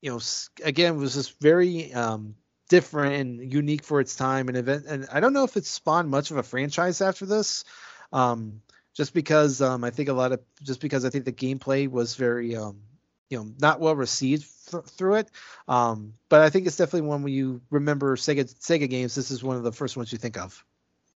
[0.01, 0.21] you know,
[0.65, 2.37] again was just very um,
[2.71, 4.87] different and unique for its time and event.
[4.89, 7.65] And I don't know if it spawned much of a franchise after this.
[8.13, 8.63] Um,
[8.95, 12.15] just because um, I think a lot of just because I think the gameplay was
[12.15, 12.81] very um,
[13.29, 15.31] you know not well received th- through it.
[15.69, 19.15] Um, but I think it's definitely one when you remember Sega Sega games.
[19.15, 20.65] This is one of the first ones you think of.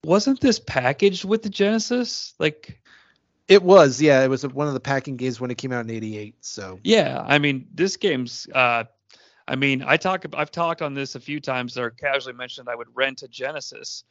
[0.04, 2.34] Wasn't this packaged with the Genesis?
[2.38, 2.80] Like
[3.48, 4.22] it was, yeah.
[4.22, 6.36] It was one of the packing games when it came out in '88.
[6.40, 8.46] So yeah, I mean, this game's.
[8.52, 8.84] Uh,
[9.46, 10.24] I mean, I talk.
[10.34, 11.76] I've talked on this a few times.
[11.76, 14.04] Or casually mentioned I would rent a Genesis.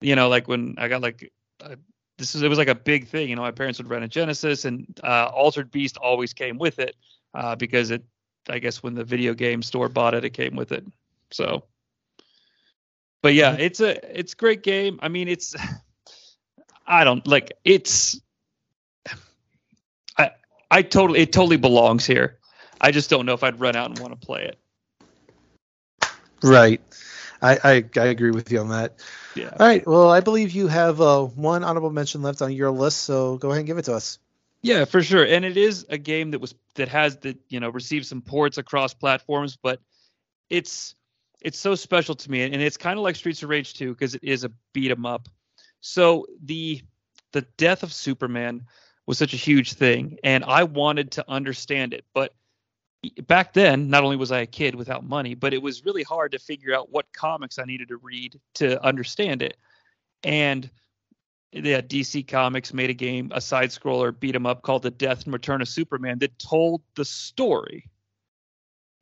[0.00, 1.32] You know, like when I got like.
[1.60, 1.76] Uh,
[2.18, 3.42] this is it was like a big thing, you know.
[3.42, 6.96] My parents would rent a Genesis, and uh, Altered Beast always came with it
[7.34, 8.04] uh, because it
[8.48, 10.84] I guess when the video game store bought it, it came with it.
[11.30, 11.64] So,
[13.22, 13.60] but yeah, mm-hmm.
[13.60, 14.98] it's a it's a great game.
[15.02, 15.54] I mean, it's
[16.86, 18.20] I don't like it's
[20.16, 20.30] I
[20.70, 22.38] I totally it totally belongs here.
[22.80, 24.58] I just don't know if I'd run out and want to play it.
[26.42, 26.80] Right.
[27.42, 29.00] I, I, I agree with you on that.
[29.34, 29.50] Yeah.
[29.58, 29.86] All right.
[29.86, 33.50] Well, I believe you have uh, one honorable mention left on your list, so go
[33.50, 34.18] ahead and give it to us.
[34.62, 35.24] Yeah, for sure.
[35.24, 38.58] And it is a game that was that has the you know received some ports
[38.58, 39.80] across platforms, but
[40.50, 40.94] it's
[41.40, 44.14] it's so special to me, and it's kind of like Streets of Rage 2 because
[44.14, 45.28] it is a beat 'em up.
[45.80, 46.80] So the
[47.32, 48.66] the death of Superman
[49.06, 52.34] was such a huge thing, and I wanted to understand it, but
[53.26, 56.32] back then, not only was I a kid without money, but it was really hard
[56.32, 59.56] to figure out what comics I needed to read to understand it.
[60.22, 60.70] And
[61.52, 65.24] yeah, DC Comics made a game, a side scroller beat 'em up called The Death
[65.24, 67.90] and Return of Superman that told the story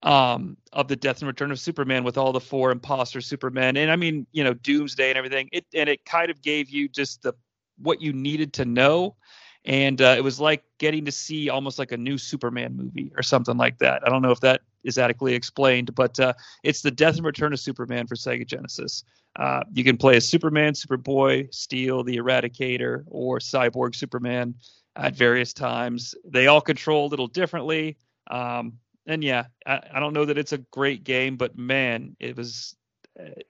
[0.04, 3.76] um, of the death and return of Superman with all the four imposter Supermen.
[3.76, 5.48] And I mean, you know, Doomsday and everything.
[5.50, 7.32] It and it kind of gave you just the
[7.78, 9.16] what you needed to know.
[9.64, 13.22] And uh, it was like getting to see almost like a new Superman movie or
[13.22, 14.06] something like that.
[14.06, 17.52] I don't know if that is adequately explained, but uh, it's the death and return
[17.52, 19.04] of Superman for Sega Genesis.
[19.36, 24.54] Uh, you can play as Superman, Superboy, Steel, the Eradicator, or Cyborg Superman
[24.96, 26.14] at various times.
[26.24, 27.96] They all control a little differently.
[28.28, 28.74] Um,
[29.06, 32.74] and yeah, I, I, don't know that it's a great game, but man, it was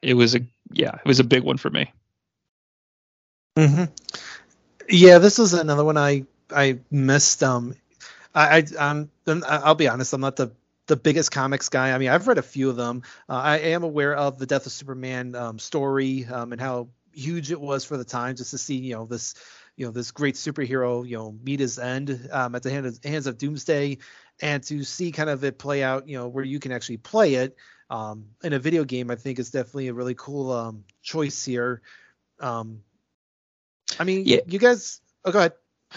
[0.02, 0.40] it was a
[0.72, 1.92] yeah, it was a big one for me.
[3.56, 3.84] Mm hmm
[4.88, 7.42] Yeah, this was another one I I missed.
[7.42, 7.74] Um,
[8.34, 9.10] I, I um,
[9.48, 10.52] I'll be honest, I'm not the
[10.86, 11.92] the biggest comics guy.
[11.92, 13.02] I mean, I've read a few of them.
[13.28, 17.50] Uh, I am aware of the Death of Superman um, story um, and how huge
[17.52, 19.34] it was for the time, just to see you know this
[19.76, 22.98] you know this great superhero you know meet his end um, at the hand of,
[23.04, 23.98] hands of Doomsday,
[24.42, 27.34] and to see kind of it play out you know where you can actually play
[27.36, 27.56] it
[27.90, 29.10] um, in a video game.
[29.10, 31.82] I think is definitely a really cool um, choice here.
[32.40, 32.80] Um,
[33.98, 34.40] I mean, yeah.
[34.46, 35.00] you guys.
[35.24, 35.52] Oh, go ahead.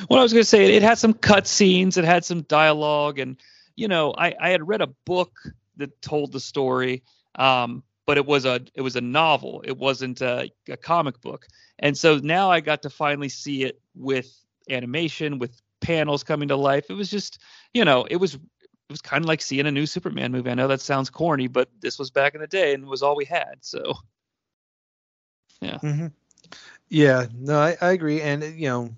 [0.09, 3.19] Well, I was going to say it had some cut scenes, it had some dialogue,
[3.19, 3.37] and
[3.75, 5.37] you know, I, I had read a book
[5.77, 7.03] that told the story.
[7.35, 9.61] Um, but it was a it was a novel.
[9.65, 11.45] It wasn't a, a comic book.
[11.77, 14.33] And so now I got to finally see it with
[14.69, 16.85] animation, with panels coming to life.
[16.89, 17.39] It was just,
[17.73, 20.49] you know, it was it was kind of like seeing a new Superman movie.
[20.49, 23.03] I know that sounds corny, but this was back in the day and it was
[23.03, 23.57] all we had.
[23.59, 23.95] So,
[25.61, 25.77] yeah.
[25.83, 26.07] Mm-hmm.
[26.89, 28.21] Yeah, no, I, I agree.
[28.21, 28.89] And, you know,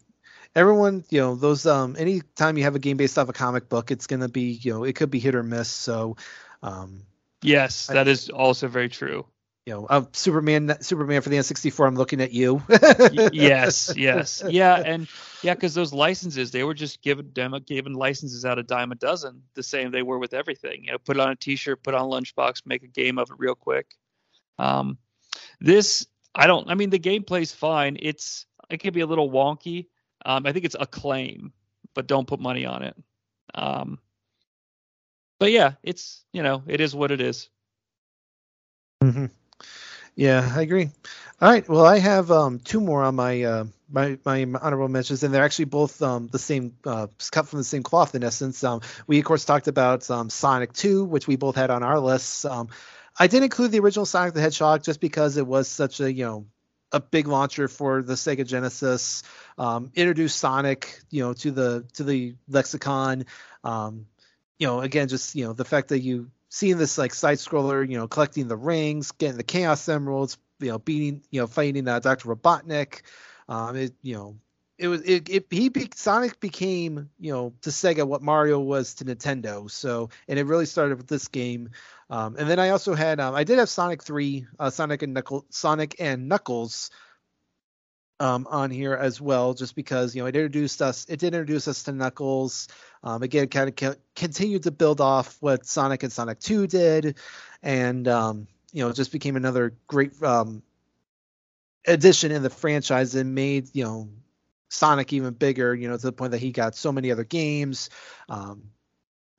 [0.55, 3.91] everyone, you know, those, um, anytime you have a game based off a comic book,
[3.91, 5.69] it's going to be, you know, it could be hit or miss.
[5.69, 6.17] So,
[6.61, 7.03] um,
[7.41, 9.25] yes, that I, is also very true
[9.69, 11.87] you know, uh, Superman, Superman for the N64.
[11.87, 12.63] I'm looking at you.
[13.31, 15.07] yes, yes, yeah, and
[15.43, 18.95] yeah, because those licenses, they were just given them given licenses out a dime a
[18.95, 20.85] dozen, the same they were with everything.
[20.85, 23.35] You know, put it on a T-shirt, put on lunchbox, make a game of it
[23.37, 23.95] real quick.
[24.57, 24.97] Um,
[25.61, 26.69] this, I don't.
[26.69, 27.97] I mean, the gameplay's fine.
[27.99, 29.87] It's it can be a little wonky.
[30.25, 31.53] Um, I think it's Acclaim,
[31.93, 32.95] but don't put money on it.
[33.55, 33.99] Um,
[35.39, 37.49] but yeah, it's you know, it is what it is.
[39.03, 39.25] Mm-hmm.
[40.15, 40.89] Yeah, I agree.
[41.41, 41.67] All right.
[41.69, 45.45] Well, I have um, two more on my uh, my my honorable mentions, and they're
[45.45, 48.61] actually both um, the same, uh, cut from the same cloth in essence.
[48.63, 51.99] Um, we of course talked about um, Sonic 2, which we both had on our
[51.99, 52.43] lists.
[53.17, 56.25] I did include the original Sonic the Hedgehog just because it was such a you
[56.25, 56.45] know
[56.91, 59.23] a big launcher for the Sega Genesis.
[59.57, 63.25] Um, introduced Sonic, you know, to the to the lexicon.
[63.63, 64.07] Um,
[64.57, 67.87] you know, again, just you know the fact that you seeing this like side scroller,
[67.87, 71.87] you know, collecting the rings, getting the Chaos Emeralds, you know, beating, you know, fighting
[71.87, 72.35] uh, Dr.
[72.35, 73.01] Robotnik.
[73.47, 74.35] Um, it, you know,
[74.79, 78.95] it was it, it he be, Sonic became you know to Sega what Mario was
[78.95, 79.69] to Nintendo.
[79.69, 81.71] So and it really started with this game.
[82.09, 85.13] Um, and then I also had um, I did have Sonic three, uh, Sonic and
[85.13, 86.89] Knuckles, Sonic and Knuckles.
[88.21, 91.69] Um, on here as well, just because you know it introduced us, it did introduce
[91.69, 92.67] us to Knuckles.
[93.01, 97.15] Um, again, kind of co- continued to build off what Sonic and Sonic 2 did,
[97.63, 100.63] and um, you know, just became another great um,
[101.87, 104.09] addition in the franchise and made you know
[104.69, 105.75] Sonic even bigger.
[105.75, 107.89] You know, to the point that he got so many other games.
[108.29, 108.71] Um,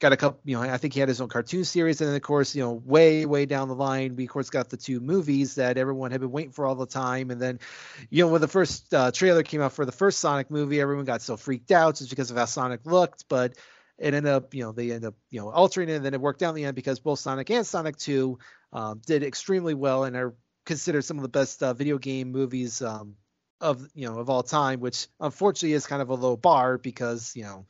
[0.00, 2.16] got a couple, you know, I think he had his own cartoon series, and then
[2.16, 4.98] of course, you know, way, way down the line, we of course got the two
[4.98, 7.60] movies that everyone had been waiting for all the time, and then,
[8.08, 11.04] you know, when the first uh, trailer came out for the first Sonic movie, everyone
[11.04, 13.54] got so freaked out just because of how Sonic looked, but
[13.98, 16.20] it ended up, you know, they ended up, you know, altering it, and then it
[16.20, 18.38] worked out in the end because both Sonic and Sonic 2
[18.72, 20.34] um, did extremely well and are
[20.64, 23.16] considered some of the best uh, video game movies um,
[23.60, 27.34] of, you know, of all time, which unfortunately is kind of a low bar because,
[27.34, 27.66] you know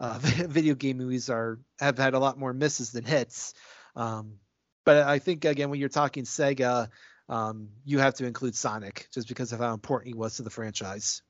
[0.00, 3.54] uh, video game movies are have had a lot more misses than hits.
[3.96, 4.34] Um,
[4.84, 6.88] but I think again, when you're talking Sega,
[7.28, 10.50] um, you have to include Sonic just because of how important he was to the
[10.50, 11.22] franchise.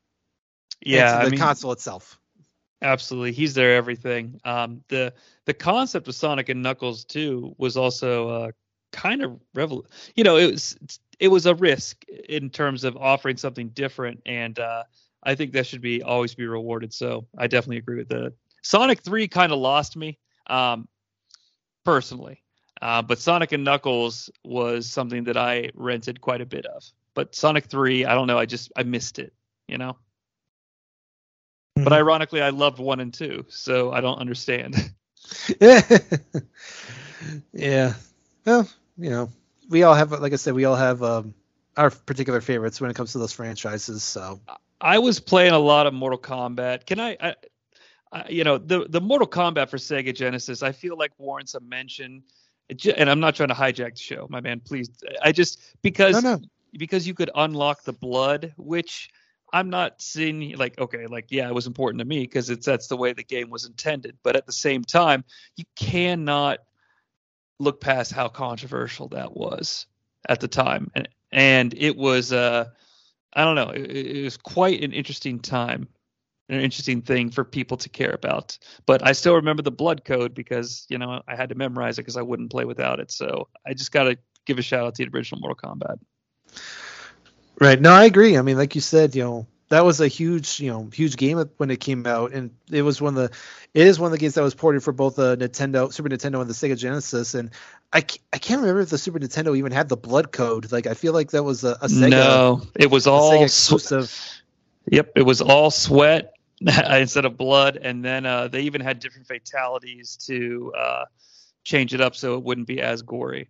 [0.85, 2.19] Yeah, the I mean, console itself.
[2.83, 4.41] Absolutely, he's their everything.
[4.45, 5.15] Um, the
[5.47, 8.51] the concept of Sonic and Knuckles too was also uh,
[8.95, 9.85] kind of revol.
[10.15, 10.79] You know, it was
[11.19, 14.85] it was a risk in terms of offering something different, and uh,
[15.23, 16.93] I think that should be always be rewarded.
[16.95, 18.33] So I definitely agree with that.
[18.63, 20.89] Sonic 3 kind of lost me um,
[21.85, 22.41] personally.
[22.81, 26.83] Uh, but Sonic and Knuckles was something that I rented quite a bit of.
[27.15, 29.33] But Sonic 3, I don't know, I just I missed it,
[29.69, 29.93] you know.
[31.77, 31.85] Mm-hmm.
[31.85, 34.93] But ironically, I loved 1 and 2, so I don't understand.
[37.53, 37.95] yeah.
[38.45, 39.31] Well, you know,
[39.69, 41.35] we all have like I said, we all have um,
[41.77, 44.41] our particular favorites when it comes to those franchises, so
[44.81, 46.87] I was playing a lot of Mortal Kombat.
[46.87, 47.35] Can I, I
[48.29, 52.23] you know, the the Mortal Kombat for Sega Genesis, I feel like warrants a mention.
[52.97, 54.61] And I'm not trying to hijack the show, my man.
[54.61, 54.89] Please,
[55.23, 56.43] I just because no, no.
[56.73, 59.11] because you could unlock the blood, which
[59.53, 62.87] I'm not seeing like okay, like yeah, it was important to me because it's that's
[62.87, 64.17] the way the game was intended.
[64.23, 65.25] But at the same time,
[65.57, 66.61] you cannot
[67.59, 69.87] look past how controversial that was
[70.29, 72.67] at the time, and and it was uh,
[73.33, 75.89] I don't know, it, it was quite an interesting time
[76.49, 78.59] an interesting thing for people to care about.
[78.87, 82.03] But I still remember the blood code because you know I had to memorize it
[82.03, 83.11] because I wouldn't play without it.
[83.11, 85.99] So I just got to give a shout out to the original Mortal Kombat.
[87.61, 87.81] Right.
[87.81, 88.37] No, I agree.
[88.37, 91.39] I mean, like you said, you know, that was a huge, you know, huge game
[91.57, 93.37] when it came out, and it was one of the,
[93.75, 96.41] it is one of the games that was ported for both the Nintendo, Super Nintendo,
[96.41, 97.35] and the Sega Genesis.
[97.35, 97.51] And
[97.93, 97.99] I,
[98.33, 100.71] I can't remember if the Super Nintendo even had the blood code.
[100.71, 102.11] Like, I feel like that was a, a Sega.
[102.11, 104.17] No, it was all exclusive.
[104.87, 109.27] Yep, it was all sweat instead of blood, and then uh, they even had different
[109.27, 111.05] fatalities to uh,
[111.65, 113.49] change it up so it wouldn't be as gory.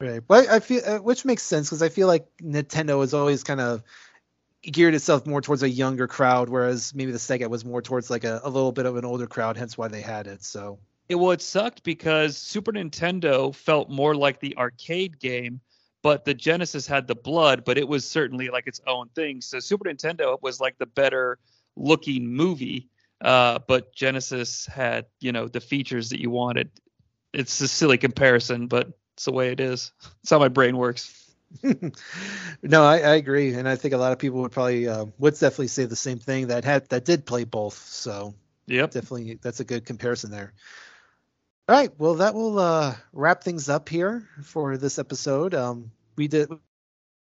[0.00, 3.44] Right, but I feel uh, which makes sense because I feel like Nintendo has always
[3.44, 3.82] kind of
[4.62, 8.24] geared itself more towards a younger crowd, whereas maybe the Sega was more towards like
[8.24, 10.44] a, a little bit of an older crowd, hence why they had it.
[10.44, 10.78] So
[11.08, 15.60] It well, it sucked because Super Nintendo felt more like the arcade game,
[16.02, 19.40] but the Genesis had the blood, but it was certainly like its own thing.
[19.40, 21.38] So Super Nintendo was like the better
[21.76, 22.88] looking movie,
[23.22, 26.70] uh, but Genesis had you know the features that you wanted.
[27.32, 29.92] It's a silly comparison, but it's the way it is.
[30.22, 31.19] It's how my brain works.
[32.62, 35.34] no, I, I, agree, and I think a lot of people would probably uh, would
[35.34, 37.74] definitely say the same thing that had that did play both.
[37.74, 38.34] So,
[38.66, 40.52] yep, definitely that's a good comparison there.
[41.68, 45.54] All right, well that will uh, wrap things up here for this episode.
[45.54, 46.58] Um, we did a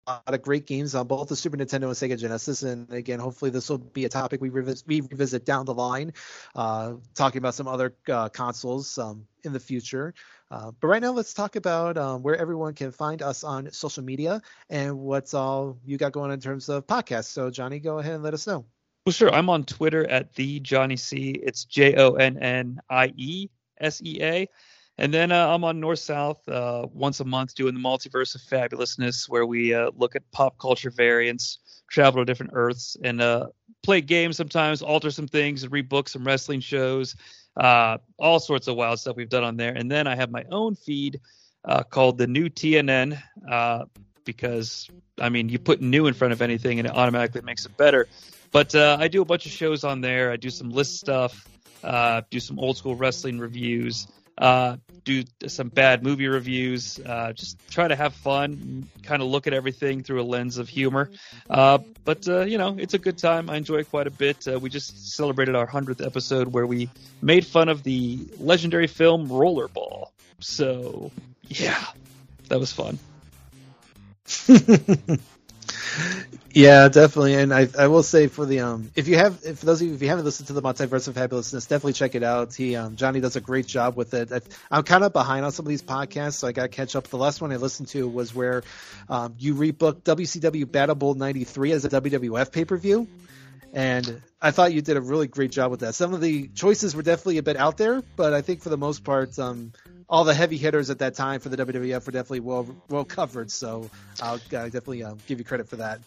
[0.08, 3.52] lot of great games on both the Super Nintendo and Sega Genesis, and again, hopefully
[3.52, 6.14] this will be a topic we revisit, we revisit down the line,
[6.56, 10.14] uh, talking about some other uh, consoles um, in the future.
[10.54, 14.04] Uh, but right now, let's talk about um, where everyone can find us on social
[14.04, 14.40] media
[14.70, 17.26] and what's all you got going on in terms of podcasts.
[17.26, 18.64] So, Johnnie, go ahead and let us know.
[19.04, 19.34] Well, sure.
[19.34, 21.32] I'm on Twitter at the Johnnie Sea.
[21.32, 23.50] It's J O N N I E
[23.80, 24.48] S E A.
[25.00, 28.42] And then uh, I'm on North South uh, once a month doing the Multiverse of
[28.42, 33.48] Fabulousness, where we uh, look at pop culture variants, travel to different Earths, and uh,
[33.82, 37.16] play games sometimes, alter some things, and rebook some wrestling shows,
[37.56, 39.74] uh, all sorts of wild stuff we've done on there.
[39.74, 41.20] And then I have my own feed
[41.66, 43.86] uh, called the New TNN uh,
[44.26, 44.90] because
[45.20, 48.08] I mean you put new in front of anything and it automatically makes it better.
[48.52, 50.32] But uh, I do a bunch of shows on there.
[50.32, 51.48] I do some list stuff,
[51.84, 54.08] uh, do some old school wrestling reviews
[54.38, 59.48] uh, do some bad movie reviews, uh, just try to have fun, kind of look
[59.48, 61.10] at everything through a lens of humor.
[61.50, 63.50] Uh, but, uh, you know, it's a good time.
[63.50, 64.48] I enjoy it quite a bit.
[64.48, 66.90] Uh, we just celebrated our 100th episode where we
[67.22, 70.10] made fun of the legendary film Rollerball.
[70.40, 71.12] So,
[71.48, 71.84] yeah,
[72.50, 73.00] that was fun.
[76.54, 77.34] Yeah, definitely.
[77.34, 79.94] And I I will say for the um if you have if those of you
[79.96, 82.54] if you haven't listened to the multiverse of fabulousness, definitely check it out.
[82.54, 84.32] He um Johnnie does a great job with it.
[84.70, 86.96] I, am kind of behind on some of these podcasts, so I got to catch
[86.96, 87.08] up.
[87.08, 88.64] The last one I listened to was where
[89.10, 93.08] um, you rebooked WCW Battle Bowl '93 as a WWF pay per view.
[93.74, 95.96] And I thought you did a really great job with that.
[95.96, 98.78] Some of the choices were definitely a bit out there, but I think for the
[98.78, 99.74] most part, um,
[100.08, 103.50] all the heavy hitters at that time for the WWF were definitely well well covered.
[103.50, 103.90] So
[104.22, 106.02] I'll definitely uh, give you credit for that.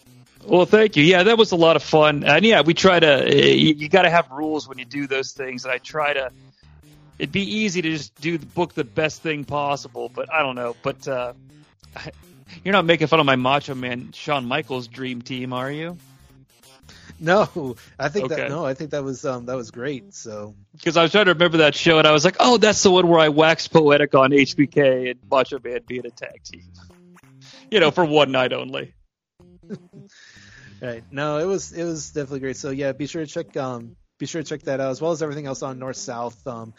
[0.45, 1.03] Well, thank you.
[1.03, 2.23] Yeah, that was a lot of fun.
[2.23, 3.35] And yeah, we try to.
[3.35, 5.65] You, you got to have rules when you do those things.
[5.65, 6.31] And I try to.
[7.19, 10.55] It'd be easy to just do the book the best thing possible, but I don't
[10.55, 10.75] know.
[10.83, 11.33] But uh,
[12.63, 15.97] you're not making fun of my Macho Man Shawn Michaels dream team, are you?
[17.19, 18.35] No, I think okay.
[18.35, 20.13] that no, I think that was um that was great.
[20.13, 22.83] So because I was trying to remember that show and I was like, oh, that's
[22.83, 26.71] the one where I waxed poetic on HBK and Macho Man being a tag team,
[27.71, 28.93] you know, for one night only.
[30.81, 31.03] right.
[31.09, 32.57] No, it was it was definitely great.
[32.57, 35.11] So yeah, be sure to check um be sure to check that out as well
[35.11, 36.45] as everything else on North South.
[36.47, 36.73] Um,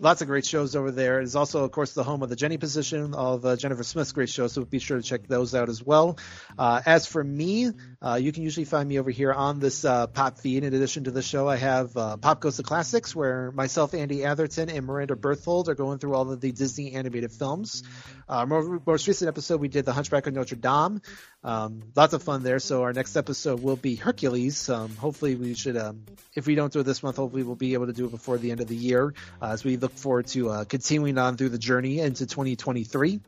[0.00, 1.20] lots of great shows over there.
[1.20, 4.30] It's also, of course, the home of the Jenny position of uh, Jennifer Smith's great
[4.30, 6.18] show, so be sure to check those out as well.
[6.58, 7.70] Uh, as for me,
[8.00, 10.62] uh, you can usually find me over here on this uh, pop feed.
[10.62, 14.24] In addition to the show, I have uh, Pop Goes the Classics, where myself, Andy
[14.24, 17.82] Atherton, and Miranda Berthold are going through all of the Disney animated films.
[18.28, 21.02] Uh, more, most recent episode, we did The Hunchback of Notre Dame.
[21.42, 22.60] Um, lots of fun there.
[22.60, 24.68] So our next episode will be Hercules.
[24.68, 26.04] Um, hopefully, we should, um,
[26.36, 28.38] if we don't do it this month, hopefully we'll be able to do it before
[28.38, 29.12] the end of the year
[29.42, 33.20] as we look forward to uh, continuing on through the journey into 2023.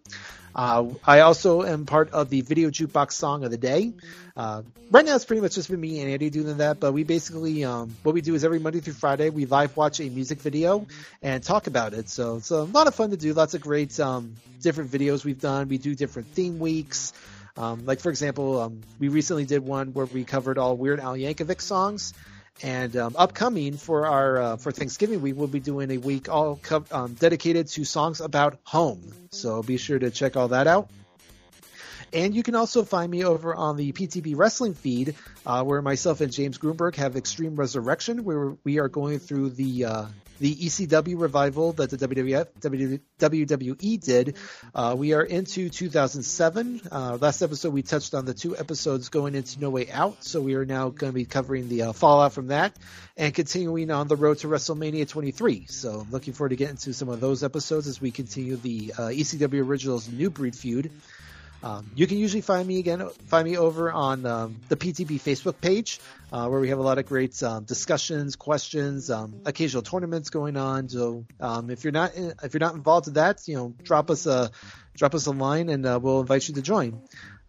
[0.55, 3.93] Uh, I also am part of the video jukebox song of the day.
[4.37, 7.05] Uh, right now, it's pretty much just been me and Andy doing that, but we
[7.05, 10.41] basically, um, what we do is every Monday through Friday, we live watch a music
[10.41, 10.87] video
[11.23, 12.09] and talk about it.
[12.09, 13.33] So it's a lot of fun to do.
[13.33, 15.69] Lots of great, um, different videos we've done.
[15.69, 17.13] We do different theme weeks.
[17.57, 21.15] Um, like for example, um, we recently did one where we covered all Weird Al
[21.15, 22.15] Yankovic songs.
[22.63, 26.57] And um, upcoming for our uh, for Thanksgiving, we will be doing a week all
[26.57, 29.01] co- um, dedicated to songs about home.
[29.31, 30.91] So be sure to check all that out.
[32.13, 35.15] And you can also find me over on the PTB Wrestling feed,
[35.47, 39.85] uh, where myself and James Grunberg have Extreme Resurrection, where we are going through the
[39.85, 40.05] uh,
[40.41, 42.47] the ECW revival that the WWF,
[43.21, 44.37] WWE did.
[44.75, 46.81] Uh, we are into 2007.
[46.91, 50.41] Uh, last episode we touched on the two episodes going into No Way Out, so
[50.41, 52.75] we are now going to be covering the uh, fallout from that
[53.17, 55.67] and continuing on the road to WrestleMania 23.
[55.69, 59.03] So looking forward to getting to some of those episodes as we continue the uh,
[59.09, 60.91] ECW Originals New Breed feud.
[61.63, 65.61] Um, you can usually find me again, find me over on um, the PTB Facebook
[65.61, 66.01] page,
[66.33, 70.57] uh, where we have a lot of great um, discussions, questions, um, occasional tournaments going
[70.57, 70.89] on.
[70.89, 74.27] So um, if you're not if you're not involved in that, you know, drop us
[74.27, 74.51] a
[74.97, 77.03] drop us a line, and uh, we'll invite you to join.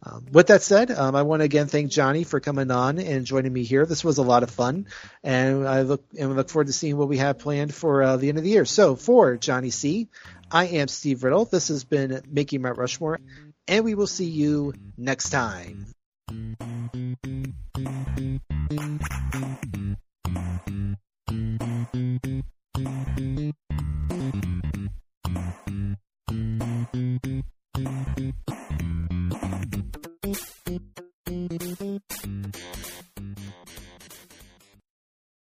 [0.03, 3.53] Um, with that said, I want to again thank Johnnie for coming on and joining
[3.53, 3.85] me here.
[3.85, 4.87] This was a lot of fun,
[5.23, 8.29] and I look and look forward to seeing what we have planned for uh, the
[8.29, 8.65] end of the year.
[8.65, 10.09] So for Johnnie Sea,
[10.49, 11.45] I am Steve Riddle.
[11.45, 13.19] This has been Making Mount Rushmore,
[13.67, 15.93] and we will see you next time.